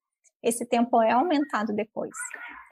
esse 0.43 0.67
tempo 0.67 1.01
é 1.01 1.13
aumentado 1.13 1.73
depois. 1.73 2.13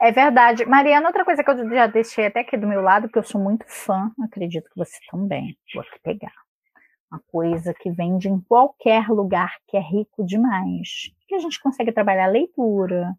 É 0.01 0.11
verdade. 0.11 0.65
Mariana, 0.65 1.07
outra 1.07 1.23
coisa 1.23 1.43
que 1.43 1.49
eu 1.49 1.69
já 1.69 1.87
deixei 1.87 2.25
até 2.25 2.41
aqui 2.41 2.57
do 2.57 2.67
meu 2.67 2.81
lado, 2.81 3.03
porque 3.03 3.19
eu 3.19 3.23
sou 3.23 3.39
muito 3.39 3.65
fã, 3.67 4.11
acredito 4.21 4.69
que 4.69 4.77
você 4.77 4.97
também. 5.09 5.57
Vou 5.73 5.83
aqui 5.83 5.99
pegar. 6.03 6.33
Uma 7.11 7.21
coisa 7.27 7.73
que 7.73 7.91
vende 7.91 8.27
em 8.27 8.39
qualquer 8.41 9.07
lugar, 9.09 9.53
que 9.67 9.77
é 9.77 9.81
rico 9.81 10.25
demais. 10.25 11.11
Que 11.27 11.35
a 11.35 11.39
gente 11.39 11.61
consegue 11.61 11.91
trabalhar 11.91 12.27
leitura, 12.27 13.13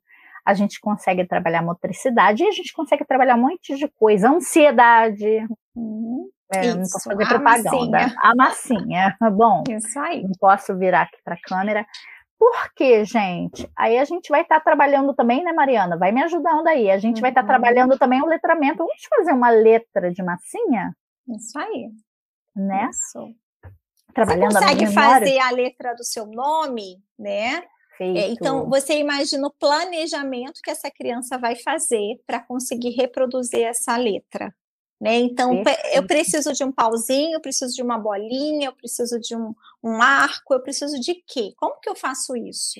a 0.45 0.55
gente 0.55 0.80
consegue 0.80 1.24
trabalhar 1.26 1.62
motricidade 1.62 2.43
e 2.43 2.49
a 2.49 2.53
gente 2.53 2.72
consegue 2.72 3.05
trabalhar 3.05 3.36
um 3.36 3.43
monte 3.43 3.76
de 3.76 3.88
coisa. 3.88 4.28
Ansiedade. 4.28 5.47
Uhum. 5.74 6.28
É, 6.53 6.74
não 6.74 6.82
posso 6.82 7.05
fazer 7.05 7.26
propaganda. 7.26 7.70
Massinha. 7.70 8.16
A 8.18 8.34
massinha. 8.36 9.16
Bom, 9.32 9.62
Isso 9.68 9.98
aí. 9.98 10.22
não 10.22 10.32
posso 10.38 10.76
virar 10.76 11.03
aqui 11.03 11.16
para 11.24 11.34
a 11.34 11.40
câmera. 11.40 11.86
Por 12.38 12.74
quê, 12.74 13.05
gente? 13.05 13.70
Aí 13.76 13.98
a 13.98 14.05
gente 14.05 14.28
vai 14.28 14.42
estar 14.42 14.57
tá 14.57 14.64
trabalhando 14.64 15.14
também, 15.14 15.44
né, 15.44 15.53
Mariana? 15.53 15.96
Vai 15.96 16.11
me 16.11 16.22
ajudando 16.24 16.66
aí. 16.66 16.90
A 16.90 16.98
gente 16.98 17.14
tá 17.14 17.18
uhum. 17.18 17.20
vai 17.22 17.30
estar 17.30 17.42
tá 17.42 17.48
trabalhando 17.48 17.96
também 17.96 18.20
o 18.20 18.26
letramento. 18.26 18.78
Vamos 18.78 19.05
fazer 19.09 19.32
uma 19.32 19.50
letra 19.50 20.11
de 20.11 20.22
massinha? 20.22 20.92
Isso 21.28 21.59
aí. 21.59 21.90
Né? 22.57 22.90
Isso. 22.90 23.32
Trabalhando 24.12 24.53
Você 24.53 24.59
consegue 24.59 24.84
a 24.84 24.90
fazer 24.90 25.38
a 25.38 25.50
letra 25.50 25.94
do 25.94 26.05
seu 26.05 26.26
nome, 26.26 27.03
né? 27.18 27.62
É, 28.00 28.30
então, 28.30 28.68
você 28.68 28.98
imagina 28.98 29.46
o 29.46 29.53
planejamento 29.53 30.61
que 30.62 30.70
essa 30.70 30.90
criança 30.90 31.38
vai 31.38 31.55
fazer 31.55 32.20
para 32.26 32.40
conseguir 32.40 32.90
reproduzir 32.90 33.62
essa 33.62 33.96
letra. 33.96 34.53
Né? 35.03 35.16
Então, 35.16 35.64
Perfeito. 35.64 35.96
eu 35.96 36.07
preciso 36.07 36.53
de 36.53 36.62
um 36.62 36.70
pauzinho, 36.70 37.34
eu 37.34 37.40
preciso 37.40 37.74
de 37.74 37.82
uma 37.82 37.98
bolinha, 37.98 38.68
eu 38.68 38.72
preciso 38.72 39.18
de 39.18 39.34
um, 39.34 39.53
um 39.82 40.00
arco, 40.00 40.55
eu 40.55 40.61
preciso 40.62 41.00
de 41.00 41.16
quê? 41.26 41.53
Como 41.57 41.80
que 41.80 41.88
eu 41.88 41.96
faço 41.96 42.36
isso? 42.36 42.78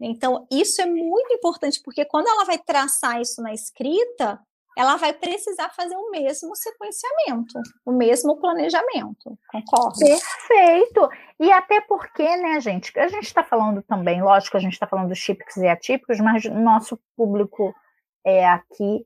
Então, 0.00 0.46
isso 0.52 0.80
é 0.80 0.86
muito 0.86 1.34
importante, 1.34 1.80
porque 1.84 2.04
quando 2.04 2.28
ela 2.28 2.44
vai 2.44 2.58
traçar 2.58 3.20
isso 3.20 3.42
na 3.42 3.52
escrita, 3.52 4.38
ela 4.78 4.94
vai 4.94 5.12
precisar 5.12 5.68
fazer 5.70 5.96
o 5.96 6.12
mesmo 6.12 6.54
sequenciamento, 6.54 7.60
o 7.84 7.90
mesmo 7.90 8.36
planejamento, 8.36 9.36
concorda? 9.48 9.98
Perfeito. 9.98 11.08
E 11.40 11.50
até 11.50 11.80
porque, 11.80 12.36
né, 12.36 12.60
gente, 12.60 12.96
a 12.96 13.08
gente 13.08 13.26
está 13.26 13.42
falando 13.42 13.82
também, 13.82 14.22
lógico, 14.22 14.56
a 14.56 14.60
gente 14.60 14.74
está 14.74 14.86
falando 14.86 15.08
dos 15.08 15.18
típicos 15.18 15.56
e 15.56 15.66
atípicos, 15.66 16.20
mas 16.20 16.44
nosso 16.44 17.00
público 17.16 17.74
é 18.24 18.46
aqui 18.46 19.04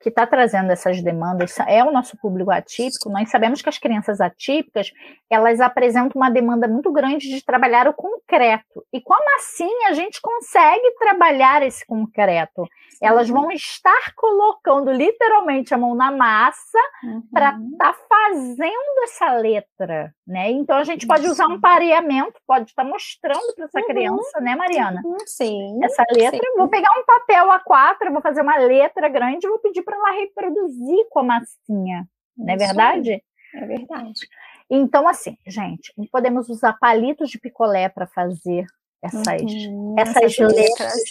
que 0.00 0.08
está 0.08 0.26
trazendo 0.26 0.70
essas 0.70 1.02
demandas 1.02 1.58
é 1.66 1.82
o 1.82 1.92
nosso 1.92 2.16
público 2.16 2.50
atípico. 2.50 3.10
Nós 3.10 3.30
sabemos 3.30 3.62
que 3.62 3.68
as 3.68 3.78
crianças 3.78 4.20
atípicas 4.20 4.92
elas 5.30 5.60
apresentam 5.60 6.20
uma 6.20 6.30
demanda 6.30 6.68
muito 6.68 6.92
grande 6.92 7.28
de 7.28 7.44
trabalhar 7.44 7.88
o 7.88 7.94
concreto. 7.94 8.84
E 8.92 9.00
com 9.00 9.14
a 9.14 9.24
massinha 9.34 9.88
a 9.88 9.92
gente 9.92 10.20
consegue 10.20 10.94
trabalhar 10.98 11.62
esse 11.62 11.84
concreto. 11.86 12.66
Elas 13.02 13.28
vão 13.28 13.50
estar 13.50 14.14
colocando 14.14 14.90
literalmente 14.90 15.74
a 15.74 15.78
mão 15.78 15.94
na 15.94 16.10
massa 16.10 16.78
uhum. 17.04 17.22
para 17.30 17.50
estar 17.50 17.92
tá 17.92 17.98
fazendo 18.08 19.02
essa 19.04 19.32
letra, 19.34 20.14
né? 20.26 20.50
Então 20.50 20.76
a 20.76 20.84
gente 20.84 21.06
pode 21.06 21.26
usar 21.26 21.46
um 21.46 21.60
pareamento, 21.60 22.40
pode 22.46 22.70
estar 22.70 22.84
tá 22.84 22.88
mostrando 22.88 23.54
para 23.54 23.64
essa 23.66 23.80
uhum. 23.80 23.86
criança, 23.86 24.40
né, 24.40 24.56
Mariana? 24.56 25.02
Uhum. 25.04 25.16
Sim. 25.26 25.78
Essa 25.82 26.04
letra. 26.10 26.40
Sim. 26.42 26.56
Vou 26.56 26.68
pegar 26.68 26.90
um 26.98 27.04
papel 27.04 27.48
A4, 27.48 28.12
vou 28.12 28.22
fazer 28.22 28.40
uma 28.40 28.56
letra 28.56 29.08
grande, 29.08 29.48
vou 29.48 29.58
pedir 29.58 29.82
para 29.86 29.96
ela 29.96 30.20
reproduzir 30.20 31.06
com 31.08 31.20
a 31.20 31.22
massinha, 31.22 32.08
não 32.36 32.52
é 32.52 32.56
verdade? 32.56 33.22
É 33.54 33.66
verdade. 33.66 34.20
Então, 34.68 35.06
assim, 35.06 35.38
gente, 35.46 35.92
podemos 36.10 36.48
usar 36.48 36.76
palitos 36.78 37.30
de 37.30 37.38
picolé 37.38 37.88
para 37.88 38.06
fazer 38.06 38.66
essas, 39.00 39.42
uhum, 39.42 39.94
essas, 39.96 40.16
essas 40.16 40.38
letras, 40.38 40.56
letras 40.56 41.02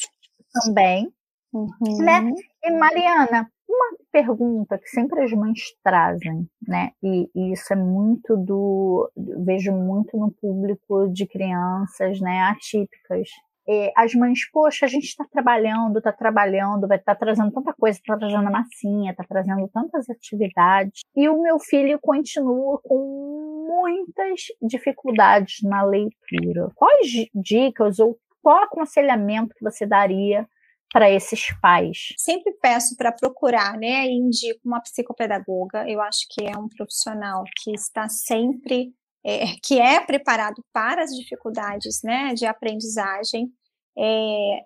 também. 0.54 1.12
Uhum. 1.54 1.98
Né? 2.00 2.34
E 2.64 2.72
Mariana, 2.72 3.50
uma 3.68 3.98
pergunta 4.12 4.78
que 4.78 4.90
sempre 4.90 5.24
as 5.24 5.32
mães 5.32 5.60
trazem, 5.82 6.48
né? 6.68 6.92
E, 7.02 7.30
e, 7.34 7.54
isso 7.54 7.72
é 7.72 7.76
muito 7.78 8.36
do. 8.36 9.10
Vejo 9.16 9.72
muito 9.72 10.18
no 10.18 10.32
público 10.32 11.08
de 11.08 11.26
crianças 11.26 12.20
né, 12.20 12.42
atípicas 12.44 13.30
é, 13.68 13.92
as 13.96 14.14
mães, 14.14 14.50
poxa, 14.52 14.86
a 14.86 14.90
gente 14.90 15.06
está 15.06 15.26
trabalhando, 15.26 15.98
está 15.98 16.12
trabalhando, 16.12 16.88
vai 16.88 16.98
estar 16.98 17.16
tá 17.16 17.20
trazendo 17.20 17.52
tanta 17.52 17.74
coisa, 17.74 17.98
está 17.98 18.18
trazendo 18.18 18.52
massinha, 18.52 19.12
está 19.12 19.24
trazendo 19.24 19.68
tantas 19.68 20.10
atividades, 20.10 21.02
e 21.16 21.28
o 21.28 21.42
meu 21.42 21.60
filho 21.60 22.00
continua 22.00 22.80
com 22.84 23.66
muitas 23.68 24.42
dificuldades 24.62 25.62
na 25.64 25.84
leitura. 25.84 26.72
Quais 26.76 27.28
dicas 27.34 28.00
ou 28.00 28.18
qual 28.42 28.64
aconselhamento 28.64 29.56
que 29.56 29.64
você 29.64 29.86
daria 29.88 30.48
para 30.94 31.10
esses 31.10 31.48
pais? 31.60 32.14
Sempre 32.18 32.54
peço 32.62 32.96
para 32.96 33.12
procurar, 33.12 33.78
né? 33.78 34.06
E 34.06 34.12
indico 34.12 34.62
uma 34.64 34.80
psicopedagoga. 34.82 35.90
Eu 35.90 36.00
acho 36.02 36.28
que 36.30 36.46
é 36.46 36.56
um 36.58 36.70
profissional 36.70 37.44
que 37.58 37.72
está 37.72 38.08
sempre 38.08 38.94
é, 39.26 39.56
que 39.64 39.80
é 39.80 40.00
preparado 40.00 40.64
para 40.72 41.04
as 41.04 41.10
dificuldades 41.10 42.02
né, 42.04 42.36
de 42.36 42.46
aprendizagem. 42.46 43.52
É, 43.98 44.62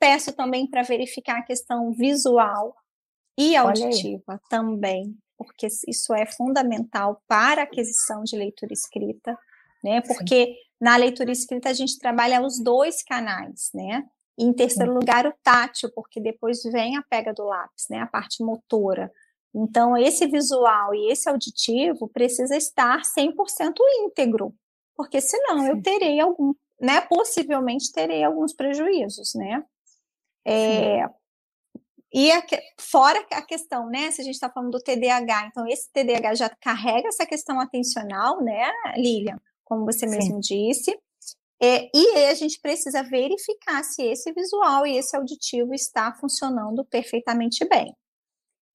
peço 0.00 0.32
também 0.32 0.66
para 0.66 0.82
verificar 0.82 1.40
a 1.40 1.44
questão 1.44 1.92
visual 1.92 2.74
e 3.36 3.54
auditiva 3.54 4.40
também, 4.48 5.14
porque 5.36 5.68
isso 5.86 6.14
é 6.14 6.24
fundamental 6.24 7.22
para 7.28 7.60
a 7.60 7.64
aquisição 7.64 8.24
de 8.24 8.34
leitura 8.34 8.72
escrita, 8.72 9.38
né? 9.84 10.00
Porque 10.00 10.46
Sim. 10.46 10.54
na 10.80 10.96
leitura 10.96 11.30
escrita 11.30 11.68
a 11.68 11.74
gente 11.74 11.98
trabalha 11.98 12.40
os 12.40 12.58
dois 12.58 13.02
canais, 13.02 13.70
né? 13.74 14.04
E 14.38 14.44
em 14.44 14.52
terceiro 14.52 14.92
Sim. 14.92 14.98
lugar, 14.98 15.26
o 15.26 15.34
tátil, 15.42 15.90
porque 15.94 16.20
depois 16.20 16.62
vem 16.64 16.96
a 16.96 17.02
pega 17.02 17.32
do 17.34 17.44
lápis, 17.44 17.86
né? 17.90 18.00
A 18.00 18.06
parte 18.06 18.42
motora. 18.42 19.12
Então, 19.54 19.96
esse 19.96 20.26
visual 20.26 20.94
e 20.94 21.10
esse 21.10 21.28
auditivo 21.28 22.08
precisa 22.08 22.56
estar 22.56 23.02
100% 23.02 23.74
íntegro, 24.04 24.54
porque 24.94 25.20
senão 25.20 25.60
Sim. 25.60 25.68
eu 25.68 25.82
terei 25.82 26.20
algum, 26.20 26.54
né, 26.80 27.00
possivelmente 27.02 27.92
terei 27.92 28.22
alguns 28.22 28.52
prejuízos, 28.52 29.34
né? 29.34 29.64
É, 30.46 31.04
e 32.12 32.30
a, 32.30 32.42
fora 32.78 33.18
a 33.32 33.42
questão, 33.42 33.86
né, 33.86 34.10
se 34.10 34.20
a 34.20 34.24
gente 34.24 34.34
está 34.34 34.50
falando 34.50 34.72
do 34.72 34.80
TDAH, 34.80 35.48
então 35.48 35.66
esse 35.66 35.90
TDAH 35.92 36.34
já 36.34 36.48
carrega 36.60 37.08
essa 37.08 37.26
questão 37.26 37.60
atencional, 37.60 38.42
né, 38.42 38.70
Lilian, 38.96 39.38
como 39.64 39.84
você 39.84 40.06
Sim. 40.06 40.16
mesmo 40.16 40.40
disse, 40.40 40.98
é, 41.60 41.90
e 41.92 42.26
a 42.26 42.34
gente 42.34 42.60
precisa 42.60 43.02
verificar 43.02 43.82
se 43.82 44.02
esse 44.02 44.32
visual 44.32 44.86
e 44.86 44.96
esse 44.96 45.16
auditivo 45.16 45.74
está 45.74 46.14
funcionando 46.14 46.84
perfeitamente 46.84 47.66
bem 47.68 47.92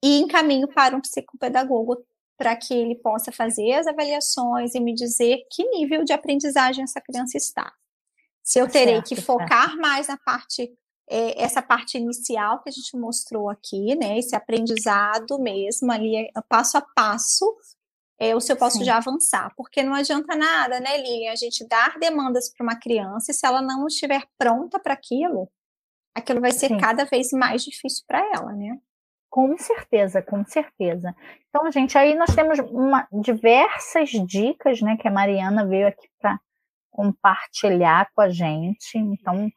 e 0.04 0.20
encaminho 0.20 0.68
para 0.68 0.97
um 0.97 0.99
psicopedagogo 0.99 2.06
para 2.38 2.58
que 2.58 2.74
ele 2.74 2.95
possa 2.95 3.32
fazer 3.32 3.72
as 3.72 3.88
avaliações 3.88 4.76
e 4.76 4.80
me 4.82 4.93
dizer 4.93 5.45
que 5.49 5.64
nível 5.70 6.04
de 6.04 6.12
aprendizagem 6.12 6.84
essa 6.84 6.99
criança 6.99 7.38
está. 7.38 7.72
Se 8.43 8.60
eu 8.60 8.68
terei 8.68 8.95
certo, 8.95 9.08
que 9.08 9.22
focar 9.22 9.70
certo. 9.70 9.82
mais 9.82 10.10
na 10.10 10.18
parte, 10.18 10.70
é, 11.10 11.41
essa 11.41 11.62
parte 11.62 11.97
inicial 11.97 12.62
que 12.62 12.68
a 12.68 12.72
gente 12.74 12.97
mostrou 12.97 13.49
aqui, 13.49 13.95
né, 13.95 14.20
esse 14.20 14.36
aprendizado 14.36 15.39
mesmo, 15.39 15.89
ali, 15.89 16.18
é, 16.18 16.32
passo 16.49 16.78
a 16.78 16.82
passo, 16.82 17.56
é, 18.20 18.36
ou 18.36 18.41
se 18.41 18.51
eu 18.51 18.58
posso 18.58 18.80
Sim. 18.80 18.84
já 18.84 18.97
avançar, 18.97 19.54
porque 19.56 19.82
não 19.82 19.93
adianta 19.93 20.36
nada, 20.36 20.82
né, 20.82 20.97
Lilian, 20.97 21.32
a 21.32 21.38
gente 21.38 21.66
dar 21.66 21.97
demandas 21.97 22.49
para 22.49 22.64
uma 22.66 22.76
criança 22.76 23.32
e 23.32 23.34
se 23.34 23.45
ela 23.45 23.62
não 23.62 23.88
estiver 23.88 24.28
pronta 24.38 24.78
para 24.80 24.93
aquilo, 24.93 25.49
aquilo 26.14 26.41
vai 26.41 26.51
ser 26.51 26.68
Sim. 26.68 26.78
cada 26.78 27.06
vez 27.06 27.32
mais 27.32 27.64
difícil 27.64 28.04
para 28.06 28.20
ela, 28.36 28.51
né? 28.51 28.78
Com 29.34 29.57
certeza, 29.57 30.21
com 30.21 30.45
certeza. 30.45 31.15
Então, 31.49 31.71
gente, 31.71 31.97
aí 31.97 32.13
nós 32.13 32.36
temos 32.36 32.59
uma, 32.69 33.07
diversas 33.11 34.11
dicas, 34.11 34.79
né, 34.79 34.95
que 34.95 35.07
a 35.07 35.11
Mariana 35.11 35.65
veio 35.65 35.88
aqui 35.88 36.07
para 36.21 36.39
compartilhar 36.91 38.07
com 38.13 38.21
a 38.21 38.29
gente. 38.29 38.95
Então, 38.95 39.49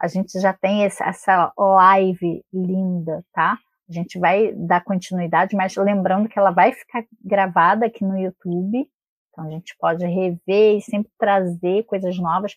a 0.00 0.08
gente 0.08 0.32
já 0.40 0.52
tem 0.52 0.82
esse, 0.82 1.00
essa 1.00 1.52
live 1.56 2.44
linda, 2.52 3.24
tá? 3.32 3.56
A 3.88 3.92
gente 3.92 4.18
vai 4.18 4.52
dar 4.52 4.82
continuidade, 4.82 5.54
mas 5.54 5.76
lembrando 5.76 6.28
que 6.28 6.36
ela 6.36 6.50
vai 6.50 6.72
ficar 6.72 7.04
gravada 7.24 7.86
aqui 7.86 8.04
no 8.04 8.18
YouTube. 8.18 8.84
Então, 9.30 9.46
a 9.46 9.50
gente 9.50 9.76
pode 9.78 10.04
rever 10.04 10.78
e 10.78 10.82
sempre 10.82 11.12
trazer 11.16 11.84
coisas 11.84 12.18
novas 12.18 12.56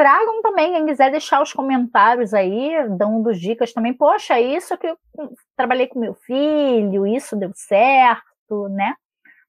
tragam 0.00 0.40
também, 0.40 0.72
quem 0.72 0.86
quiser 0.86 1.10
deixar 1.10 1.42
os 1.42 1.52
comentários 1.52 2.32
aí, 2.32 2.72
dando 2.96 3.34
dicas 3.34 3.70
também. 3.70 3.92
Poxa, 3.92 4.40
isso 4.40 4.78
que 4.78 4.86
eu 4.86 4.96
trabalhei 5.54 5.88
com 5.88 5.98
meu 5.98 6.14
filho, 6.14 7.06
isso 7.06 7.36
deu 7.36 7.50
certo, 7.54 8.66
né? 8.70 8.94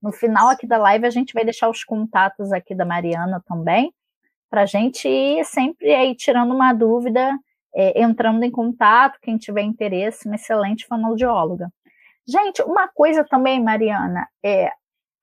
No 0.02 0.12
final 0.12 0.50
aqui 0.50 0.68
da 0.68 0.78
live 0.78 1.06
a 1.06 1.10
gente 1.10 1.34
vai 1.34 1.46
deixar 1.46 1.70
os 1.70 1.86
contatos 1.86 2.52
aqui 2.52 2.76
da 2.76 2.84
Mariana 2.84 3.42
também, 3.48 3.94
para 4.50 4.66
gente 4.66 5.08
ir 5.08 5.46
sempre 5.46 5.96
aí 5.96 6.14
tirando 6.14 6.54
uma 6.54 6.74
dúvida, 6.74 7.34
é, 7.74 8.02
entrando 8.02 8.44
em 8.44 8.52
contato, 8.52 9.20
quem 9.22 9.38
tiver 9.38 9.62
interesse, 9.62 10.28
uma 10.28 10.36
excelente 10.36 10.86
fonoaudióloga. 10.86 11.72
Gente, 12.28 12.62
uma 12.64 12.90
coisa 12.90 13.24
também, 13.24 13.64
Mariana, 13.64 14.28
é 14.44 14.70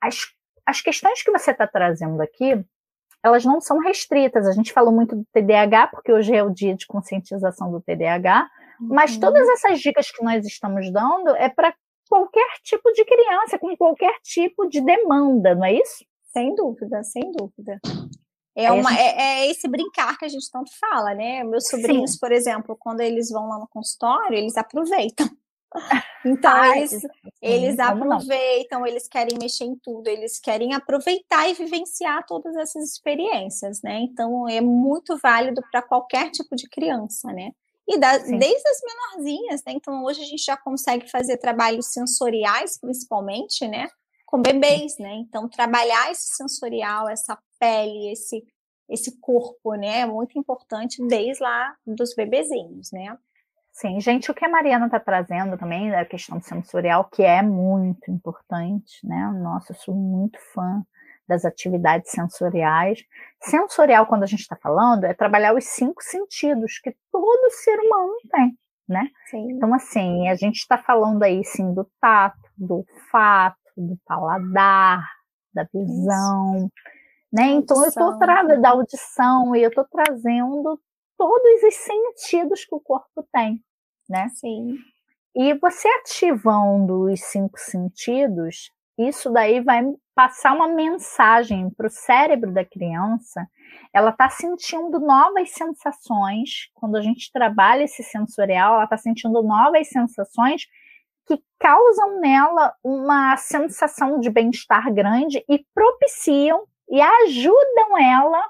as, 0.00 0.20
as 0.64 0.80
questões 0.80 1.22
que 1.22 1.30
você 1.30 1.50
está 1.50 1.66
trazendo 1.66 2.18
aqui, 2.22 2.64
elas 3.24 3.44
não 3.44 3.60
são 3.60 3.78
restritas. 3.78 4.46
A 4.46 4.52
gente 4.52 4.72
falou 4.72 4.92
muito 4.92 5.16
do 5.16 5.24
TDAH, 5.32 5.88
porque 5.88 6.12
hoje 6.12 6.34
é 6.34 6.42
o 6.42 6.50
dia 6.50 6.74
de 6.74 6.86
conscientização 6.86 7.70
do 7.70 7.80
TDAH, 7.80 8.48
uhum. 8.80 8.88
mas 8.88 9.16
todas 9.16 9.46
essas 9.48 9.80
dicas 9.80 10.10
que 10.10 10.22
nós 10.22 10.44
estamos 10.46 10.90
dando 10.92 11.30
é 11.36 11.48
para 11.48 11.74
qualquer 12.08 12.48
tipo 12.62 12.90
de 12.92 13.04
criança, 13.04 13.58
com 13.58 13.76
qualquer 13.76 14.14
tipo 14.22 14.66
de 14.68 14.80
demanda, 14.80 15.54
não 15.54 15.64
é 15.64 15.74
isso? 15.74 16.04
Sem 16.32 16.54
dúvida, 16.54 17.02
sem 17.02 17.30
dúvida. 17.32 17.78
É, 18.56 18.72
uma, 18.72 18.90
gente... 18.90 19.00
é, 19.00 19.20
é, 19.20 19.50
esse 19.50 19.68
brincar 19.68 20.18
que 20.18 20.24
a 20.24 20.28
gente 20.28 20.50
tanto 20.50 20.70
fala, 20.80 21.14
né? 21.14 21.44
Meus 21.44 21.68
sobrinhos, 21.68 22.12
Sim. 22.12 22.18
por 22.18 22.32
exemplo, 22.32 22.76
quando 22.78 23.00
eles 23.00 23.30
vão 23.30 23.48
lá 23.48 23.58
no 23.58 23.68
consultório, 23.68 24.36
eles 24.36 24.56
aproveitam. 24.56 25.28
Então, 26.24 26.64
eles, 26.74 27.02
eles 27.40 27.78
aproveitam, 27.78 28.80
não? 28.80 28.86
eles 28.86 29.06
querem 29.08 29.38
mexer 29.38 29.64
em 29.64 29.76
tudo, 29.76 30.08
eles 30.08 30.38
querem 30.38 30.74
aproveitar 30.74 31.48
e 31.48 31.54
vivenciar 31.54 32.26
todas 32.26 32.56
essas 32.56 32.92
experiências, 32.92 33.80
né? 33.82 34.00
Então, 34.00 34.48
é 34.48 34.60
muito 34.60 35.16
válido 35.18 35.62
para 35.70 35.82
qualquer 35.82 36.30
tipo 36.30 36.56
de 36.56 36.68
criança, 36.68 37.32
né? 37.32 37.52
E 37.86 37.98
da, 37.98 38.18
desde 38.18 38.68
as 38.68 38.80
menorzinhas, 38.82 39.62
né? 39.64 39.72
Então, 39.72 40.04
hoje 40.04 40.22
a 40.22 40.26
gente 40.26 40.44
já 40.44 40.56
consegue 40.56 41.10
fazer 41.10 41.38
trabalhos 41.38 41.86
sensoriais, 41.86 42.78
principalmente, 42.78 43.66
né? 43.66 43.88
Com 44.26 44.42
bebês, 44.42 44.98
né? 44.98 45.14
Então, 45.14 45.48
trabalhar 45.48 46.10
esse 46.10 46.36
sensorial, 46.36 47.08
essa 47.08 47.38
pele, 47.58 48.12
esse, 48.12 48.44
esse 48.90 49.18
corpo, 49.20 49.74
né? 49.74 50.00
É 50.00 50.06
muito 50.06 50.38
importante 50.38 51.02
desde 51.06 51.42
lá 51.42 51.74
dos 51.86 52.14
bebezinhos, 52.14 52.90
né? 52.92 53.16
Sim, 53.78 54.00
gente, 54.00 54.28
o 54.28 54.34
que 54.34 54.44
a 54.44 54.48
Mariana 54.48 54.86
está 54.86 54.98
trazendo 54.98 55.56
também 55.56 55.88
da 55.88 56.04
questão 56.04 56.42
sensorial, 56.42 57.04
que 57.04 57.22
é 57.22 57.40
muito 57.42 58.10
importante, 58.10 59.06
né? 59.06 59.30
Nossa, 59.40 59.70
eu 59.70 59.76
sou 59.76 59.94
muito 59.94 60.36
fã 60.52 60.82
das 61.28 61.44
atividades 61.44 62.10
sensoriais. 62.10 63.04
Sensorial, 63.40 64.04
quando 64.06 64.24
a 64.24 64.26
gente 64.26 64.40
está 64.40 64.56
falando, 64.56 65.04
é 65.04 65.14
trabalhar 65.14 65.54
os 65.54 65.62
cinco 65.62 66.02
sentidos 66.02 66.80
que 66.80 66.92
todo 67.12 67.52
ser 67.52 67.78
humano 67.78 68.14
tem, 68.32 68.58
né? 68.88 69.08
Sim. 69.30 69.52
Então, 69.52 69.72
assim, 69.72 70.28
a 70.28 70.34
gente 70.34 70.56
está 70.56 70.76
falando 70.76 71.22
aí, 71.22 71.44
sim, 71.44 71.72
do 71.72 71.88
tato, 72.00 72.50
do 72.56 72.78
olfato, 72.78 73.58
do 73.76 73.96
paladar, 74.04 75.08
da 75.54 75.62
visão, 75.72 76.56
Isso. 76.56 76.70
né? 77.32 77.44
Então, 77.50 77.80
eu 77.80 77.90
estou 77.90 78.18
trazendo 78.18 78.60
da 78.60 78.70
audição 78.70 79.54
e 79.54 79.62
eu 79.62 79.68
estou 79.68 79.84
trazendo 79.84 80.80
todos 81.16 81.62
os 81.62 81.74
sentidos 81.76 82.64
que 82.64 82.74
o 82.74 82.80
corpo 82.80 83.24
tem 83.32 83.62
né? 84.09 84.28
Sim. 84.30 84.76
E 85.34 85.54
você 85.54 85.88
ativando 86.00 87.04
os 87.04 87.20
cinco 87.20 87.59
sentidos, 87.59 88.70
isso 88.98 89.30
daí 89.30 89.61
vai 89.61 89.82
passar 90.14 90.52
uma 90.52 90.66
mensagem 90.66 91.70
para 91.70 91.86
o 91.86 91.90
cérebro 91.90 92.52
da 92.52 92.64
criança. 92.64 93.46
Ela 93.92 94.11
está 94.11 94.28
sentindo 94.28 94.98
novas 94.98 95.50
sensações. 95.50 96.68
Quando 96.74 96.96
a 96.96 97.00
gente 97.00 97.30
trabalha 97.30 97.84
esse 97.84 98.02
sensorial, 98.02 98.74
ela 98.74 98.84
está 98.84 98.96
sentindo 98.96 99.40
novas 99.42 99.88
sensações 99.88 100.66
que 101.24 101.40
causam 101.61 102.18
nela 102.20 102.74
uma 102.82 103.36
sensação 103.36 104.18
de 104.18 104.30
bem-estar 104.30 104.92
grande 104.92 105.44
e 105.48 105.64
propiciam 105.72 106.64
e 106.90 107.00
ajudam 107.00 107.98
ela 107.98 108.42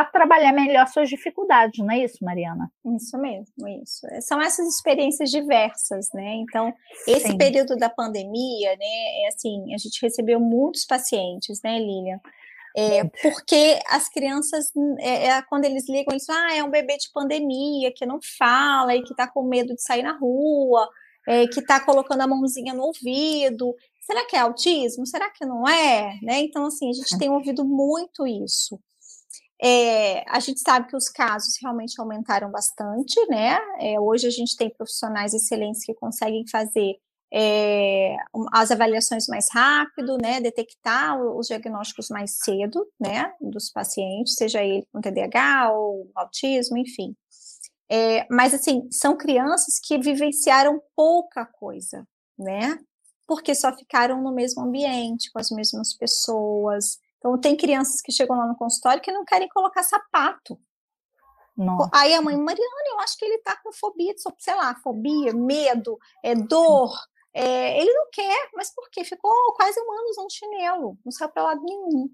a 0.00 0.04
trabalhar 0.04 0.52
melhor 0.52 0.86
suas 0.88 1.08
dificuldades, 1.08 1.78
não 1.78 1.90
é 1.90 2.04
isso, 2.04 2.18
Mariana? 2.22 2.70
Isso 2.96 3.16
mesmo, 3.16 3.66
isso. 3.82 4.06
São 4.20 4.38
essas 4.42 4.66
experiências 4.66 5.30
diversas, 5.30 6.08
né? 6.12 6.34
Então, 6.34 6.70
esse 7.08 7.28
Sim. 7.28 7.38
período 7.38 7.74
da 7.76 7.88
pandemia, 7.88 8.76
né, 8.76 9.24
é 9.24 9.28
assim, 9.28 9.72
a 9.72 9.78
gente 9.78 9.98
recebeu 10.02 10.38
muitos 10.38 10.84
pacientes, 10.84 11.62
né, 11.64 11.78
Lilian? 11.78 12.20
É, 12.76 13.04
porque 13.22 13.80
as 13.88 14.06
crianças, 14.10 14.70
é, 14.98 15.28
é, 15.28 15.42
quando 15.42 15.64
eles 15.64 15.88
ligam, 15.88 16.12
eles 16.12 16.26
falam, 16.26 16.42
ah, 16.46 16.54
é 16.54 16.62
um 16.62 16.70
bebê 16.70 16.98
de 16.98 17.10
pandemia, 17.10 17.90
que 17.90 18.04
não 18.04 18.18
fala 18.38 18.94
e 18.94 19.02
que 19.02 19.14
está 19.14 19.26
com 19.26 19.44
medo 19.44 19.74
de 19.74 19.82
sair 19.82 20.02
na 20.02 20.12
rua, 20.12 20.86
é, 21.26 21.46
que 21.46 21.60
está 21.60 21.80
colocando 21.80 22.20
a 22.20 22.26
mãozinha 22.26 22.74
no 22.74 22.82
ouvido. 22.82 23.74
Será 24.02 24.26
que 24.26 24.36
é 24.36 24.40
autismo? 24.40 25.06
Será 25.06 25.30
que 25.30 25.46
não 25.46 25.66
é? 25.66 26.18
Né? 26.22 26.40
Então, 26.40 26.66
assim, 26.66 26.90
a 26.90 26.92
gente 26.92 27.14
é. 27.14 27.18
tem 27.18 27.30
ouvido 27.30 27.64
muito 27.64 28.26
isso. 28.26 28.78
É, 29.62 30.22
a 30.30 30.38
gente 30.38 30.60
sabe 30.60 30.88
que 30.88 30.96
os 30.96 31.08
casos 31.08 31.54
realmente 31.60 31.98
aumentaram 32.00 32.50
bastante, 32.50 33.14
né? 33.28 33.58
É, 33.80 33.98
hoje 33.98 34.26
a 34.26 34.30
gente 34.30 34.56
tem 34.56 34.68
profissionais 34.68 35.32
excelentes 35.32 35.84
que 35.84 35.94
conseguem 35.94 36.44
fazer 36.46 36.96
é, 37.32 38.16
as 38.52 38.70
avaliações 38.70 39.26
mais 39.28 39.46
rápido, 39.50 40.16
né? 40.18 40.40
Detectar 40.40 41.20
os 41.20 41.46
diagnósticos 41.46 42.08
mais 42.10 42.38
cedo, 42.42 42.86
né? 43.00 43.32
Dos 43.40 43.70
pacientes, 43.70 44.34
seja 44.34 44.62
ele 44.62 44.86
com 44.92 45.00
TDAH 45.00 45.72
ou 45.72 46.10
autismo, 46.14 46.76
enfim. 46.76 47.16
É, 47.90 48.26
mas 48.30 48.52
assim, 48.52 48.88
são 48.90 49.16
crianças 49.16 49.78
que 49.82 49.98
vivenciaram 49.98 50.82
pouca 50.94 51.46
coisa, 51.46 52.06
né? 52.38 52.78
Porque 53.26 53.54
só 53.54 53.74
ficaram 53.76 54.22
no 54.22 54.32
mesmo 54.32 54.62
ambiente, 54.62 55.30
com 55.32 55.38
as 55.38 55.50
mesmas 55.50 55.94
pessoas, 55.94 56.98
então, 57.26 57.40
tem 57.40 57.56
crianças 57.56 58.00
que 58.00 58.12
chegam 58.12 58.36
lá 58.36 58.46
no 58.46 58.56
consultório 58.56 59.02
que 59.02 59.12
não 59.12 59.24
querem 59.24 59.48
colocar 59.48 59.82
sapato. 59.82 60.58
Nossa. 61.56 61.90
Aí 61.92 62.14
a 62.14 62.20
mãe, 62.20 62.36
Mariana, 62.36 62.82
eu 62.90 63.00
acho 63.00 63.16
que 63.18 63.24
ele 63.24 63.38
tá 63.38 63.56
com 63.62 63.72
fobia, 63.72 64.14
sei 64.38 64.54
lá, 64.54 64.74
fobia, 64.76 65.32
medo, 65.32 65.98
é, 66.22 66.34
dor. 66.34 66.94
É, 67.32 67.80
ele 67.80 67.92
não 67.92 68.08
quer, 68.12 68.50
mas 68.54 68.74
por 68.74 68.88
quê? 68.90 69.04
Ficou 69.04 69.32
quase 69.54 69.78
um 69.80 69.92
ano 69.92 70.10
usando 70.10 70.32
chinelo, 70.32 70.98
não 71.04 71.12
saiu 71.12 71.30
para 71.30 71.42
lado 71.42 71.62
nenhum. 71.62 72.10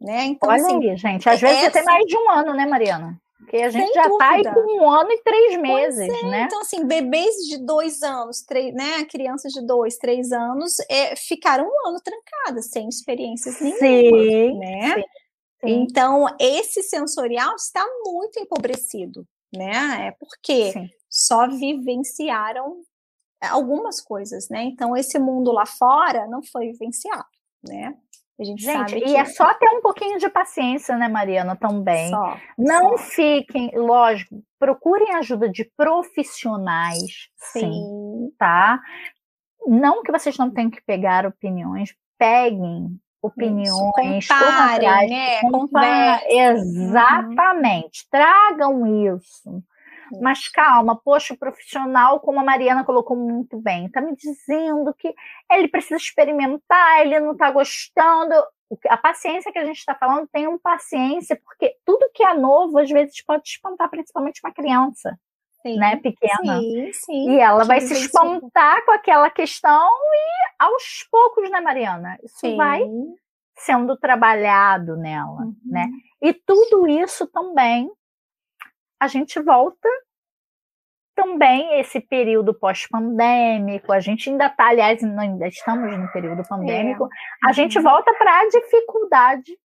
Né? 0.00 0.24
Então, 0.24 0.48
Olha 0.48 0.62
assim, 0.62 0.90
aí, 0.90 0.96
gente, 0.96 1.28
às 1.28 1.40
vezes 1.40 1.58
essa... 1.58 1.72
tem 1.72 1.84
mais 1.84 2.04
de 2.06 2.16
um 2.16 2.30
ano, 2.30 2.54
né, 2.54 2.66
Mariana? 2.66 3.21
Porque 3.42 3.56
a 3.56 3.70
gente 3.70 3.92
Sem 3.92 3.94
já 3.94 4.06
está 4.08 4.30
aí 4.30 4.44
com 4.44 4.78
um 4.78 4.88
ano 4.88 5.10
e 5.10 5.18
três 5.22 5.60
meses, 5.60 6.08
é. 6.08 6.26
né? 6.26 6.44
Então, 6.44 6.60
assim, 6.60 6.86
bebês 6.86 7.34
de 7.48 7.58
dois 7.58 8.02
anos, 8.02 8.42
três, 8.42 8.72
né? 8.72 9.04
Crianças 9.04 9.52
de 9.52 9.60
dois, 9.66 9.96
três 9.98 10.32
anos, 10.32 10.78
é, 10.88 11.16
ficaram 11.16 11.66
um 11.66 11.88
ano 11.88 12.00
trancadas, 12.00 12.70
sem 12.70 12.88
experiências 12.88 13.60
nenhuma, 13.60 13.78
sim, 13.78 14.58
né? 14.58 14.94
Sim, 14.94 15.02
sim. 15.02 15.02
Então, 15.64 16.26
esse 16.40 16.82
sensorial 16.82 17.54
está 17.56 17.84
muito 18.04 18.38
empobrecido, 18.38 19.26
né? 19.52 20.08
É 20.08 20.10
porque 20.12 20.72
sim. 20.72 20.88
só 21.10 21.48
vivenciaram 21.48 22.80
algumas 23.40 24.00
coisas, 24.00 24.48
né? 24.48 24.62
Então, 24.64 24.96
esse 24.96 25.18
mundo 25.18 25.50
lá 25.50 25.66
fora 25.66 26.28
não 26.28 26.42
foi 26.42 26.68
vivenciado, 26.68 27.26
né? 27.62 27.94
A 28.40 28.44
gente, 28.44 28.62
gente 28.62 28.72
sabe 28.72 28.98
e 28.98 29.04
que... 29.04 29.16
é 29.16 29.24
só 29.24 29.52
ter 29.54 29.68
um 29.68 29.80
pouquinho 29.80 30.18
de 30.18 30.28
paciência, 30.28 30.96
né, 30.96 31.06
Mariana, 31.08 31.54
também. 31.54 32.08
Só, 32.10 32.36
não 32.58 32.96
só. 32.96 33.04
fiquem, 33.04 33.70
lógico, 33.74 34.42
procurem 34.58 35.14
ajuda 35.14 35.48
de 35.48 35.64
profissionais, 35.76 37.28
sim. 37.36 37.60
sim, 37.60 38.32
tá? 38.38 38.80
Não 39.66 40.02
que 40.02 40.10
vocês 40.10 40.36
não 40.38 40.50
tenham 40.50 40.70
que 40.70 40.82
pegar 40.82 41.26
opiniões, 41.26 41.94
peguem 42.18 42.98
opiniões, 43.22 44.24
isso, 44.24 44.34
comparem, 44.34 45.08
né? 45.08 45.40
Comparem. 45.42 46.40
Exatamente, 46.40 48.02
uhum. 48.02 48.08
tragam 48.10 49.16
isso. 49.16 49.62
Mas 50.20 50.48
calma, 50.48 50.96
poxa, 50.96 51.34
o 51.34 51.38
profissional, 51.38 52.20
como 52.20 52.40
a 52.40 52.44
Mariana 52.44 52.84
colocou 52.84 53.16
muito 53.16 53.58
bem, 53.60 53.86
está 53.86 54.00
me 54.00 54.14
dizendo 54.14 54.92
que 54.94 55.14
ele 55.50 55.68
precisa 55.68 55.96
experimentar, 55.96 57.00
ele 57.00 57.18
não 57.20 57.32
está 57.32 57.50
gostando. 57.50 58.34
A 58.88 58.96
paciência 58.96 59.52
que 59.52 59.58
a 59.58 59.64
gente 59.64 59.78
está 59.78 59.94
falando, 59.94 60.28
tenham 60.32 60.58
paciência, 60.58 61.40
porque 61.44 61.76
tudo 61.84 62.10
que 62.14 62.22
é 62.22 62.34
novo, 62.34 62.78
às 62.78 62.90
vezes, 62.90 63.22
pode 63.24 63.48
espantar, 63.48 63.90
principalmente 63.90 64.40
uma 64.44 64.52
criança. 64.52 65.18
Sim, 65.62 65.76
né, 65.76 65.96
pequena. 65.96 66.58
Sim, 66.58 66.90
sim. 66.92 67.30
E 67.30 67.38
ela 67.38 67.64
vai 67.64 67.80
se 67.80 67.94
espantar 67.94 68.84
com 68.84 68.90
aquela 68.90 69.30
questão 69.30 69.88
e 69.88 70.64
aos 70.64 71.06
poucos, 71.08 71.48
né, 71.50 71.60
Mariana? 71.60 72.18
Isso 72.22 72.40
sim. 72.40 72.56
vai 72.56 72.82
sendo 73.56 73.96
trabalhado 73.96 74.96
nela, 74.96 75.40
né? 75.40 75.44
uhum. 75.44 75.56
né? 75.64 75.88
E 76.20 76.34
tudo 76.34 76.88
isso 76.88 77.26
também 77.28 77.88
a 79.02 79.08
gente 79.08 79.40
volta 79.42 79.88
também 81.12 81.80
esse 81.80 82.00
período 82.00 82.54
pós-pandêmico, 82.54 83.92
a 83.92 83.98
gente 83.98 84.30
ainda 84.30 84.46
está, 84.46 84.68
aliás, 84.68 85.02
ainda 85.02 85.48
estamos 85.48 85.98
no 85.98 86.10
período 86.12 86.46
pandêmico, 86.48 87.06
é. 87.06 87.48
a 87.48 87.52
gente 87.52 87.78
uhum. 87.78 87.82
volta 87.82 88.14
para 88.14 88.40
a 88.40 88.48
dificuldade 88.48 89.58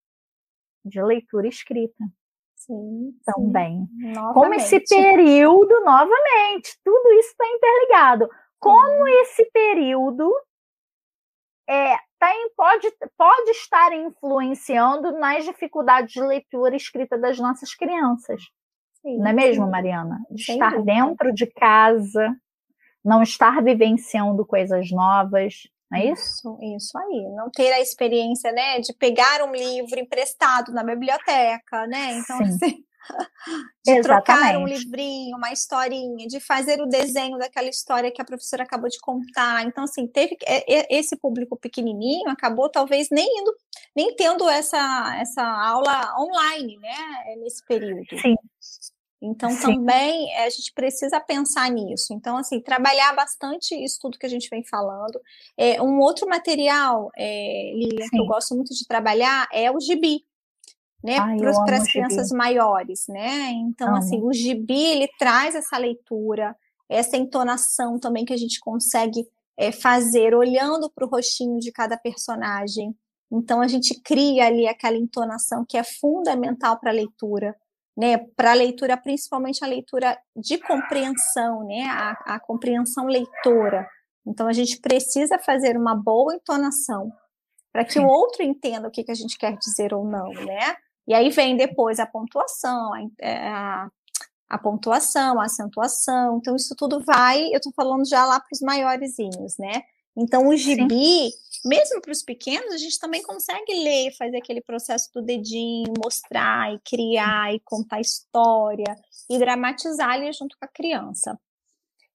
de 0.83 1.01
leitura 1.03 1.45
e 1.45 1.49
escrita. 1.49 2.03
Sim, 2.55 3.13
também. 3.23 3.85
Sim. 3.85 4.13
Como 4.33 4.55
esse 4.55 4.79
período, 4.79 5.81
novamente, 5.85 6.75
tudo 6.83 7.13
isso 7.13 7.29
está 7.29 7.45
interligado. 7.47 8.27
Como 8.59 9.05
sim. 9.05 9.11
esse 9.21 9.45
período 9.51 10.33
é, 11.69 11.95
tem, 12.19 12.49
pode, 12.57 12.91
pode 13.15 13.51
estar 13.51 13.93
influenciando 13.93 15.11
nas 15.11 15.45
dificuldades 15.45 16.11
de 16.11 16.21
leitura 16.21 16.73
e 16.73 16.77
escrita 16.77 17.19
das 17.19 17.37
nossas 17.37 17.75
crianças. 17.75 18.41
Sim, 19.07 19.17
não 19.19 19.27
é 19.27 19.33
mesmo, 19.33 19.65
sim. 19.65 19.71
Mariana? 19.71 20.19
De 20.29 20.43
Sem 20.43 20.55
estar 20.55 20.81
dentro 20.83 21.33
de 21.33 21.47
casa, 21.47 22.35
não 23.03 23.23
estar 23.23 23.63
vivenciando 23.63 24.45
coisas 24.45 24.91
novas. 24.91 25.63
Não 25.89 25.97
é 25.97 26.07
isso? 26.07 26.21
Isso, 26.21 26.57
isso 26.75 26.97
aí. 26.97 27.29
Não 27.33 27.49
ter 27.49 27.71
a 27.71 27.79
experiência, 27.79 28.51
né, 28.51 28.81
de 28.81 28.93
pegar 28.93 29.41
um 29.43 29.53
livro 29.53 29.97
emprestado 29.97 30.73
na 30.73 30.83
biblioteca, 30.83 31.87
né? 31.87 32.17
Então, 32.17 32.37
assim, 32.41 32.83
de 33.85 33.91
Exatamente. 33.91 34.03
trocar 34.03 34.57
um 34.57 34.67
livrinho, 34.67 35.37
uma 35.37 35.53
historinha, 35.53 36.27
de 36.27 36.41
fazer 36.41 36.81
o 36.81 36.85
desenho 36.85 37.37
daquela 37.37 37.69
história 37.69 38.11
que 38.11 38.21
a 38.21 38.25
professora 38.25 38.63
acabou 38.63 38.89
de 38.89 38.99
contar. 38.99 39.65
Então, 39.65 39.85
assim, 39.85 40.05
teve 40.05 40.37
esse 40.89 41.15
público 41.15 41.55
pequenininho 41.55 42.29
acabou 42.29 42.69
talvez 42.69 43.07
nem 43.09 43.25
indo, 43.39 43.55
nem 43.95 44.13
tendo 44.13 44.49
essa, 44.49 45.17
essa 45.17 45.43
aula 45.43 46.13
online, 46.19 46.77
né, 46.79 47.35
nesse 47.37 47.65
período. 47.65 48.19
Sim. 48.21 48.35
Então, 49.21 49.49
Sim. 49.49 49.61
também 49.61 50.35
a 50.37 50.49
gente 50.49 50.71
precisa 50.73 51.19
pensar 51.19 51.69
nisso. 51.71 52.13
Então, 52.13 52.37
assim, 52.37 52.61
trabalhar 52.61 53.15
bastante 53.15 53.73
isso 53.73 53.97
tudo 53.99 54.19
que 54.19 54.25
a 54.25 54.29
gente 54.29 54.49
vem 54.49 54.63
falando. 54.63 55.19
É, 55.57 55.81
um 55.81 55.99
outro 55.99 56.27
material, 56.27 57.09
é, 57.17 57.71
Lilian, 57.73 58.07
que 58.09 58.19
eu 58.19 58.25
gosto 58.27 58.55
muito 58.55 58.73
de 58.75 58.85
trabalhar 58.85 59.47
é 59.51 59.71
o 59.71 59.79
gibi 59.79 60.23
né, 61.03 61.17
para 61.63 61.77
as 61.77 61.91
crianças 61.91 62.31
maiores, 62.31 63.05
né? 63.07 63.51
Então, 63.51 63.89
amo. 63.89 63.97
assim, 63.97 64.21
o 64.21 64.33
gibi 64.33 64.83
ele 64.83 65.07
traz 65.17 65.55
essa 65.55 65.77
leitura, 65.77 66.55
essa 66.89 67.17
entonação 67.17 67.99
também 67.99 68.25
que 68.25 68.33
a 68.33 68.37
gente 68.37 68.59
consegue 68.59 69.27
é, 69.57 69.71
fazer 69.71 70.35
olhando 70.35 70.89
para 70.89 71.05
o 71.05 71.09
rostinho 71.09 71.59
de 71.59 71.71
cada 71.71 71.97
personagem. 71.97 72.95
Então, 73.31 73.61
a 73.61 73.67
gente 73.67 73.99
cria 74.01 74.45
ali 74.45 74.67
aquela 74.67 74.97
entonação 74.97 75.65
que 75.67 75.77
é 75.77 75.83
fundamental 75.83 76.79
para 76.79 76.91
a 76.91 76.93
leitura, 76.93 77.55
né? 77.97 78.17
Para 78.35 78.51
a 78.51 78.53
leitura, 78.53 78.95
principalmente 78.95 79.63
a 79.65 79.67
leitura 79.67 80.17
de 80.35 80.59
compreensão, 80.59 81.65
né? 81.65 81.85
A, 81.89 82.35
a 82.35 82.39
compreensão 82.39 83.07
leitora. 83.07 83.89
Então, 84.25 84.47
a 84.47 84.53
gente 84.53 84.79
precisa 84.79 85.39
fazer 85.39 85.75
uma 85.75 85.95
boa 85.95 86.35
entonação 86.35 87.11
para 87.71 87.83
que 87.83 87.93
Sim. 87.93 87.99
o 88.01 88.07
outro 88.07 88.43
entenda 88.43 88.87
o 88.87 88.91
que, 88.91 89.03
que 89.03 89.11
a 89.11 89.15
gente 89.15 89.37
quer 89.37 89.57
dizer 89.57 89.93
ou 89.93 90.05
não, 90.05 90.29
né? 90.29 90.75
E 91.07 91.13
aí 91.13 91.29
vem 91.29 91.55
depois 91.55 91.99
a 91.99 92.05
pontuação, 92.05 92.93
a, 92.93 93.01
é, 93.19 93.47
a, 93.47 93.89
a 94.49 94.57
pontuação, 94.57 95.39
a 95.39 95.45
acentuação. 95.45 96.37
Então, 96.37 96.55
isso 96.55 96.75
tudo 96.75 97.03
vai, 97.03 97.47
eu 97.47 97.57
estou 97.57 97.71
falando 97.73 98.07
já 98.07 98.25
lá 98.25 98.39
para 98.39 98.53
os 98.53 98.61
maiorzinhos, 98.61 99.57
né? 99.57 99.83
Então, 100.17 100.47
o 100.47 100.55
gibi, 100.55 101.29
Sim. 101.29 101.69
mesmo 101.69 102.01
para 102.01 102.11
os 102.11 102.23
pequenos, 102.23 102.73
a 102.73 102.77
gente 102.77 102.99
também 102.99 103.21
consegue 103.21 103.71
ler, 103.71 104.11
fazer 104.17 104.37
aquele 104.37 104.61
processo 104.61 105.13
do 105.13 105.21
dedinho, 105.21 105.93
mostrar 106.03 106.73
e 106.73 106.79
criar 106.79 107.53
e 107.53 107.59
contar 107.59 108.01
história 108.01 108.97
e 109.29 109.37
dramatizar 109.37 110.09
ali 110.09 110.33
junto 110.33 110.57
com 110.57 110.65
a 110.65 110.67
criança. 110.67 111.39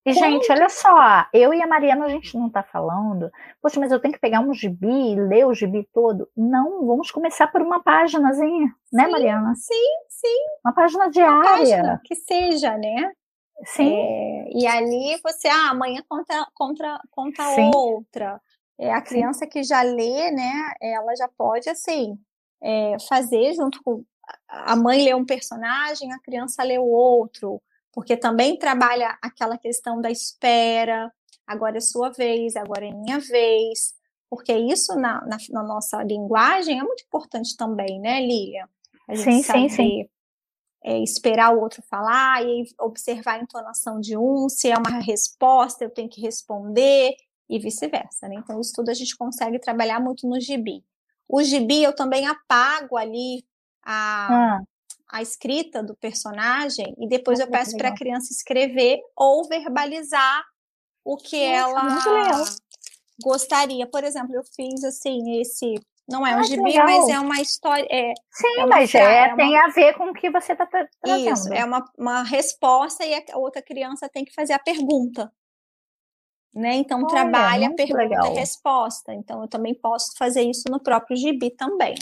E, 0.04 0.12
gente, 0.12 0.50
olha 0.50 0.68
só, 0.68 1.26
eu 1.32 1.54
e 1.54 1.62
a 1.62 1.66
Mariana, 1.66 2.06
a 2.06 2.08
gente 2.08 2.36
não 2.36 2.50
tá 2.50 2.60
falando, 2.60 3.30
poxa, 3.62 3.78
mas 3.78 3.92
eu 3.92 4.00
tenho 4.00 4.12
que 4.12 4.18
pegar 4.18 4.40
um 4.40 4.52
gibi, 4.52 5.14
ler 5.14 5.46
o 5.46 5.54
gibi 5.54 5.88
todo. 5.94 6.28
Não, 6.36 6.84
vamos 6.84 7.12
começar 7.12 7.46
por 7.46 7.62
uma 7.62 7.80
páginazinha, 7.80 8.74
né, 8.92 9.06
Mariana? 9.06 9.54
Sim, 9.54 9.96
sim. 10.08 10.38
Uma 10.64 10.74
página 10.74 11.08
diária. 11.08 11.36
Uma 11.36 11.44
página 11.44 12.00
que 12.04 12.16
seja, 12.16 12.76
né? 12.76 13.12
Sim. 13.64 13.94
É, 13.94 14.50
e 14.54 14.66
ali 14.66 15.20
você, 15.22 15.48
ah, 15.48 15.70
amanhã 15.70 16.02
conta, 16.08 16.46
conta, 16.54 17.00
conta 17.10 17.42
outra. 17.74 18.40
É, 18.78 18.92
a 18.92 19.00
criança 19.00 19.44
sim. 19.44 19.48
que 19.50 19.62
já 19.62 19.82
lê, 19.82 20.30
né, 20.30 20.72
ela 20.80 21.14
já 21.14 21.28
pode, 21.28 21.68
assim, 21.68 22.18
é, 22.60 22.96
fazer 23.08 23.54
junto 23.54 23.82
com. 23.82 24.04
A 24.48 24.74
mãe 24.76 25.04
lê 25.04 25.14
um 25.14 25.24
personagem, 25.24 26.12
a 26.12 26.18
criança 26.18 26.62
lê 26.62 26.78
o 26.78 26.86
outro 26.86 27.60
porque 27.92 28.16
também 28.16 28.58
trabalha 28.58 29.16
aquela 29.20 29.58
questão 29.58 30.00
da 30.00 30.10
espera, 30.10 31.12
agora 31.46 31.76
é 31.76 31.80
sua 31.80 32.10
vez, 32.10 32.56
agora 32.56 32.86
é 32.86 32.90
minha 32.90 33.18
vez, 33.18 33.94
porque 34.30 34.52
isso 34.52 34.94
na, 34.94 35.20
na, 35.26 35.36
na 35.50 35.62
nossa 35.62 36.02
linguagem 36.02 36.80
é 36.80 36.82
muito 36.82 37.04
importante 37.04 37.54
também, 37.56 38.00
né, 38.00 38.20
Lilian? 38.20 38.66
A 39.06 39.14
gente 39.14 39.24
sim, 39.24 39.42
saber, 39.42 39.68
sim, 39.68 39.76
sim. 39.76 40.08
É, 40.84 40.98
esperar 40.98 41.54
o 41.54 41.60
outro 41.60 41.82
falar 41.88 42.44
e 42.44 42.64
observar 42.80 43.38
a 43.38 43.42
entonação 43.42 44.00
de 44.00 44.16
um, 44.16 44.48
se 44.48 44.68
é 44.68 44.76
uma 44.76 44.98
resposta, 44.98 45.84
eu 45.84 45.90
tenho 45.90 46.08
que 46.08 46.20
responder 46.20 47.14
e 47.48 47.58
vice-versa, 47.58 48.28
né? 48.28 48.34
Então, 48.36 48.60
isso 48.60 48.72
tudo 48.74 48.90
a 48.90 48.94
gente 48.94 49.16
consegue 49.16 49.58
trabalhar 49.60 50.00
muito 50.00 50.26
no 50.26 50.40
gibi. 50.40 50.84
O 51.28 51.42
gibi 51.42 51.82
eu 51.82 51.94
também 51.94 52.26
apago 52.26 52.96
ali 52.96 53.44
a, 53.84 54.56
ah 54.56 54.60
a 55.12 55.20
escrita 55.20 55.82
do 55.82 55.94
personagem 55.94 56.96
e 56.98 57.06
depois 57.06 57.38
eu 57.38 57.46
peço 57.46 57.76
para 57.76 57.90
a 57.90 57.94
criança 57.94 58.32
escrever 58.32 58.98
ou 59.14 59.46
verbalizar 59.46 60.42
o 61.04 61.18
que 61.18 61.36
Nossa, 61.36 62.08
ela 62.08 62.44
gostaria. 63.22 63.86
Por 63.86 64.02
exemplo, 64.02 64.34
eu 64.34 64.42
fiz 64.42 64.82
assim 64.82 65.38
esse 65.38 65.74
não 66.08 66.26
é 66.26 66.34
um 66.34 66.40
ah, 66.40 66.42
gibi, 66.42 66.78
mas 66.78 67.08
é 67.08 67.18
uma 67.18 67.40
história. 67.40 67.86
É, 67.90 68.12
Sim, 68.30 68.60
é 68.60 68.66
mas 68.66 68.94
é, 68.94 68.98
é 68.98 69.26
uma... 69.28 69.36
tem 69.36 69.56
a 69.56 69.68
ver 69.68 69.94
com 69.94 70.10
o 70.10 70.12
que 70.12 70.30
você 70.30 70.52
está 70.52 70.66
trazendo. 70.66 71.32
Isso, 71.32 71.52
é 71.52 71.64
uma, 71.64 71.84
uma 71.96 72.22
resposta 72.22 73.04
e 73.04 73.14
a 73.14 73.38
outra 73.38 73.62
criança 73.62 74.08
tem 74.08 74.24
que 74.24 74.34
fazer 74.34 74.52
a 74.52 74.58
pergunta. 74.58 75.32
Né? 76.54 76.74
Então, 76.74 76.98
Olha, 76.98 77.08
trabalha 77.08 77.68
a 77.68 77.72
pergunta 77.72 78.02
legal. 78.02 78.32
e 78.32 78.38
resposta. 78.38 79.14
Então, 79.14 79.40
eu 79.40 79.48
também 79.48 79.74
posso 79.74 80.14
fazer 80.18 80.42
isso 80.42 80.64
no 80.68 80.80
próprio 80.80 81.16
gibi 81.16 81.50
também. 81.50 81.94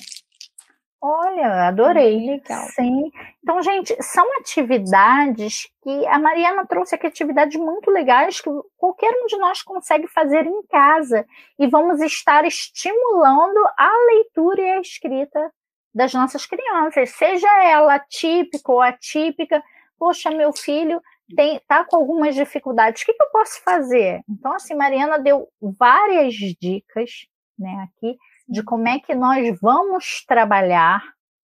Olha, 1.03 1.69
adorei. 1.69 2.27
Legal. 2.27 2.63
Sim. 2.75 3.11
Então, 3.43 3.63
gente, 3.63 3.97
são 4.03 4.25
atividades 4.39 5.67
que 5.83 6.07
a 6.07 6.19
Mariana 6.19 6.67
trouxe 6.67 6.95
aqui 6.95 7.07
atividades 7.07 7.59
muito 7.59 7.91
legais 7.91 8.41
que 8.41 8.51
qualquer 8.77 9.11
um 9.15 9.27
de 9.27 9.39
nós 9.39 9.63
consegue 9.63 10.07
fazer 10.09 10.45
em 10.47 10.63
casa 10.67 11.27
e 11.59 11.67
vamos 11.67 12.03
estar 12.03 12.45
estimulando 12.45 13.59
a 13.79 13.91
leitura 14.13 14.61
e 14.61 14.71
a 14.73 14.81
escrita 14.81 15.51
das 15.95 16.13
nossas 16.13 16.45
crianças, 16.47 17.11
seja 17.11 17.49
ela 17.65 17.99
típica 17.99 18.71
ou 18.71 18.81
atípica. 18.83 19.63
Poxa, 19.99 20.31
meu 20.31 20.53
filho 20.53 21.01
tem, 21.35 21.61
tá 21.67 21.83
com 21.85 21.97
algumas 21.97 22.35
dificuldades. 22.35 23.03
O 23.03 23.07
que, 23.07 23.15
que 23.15 23.23
eu 23.23 23.31
posso 23.31 23.63
fazer? 23.63 24.21
Então, 24.29 24.53
assim, 24.53 24.75
Mariana 24.75 25.19
deu 25.19 25.49
várias 25.61 26.35
dicas, 26.35 27.11
né, 27.59 27.89
aqui 27.89 28.17
de 28.51 28.63
como 28.65 28.89
é 28.89 28.99
que 28.99 29.15
nós 29.15 29.59
vamos 29.61 30.25
trabalhar 30.27 31.01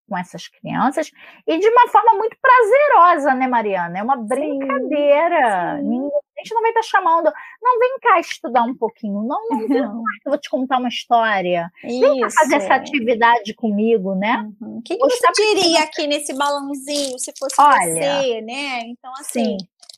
com 0.09 0.17
essas 0.17 0.47
crianças 0.47 1.11
e 1.47 1.59
de 1.59 1.69
uma 1.69 1.89
forma 1.89 2.15
muito 2.15 2.37
prazerosa, 2.41 3.35
né, 3.35 3.49
Mariana? 3.49 3.99
É 3.99 4.03
uma 4.03 4.17
brincadeira. 4.17 5.79
Sim, 5.79 5.91
sim. 5.91 6.09
A 6.37 6.41
gente 6.41 6.55
não 6.55 6.63
vai 6.63 6.71
estar 6.71 6.83
tá 6.83 6.87
chamando, 6.87 7.33
não, 7.63 7.79
vem 7.79 7.99
cá 8.01 8.21
estudar 8.21 8.63
um 8.63 8.75
pouquinho. 8.75 9.23
Não, 9.23 9.49
não, 9.49 9.59
vem 9.59 9.69
cá, 9.69 9.93
eu 10.25 10.31
vou 10.31 10.39
te 10.39 10.51
contar 10.51 10.79
uma 10.79 10.89
história. 10.89 11.71
Isso. 11.83 12.01
Vem 12.01 12.21
cá 12.21 12.31
fazer 12.31 12.57
essa 12.57 12.75
atividade 12.75 13.55
comigo, 13.55 14.15
né? 14.15 14.49
Uhum. 14.61 14.79
O 14.79 14.83
que, 14.83 14.97
que 14.97 15.03
você 15.03 15.33
diria 15.33 15.83
aqui 15.83 16.07
nesse 16.07 16.35
balãozinho, 16.35 17.19
se 17.19 17.33
fosse 17.39 17.55
Olha, 17.59 17.95
você, 17.95 18.41
né? 18.43 18.81
Então, 18.83 19.13
assim, 19.19 19.57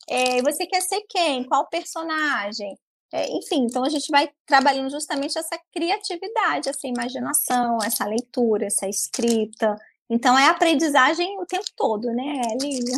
é, 0.08 0.40
você 0.42 0.66
quer 0.66 0.80
ser 0.80 1.02
quem? 1.08 1.44
Qual 1.44 1.66
personagem? 1.68 2.76
É, 3.12 3.26
enfim, 3.30 3.64
então 3.64 3.84
a 3.84 3.88
gente 3.88 4.10
vai 4.10 4.28
trabalhando 4.46 4.90
justamente 4.90 5.38
essa 5.38 5.58
criatividade, 5.72 6.68
essa 6.68 6.86
imaginação, 6.86 7.78
essa 7.82 8.04
leitura, 8.04 8.66
essa 8.66 8.86
escrita. 8.86 9.76
Então 10.10 10.38
é 10.38 10.48
aprendizagem 10.48 11.38
o 11.40 11.46
tempo 11.46 11.66
todo, 11.76 12.08
né, 12.12 12.42
Lívia? 12.60 12.96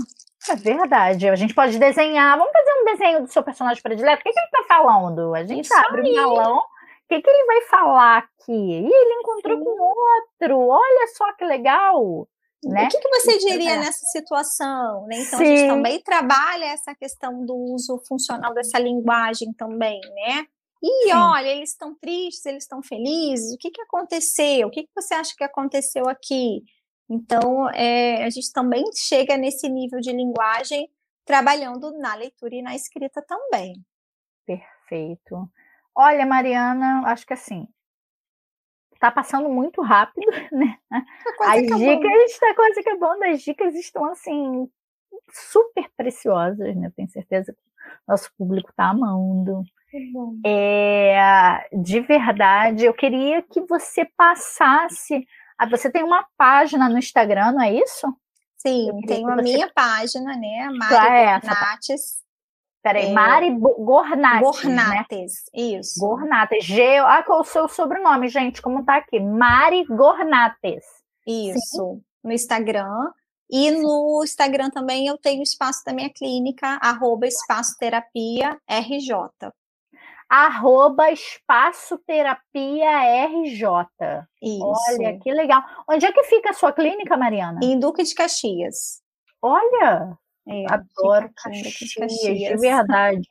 É 0.49 0.57
verdade. 0.57 1.29
A 1.29 1.37
gente 1.37 1.55
pode 1.55 1.79
desenhar. 1.79 2.37
Vamos 2.39 2.53
fazer 2.53 2.73
um 2.73 2.85
desenho 2.85 3.23
do 3.23 3.29
seu 3.29 3.43
personagem 3.43 3.83
predileto. 3.83 4.21
O 4.21 4.23
que, 4.25 4.33
que 4.33 4.39
ele 4.39 4.47
está 4.47 4.65
falando? 4.67 5.35
A 5.35 5.45
gente 5.45 5.67
Isso 5.67 5.75
abre 5.75 6.03
aí. 6.03 6.13
um 6.13 6.15
balão. 6.15 6.59
O 6.59 6.63
que, 7.09 7.21
que 7.21 7.29
ele 7.31 7.47
vai 7.47 7.63
falar 7.63 8.19
aqui? 8.19 8.53
E 8.53 8.87
ele 8.87 9.15
encontrou 9.21 9.59
Sim. 9.59 9.65
com 9.65 9.83
outro. 9.83 10.59
Olha 10.69 11.07
só 11.17 11.33
que 11.35 11.45
legal. 11.45 12.27
Né? 12.63 12.85
O 12.85 12.89
que, 12.89 12.99
que 12.99 13.09
você 13.09 13.39
diria 13.39 13.73
é. 13.73 13.79
nessa 13.79 14.05
situação? 14.07 15.07
Né? 15.07 15.21
Então, 15.21 15.39
Sim. 15.39 15.45
a 15.45 15.57
gente 15.57 15.69
também 15.69 16.03
trabalha 16.03 16.67
essa 16.67 16.95
questão 16.95 17.45
do 17.45 17.55
uso 17.55 17.99
funcional 18.07 18.53
dessa 18.53 18.79
linguagem 18.79 19.53
também, 19.55 20.01
né? 20.01 20.47
E 20.83 21.05
Sim. 21.05 21.13
olha, 21.15 21.49
eles 21.49 21.71
estão 21.71 21.95
tristes, 21.95 22.45
eles 22.47 22.65
estão 22.65 22.83
felizes, 22.83 23.55
o 23.55 23.59
que, 23.59 23.71
que 23.71 23.83
aconteceu? 23.83 24.69
O 24.69 24.71
que, 24.71 24.85
que 24.85 24.91
você 24.95 25.15
acha 25.15 25.35
que 25.37 25.45
aconteceu 25.45 26.09
aqui? 26.09 26.63
Então, 27.09 27.69
é, 27.71 28.25
a 28.25 28.31
gente 28.31 28.53
também 28.53 28.85
chega 28.95 29.37
nesse 29.37 29.69
nível 29.69 30.01
de 30.01 30.13
linguagem 30.13 30.89
trabalhando 31.25 31.97
na 31.99 32.15
leitura 32.15 32.55
e 32.55 32.63
na 32.63 32.75
escrita 32.75 33.23
também. 33.23 33.75
Perfeito. 34.47 35.51
Olha, 35.95 36.25
Mariana, 36.25 37.03
acho 37.07 37.27
que 37.27 37.35
assim, 37.35 37.69
tá 39.01 39.11
passando 39.11 39.49
muito 39.49 39.81
rápido, 39.83 40.31
né? 40.53 40.77
As 41.41 41.63
dicas, 41.63 42.39
tá 42.39 42.55
quase 42.55 42.81
acabando, 42.81 43.25
as 43.25 43.43
dicas 43.43 43.75
estão 43.75 44.05
assim 44.05 44.69
super 45.33 45.89
preciosas, 45.97 46.77
né? 46.77 46.93
Tenho 46.95 47.09
certeza 47.09 47.53
que 47.53 47.59
o 47.59 48.13
nosso 48.13 48.31
público 48.37 48.73
tá 48.77 48.91
amando. 48.91 49.65
É, 50.45 51.69
de 51.73 52.01
verdade, 52.01 52.85
eu 52.85 52.95
queria 52.95 53.43
que 53.43 53.61
você 53.63 54.05
passasse. 54.17 55.27
Ah, 55.59 55.67
você 55.67 55.91
tem 55.91 56.05
uma 56.05 56.25
página 56.37 56.89
no 56.89 56.99
Instagram, 56.99 57.53
não 57.53 57.63
é 57.63 57.75
isso? 57.75 58.07
Sim, 58.57 58.91
tenho 59.07 59.29
a 59.29 59.37
você... 59.37 59.43
minha 59.43 59.71
página, 59.73 60.37
né? 60.37 60.69
Mari 60.71 61.17
é 61.17 61.41
Nates. 61.43 62.21
Peraí, 62.83 63.07
é... 63.07 63.13
Mari 63.13 63.51
Gornates. 63.59 64.41
Gornates, 64.41 65.35
né? 65.55 65.79
isso. 65.79 66.01
Gornates. 66.01 66.65
G... 66.65 66.99
Ah, 66.99 67.23
qual 67.23 67.41
é 67.41 67.43
o 67.43 67.45
seu 67.45 67.69
sobrenome, 67.69 68.29
gente? 68.29 68.63
Como 68.63 68.85
tá 68.85 68.97
aqui? 68.97 69.21
Mari 69.21 69.85
Gornates. 69.85 70.85
Isso. 71.27 71.59
Sim. 71.59 72.03
No 72.25 72.33
Instagram. 72.33 73.11
E 73.51 73.71
no 73.73 74.23
Instagram 74.23 74.71
também 74.71 75.09
eu 75.09 75.19
tenho 75.19 75.41
o 75.41 75.43
espaço 75.43 75.83
da 75.85 75.93
minha 75.93 76.09
clínica, 76.09 76.79
arroba 76.81 77.27
espaço 77.27 77.77
terapia 77.79 78.57
RJ. 78.69 79.51
Arroba 80.29 81.11
espaço 81.11 81.99
terapia 82.07 83.27
RJ. 83.27 83.67
Isso. 84.41 84.65
Olha, 84.91 85.19
que 85.19 85.33
legal. 85.33 85.65
Onde 85.91 86.07
é 86.07 86.13
que 86.13 86.23
fica 86.25 86.51
a 86.51 86.55
sua 86.55 86.73
clínica, 86.73 87.17
Mariana? 87.17 87.59
Em 87.61 87.77
Duque 87.77 88.05
de 88.05 88.15
Caxias. 88.15 89.03
Olha, 89.43 90.17
é, 90.49 90.65
adoro 90.73 91.31
Caxias, 91.37 91.95
Caxias, 91.95 92.39
de 92.51 92.57
verdade. 92.57 93.29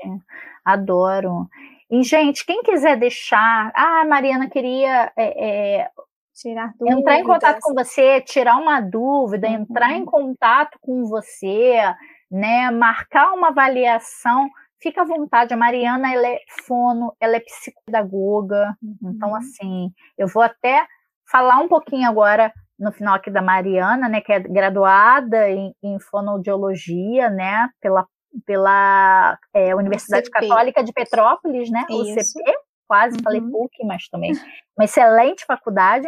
adoro. 0.64 1.50
E, 1.90 2.04
gente, 2.04 2.46
quem 2.46 2.62
quiser 2.62 2.98
deixar. 2.98 3.72
Ah, 3.76 4.06
Mariana 4.06 4.50
queria 4.50 5.12
é, 5.18 5.80
é, 5.80 5.90
tirar 6.36 6.72
dúvidas. 6.78 7.00
entrar 7.00 7.20
em 7.20 7.24
contato 7.24 7.60
com 7.62 7.74
você, 7.74 8.22
tirar 8.22 8.58
uma 8.58 8.80
dúvida, 8.80 9.48
uhum. 9.48 9.56
entrar 9.56 9.94
em 9.94 10.06
contato 10.06 10.78
com 10.82 11.06
você, 11.06 11.82
né? 12.30 12.70
Marcar 12.70 13.34
uma 13.34 13.50
avaliação. 13.50 14.50
Fica 14.82 15.02
à 15.02 15.06
vontade, 15.06 15.54
a 15.54 15.58
Mariana 15.58 16.14
ela 16.14 16.28
é 16.28 16.40
fono, 16.66 17.14
ela 17.20 17.36
é 17.36 17.40
psicopedagoga, 17.42 18.78
então, 18.82 19.10
uhum. 19.10 19.16
então 19.16 19.36
assim, 19.36 19.92
eu 20.18 20.26
vou 20.26 20.42
até 20.42 20.88
falar 21.30 21.60
um 21.60 21.68
pouquinho 21.68 22.08
agora 22.08 22.54
no 22.80 22.92
final 22.92 23.16
aqui 23.16 23.30
da 23.30 23.42
Mariana, 23.42 24.08
né, 24.08 24.22
que 24.22 24.32
é 24.32 24.40
graduada 24.40 25.50
em, 25.50 25.74
em 25.84 26.00
fonoaudiologia, 26.00 27.30
né, 27.30 27.70
pela, 27.82 28.08
pela 28.46 29.38
é, 29.54 29.76
Universidade 29.76 30.30
Católica 30.30 30.84
de 30.84 30.94
Petrópolis, 30.94 31.70
né, 31.70 31.86
Isso. 31.90 32.40
UCP, 32.40 32.54
quase 32.88 33.18
uhum. 33.18 33.24
falei 33.24 33.42
PUC, 33.42 33.86
mas 33.86 34.08
também 34.08 34.32
uma 34.78 34.86
excelente 34.86 35.46
faculdade, 35.46 36.08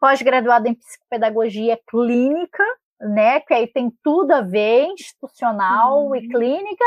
pós-graduada 0.00 0.68
em 0.68 0.74
psicopedagogia 0.74 1.78
clínica, 1.88 2.64
né, 3.00 3.40
que 3.40 3.54
aí 3.54 3.68
tem 3.68 3.92
tudo 4.02 4.32
a 4.32 4.40
ver, 4.40 4.86
institucional 4.86 6.06
uhum. 6.06 6.16
e 6.16 6.28
clínica, 6.28 6.84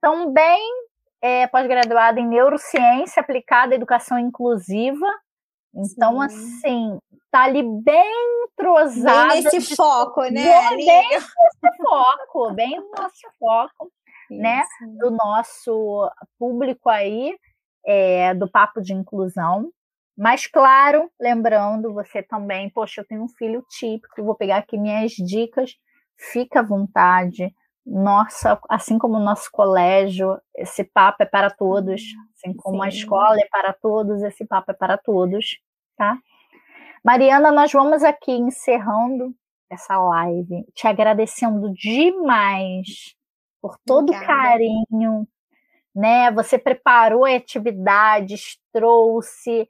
também 0.00 0.60
é, 1.22 1.46
pós-graduada 1.46 2.18
em 2.18 2.26
neurociência 2.26 3.20
aplicada 3.20 3.74
à 3.74 3.76
educação 3.76 4.18
inclusiva, 4.18 5.06
então, 5.74 6.20
Sim. 6.20 6.24
assim, 6.26 6.98
tá 7.30 7.44
ali 7.44 7.62
bem 7.62 8.44
entrosada. 8.44 9.34
Bem 9.34 9.42
nesse 9.44 9.76
foco, 9.76 10.22
né? 10.22 10.68
Bem, 10.70 10.86
bem 10.86 11.08
nesse 11.10 11.76
foco, 11.82 12.52
bem 12.52 12.80
no 12.80 12.90
nosso 12.90 13.28
foco, 13.38 13.92
né? 14.30 14.62
Do 14.98 15.10
nosso 15.10 16.10
público 16.38 16.88
aí, 16.88 17.36
é, 17.86 18.34
do 18.34 18.50
Papo 18.50 18.80
de 18.80 18.92
Inclusão. 18.92 19.70
Mas, 20.16 20.46
claro, 20.46 21.10
lembrando, 21.18 21.94
você 21.94 22.22
também, 22.22 22.68
poxa, 22.68 23.00
eu 23.00 23.06
tenho 23.06 23.22
um 23.22 23.28
filho 23.28 23.64
típico, 23.70 24.22
vou 24.22 24.34
pegar 24.34 24.58
aqui 24.58 24.76
minhas 24.76 25.12
dicas, 25.12 25.76
fica 26.32 26.60
à 26.60 26.62
vontade. 26.62 27.54
Nossa, 27.92 28.56
assim 28.68 28.98
como 28.98 29.16
o 29.16 29.24
nosso 29.24 29.50
colégio, 29.50 30.40
esse 30.54 30.84
papo 30.84 31.24
é 31.24 31.26
para 31.26 31.50
todos, 31.50 32.00
assim 32.36 32.54
como 32.56 32.76
Sim. 32.76 32.84
a 32.84 32.88
escola 32.88 33.36
é 33.40 33.48
para 33.50 33.72
todos, 33.72 34.22
esse 34.22 34.46
papo 34.46 34.70
é 34.70 34.74
para 34.74 34.96
todos, 34.96 35.58
tá? 35.96 36.16
Mariana, 37.04 37.50
nós 37.50 37.72
vamos 37.72 38.04
aqui 38.04 38.30
encerrando 38.30 39.34
essa 39.68 39.98
live, 39.98 40.64
te 40.72 40.86
agradecendo 40.86 41.72
demais 41.72 43.16
por 43.60 43.76
todo 43.84 44.10
o 44.10 44.20
carinho, 44.24 45.26
né? 45.92 46.30
Você 46.30 46.60
preparou 46.60 47.24
atividades, 47.24 48.56
trouxe. 48.72 49.68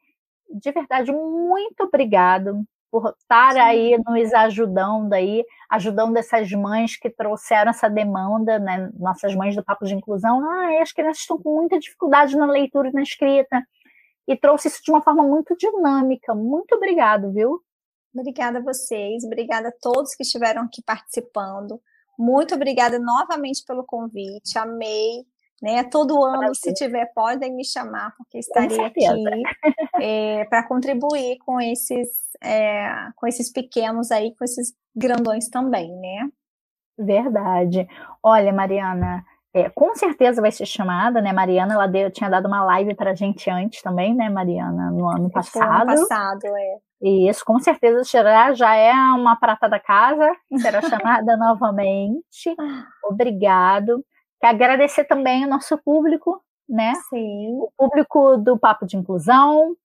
De 0.50 0.70
verdade, 0.72 1.10
muito 1.10 1.84
obrigado 1.84 2.66
por 2.90 3.14
estar 3.18 3.56
aí 3.56 3.96
nos 4.06 4.34
ajudando 4.34 5.12
aí, 5.12 5.44
ajudando 5.70 6.16
essas 6.16 6.50
mães 6.50 6.96
que 6.96 7.08
trouxeram 7.08 7.70
essa 7.70 7.88
demanda, 7.88 8.58
né? 8.58 8.90
Nossas 8.98 9.34
mães 9.34 9.54
do 9.54 9.64
Papo 9.64 9.84
de 9.84 9.94
Inclusão. 9.94 10.42
Ah, 10.44 10.82
as 10.82 10.92
crianças 10.92 11.20
estão 11.20 11.38
com 11.38 11.54
muita 11.54 11.78
dificuldade 11.78 12.36
na 12.36 12.46
leitura 12.46 12.88
e 12.88 12.92
na 12.92 13.02
escrita 13.02 13.62
e 14.26 14.36
trouxe 14.36 14.68
isso 14.68 14.82
de 14.84 14.90
uma 14.90 15.02
forma 15.02 15.22
muito 15.22 15.56
dinâmica. 15.56 16.34
Muito 16.34 16.74
obrigado, 16.74 17.32
viu? 17.32 17.60
Obrigada 18.14 18.58
a 18.58 18.62
vocês, 18.62 19.24
obrigada 19.24 19.68
a 19.68 19.72
todos 19.80 20.14
que 20.14 20.22
estiveram 20.22 20.62
aqui 20.62 20.82
participando. 20.84 21.80
Muito 22.18 22.54
obrigada 22.54 22.98
novamente 22.98 23.64
pelo 23.64 23.84
convite, 23.84 24.58
amei. 24.58 25.24
Né? 25.60 25.84
Todo 25.84 26.24
ano, 26.24 26.38
Prazer. 26.38 26.54
se 26.54 26.72
tiver, 26.72 27.12
podem 27.14 27.54
me 27.54 27.64
chamar, 27.64 28.14
porque 28.16 28.38
estarei 28.38 28.80
aqui 28.80 29.04
é, 30.00 30.44
para 30.48 30.66
contribuir 30.66 31.36
com 31.44 31.60
esses, 31.60 32.08
é, 32.42 32.88
com 33.14 33.26
esses 33.26 33.52
pequenos 33.52 34.10
aí, 34.10 34.34
com 34.36 34.44
esses 34.44 34.72
grandões 34.96 35.50
também, 35.50 35.94
né? 35.96 36.28
Verdade. 36.98 37.86
Olha, 38.22 38.52
Mariana, 38.52 39.22
é, 39.52 39.68
com 39.68 39.94
certeza 39.94 40.40
vai 40.40 40.52
ser 40.52 40.64
chamada, 40.64 41.20
né? 41.20 41.32
Mariana, 41.32 41.74
ela 41.74 41.86
deu, 41.86 42.10
tinha 42.10 42.30
dado 42.30 42.46
uma 42.46 42.64
live 42.64 42.94
para 42.94 43.10
a 43.10 43.14
gente 43.14 43.50
antes 43.50 43.82
também, 43.82 44.14
né, 44.14 44.28
Mariana, 44.28 44.90
no 44.90 45.08
ano 45.08 45.30
passado. 45.30 45.86
No 45.86 45.92
ano 45.92 46.08
passado, 46.08 46.46
é. 46.56 46.78
Isso, 47.02 47.42
com 47.44 47.58
certeza 47.58 48.04
será, 48.04 48.52
já 48.52 48.74
é 48.74 48.92
uma 48.92 49.34
prata 49.34 49.68
da 49.68 49.80
casa, 49.80 50.30
será 50.58 50.80
chamada 51.18 51.36
novamente. 51.36 52.54
Obrigado. 53.04 54.04
Quero 54.40 54.54
agradecer 54.54 55.04
também 55.04 55.44
o 55.44 55.48
nosso 55.48 55.76
público, 55.78 56.42
né? 56.68 56.94
Sim. 57.08 57.58
O 57.60 57.70
público 57.76 58.36
do 58.38 58.58
Papo 58.58 58.86
de 58.86 58.96
Inclusão, 58.96 59.76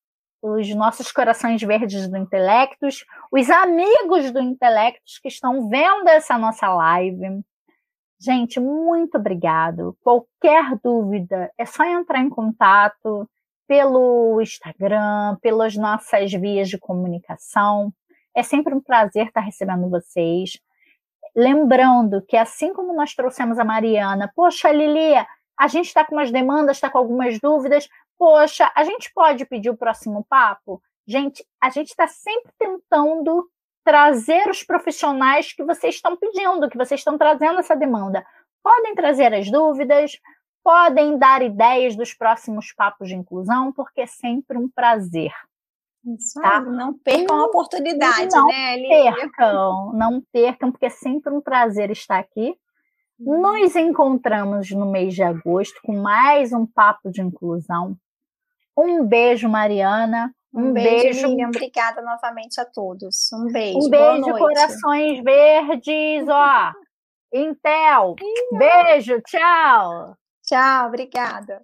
os 0.41 0.73
nossos 0.75 1.11
corações 1.11 1.61
verdes 1.61 2.07
do 2.07 2.17
Intelectos, 2.17 3.03
os 3.31 3.49
amigos 3.49 4.31
do 4.31 4.39
Intelectos 4.39 5.19
que 5.19 5.27
estão 5.27 5.67
vendo 5.67 6.07
essa 6.07 6.37
nossa 6.37 6.73
live. 6.73 7.43
Gente, 8.19 8.59
muito 8.59 9.17
obrigado. 9.17 9.97
Qualquer 10.01 10.79
dúvida, 10.83 11.51
é 11.57 11.65
só 11.65 11.83
entrar 11.83 12.19
em 12.19 12.29
contato 12.29 13.29
pelo 13.67 14.39
Instagram, 14.41 15.37
pelas 15.41 15.75
nossas 15.75 16.31
vias 16.31 16.69
de 16.69 16.77
comunicação. 16.77 17.91
É 18.33 18.43
sempre 18.43 18.73
um 18.73 18.81
prazer 18.81 19.27
estar 19.27 19.41
recebendo 19.41 19.89
vocês. 19.89 20.59
Lembrando 21.35 22.21
que, 22.21 22.37
assim 22.37 22.73
como 22.73 22.93
nós 22.93 23.13
trouxemos 23.13 23.59
a 23.59 23.65
Mariana, 23.65 24.31
poxa, 24.33 24.71
Lilia, 24.71 25.27
a 25.57 25.67
gente 25.67 25.87
está 25.87 26.05
com 26.05 26.15
umas 26.15 26.31
demandas, 26.31 26.77
está 26.77 26.89
com 26.89 26.97
algumas 26.97 27.39
dúvidas, 27.39 27.89
poxa, 28.17 28.71
a 28.73 28.83
gente 28.83 29.11
pode 29.13 29.45
pedir 29.45 29.69
o 29.69 29.77
próximo 29.77 30.25
papo? 30.29 30.81
Gente, 31.05 31.45
a 31.61 31.69
gente 31.69 31.89
está 31.89 32.07
sempre 32.07 32.51
tentando 32.57 33.49
trazer 33.83 34.49
os 34.49 34.63
profissionais 34.63 35.53
que 35.53 35.63
vocês 35.63 35.95
estão 35.95 36.17
pedindo, 36.17 36.69
que 36.69 36.77
vocês 36.77 37.01
estão 37.01 37.17
trazendo 37.17 37.59
essa 37.59 37.75
demanda. 37.75 38.25
Podem 38.63 38.95
trazer 38.95 39.33
as 39.33 39.51
dúvidas, 39.51 40.19
podem 40.63 41.17
dar 41.19 41.43
ideias 41.43 41.95
dos 41.95 42.13
próximos 42.13 42.73
papos 42.73 43.09
de 43.09 43.15
inclusão, 43.15 43.71
porque 43.71 44.01
é 44.01 44.07
sempre 44.07 44.57
um 44.57 44.67
prazer. 44.67 45.31
Isso 46.05 46.39
tá? 46.39 46.61
não 46.61 46.93
percam 46.93 47.39
a 47.39 47.45
oportunidade, 47.45 48.35
não 48.35 48.47
né, 48.47 48.77
Lívia? 48.77 49.13
percam, 49.15 49.91
não 49.93 50.21
percam, 50.31 50.71
porque 50.71 50.85
é 50.85 50.89
sempre 50.89 51.33
um 51.33 51.41
prazer 51.41 51.89
estar 51.89 52.19
aqui. 52.19 52.55
Hum. 53.19 53.41
Nos 53.41 53.75
encontramos 53.75 54.69
no 54.71 54.85
mês 54.85 55.15
de 55.15 55.23
agosto 55.23 55.79
com 55.83 55.97
mais 55.97 56.53
um 56.53 56.65
papo 56.65 57.09
de 57.09 57.21
inclusão. 57.21 57.97
Um 58.77 59.05
beijo, 59.05 59.49
Mariana. 59.49 60.33
Um, 60.53 60.69
um 60.69 60.73
beijo, 60.73 61.03
beijo, 61.03 61.27
Miriam. 61.29 61.47
Obrigada 61.47 62.01
novamente 62.01 62.59
a 62.59 62.65
todos. 62.65 63.31
Um 63.33 63.51
beijo. 63.51 63.79
Um 63.79 63.89
beijo, 63.89 64.37
corações 64.37 65.23
verdes, 65.23 66.27
ó. 66.27 66.71
Intel. 67.33 68.15
Beijo, 68.51 69.21
tchau. 69.21 70.15
Tchau, 70.43 70.87
obrigada. 70.87 71.61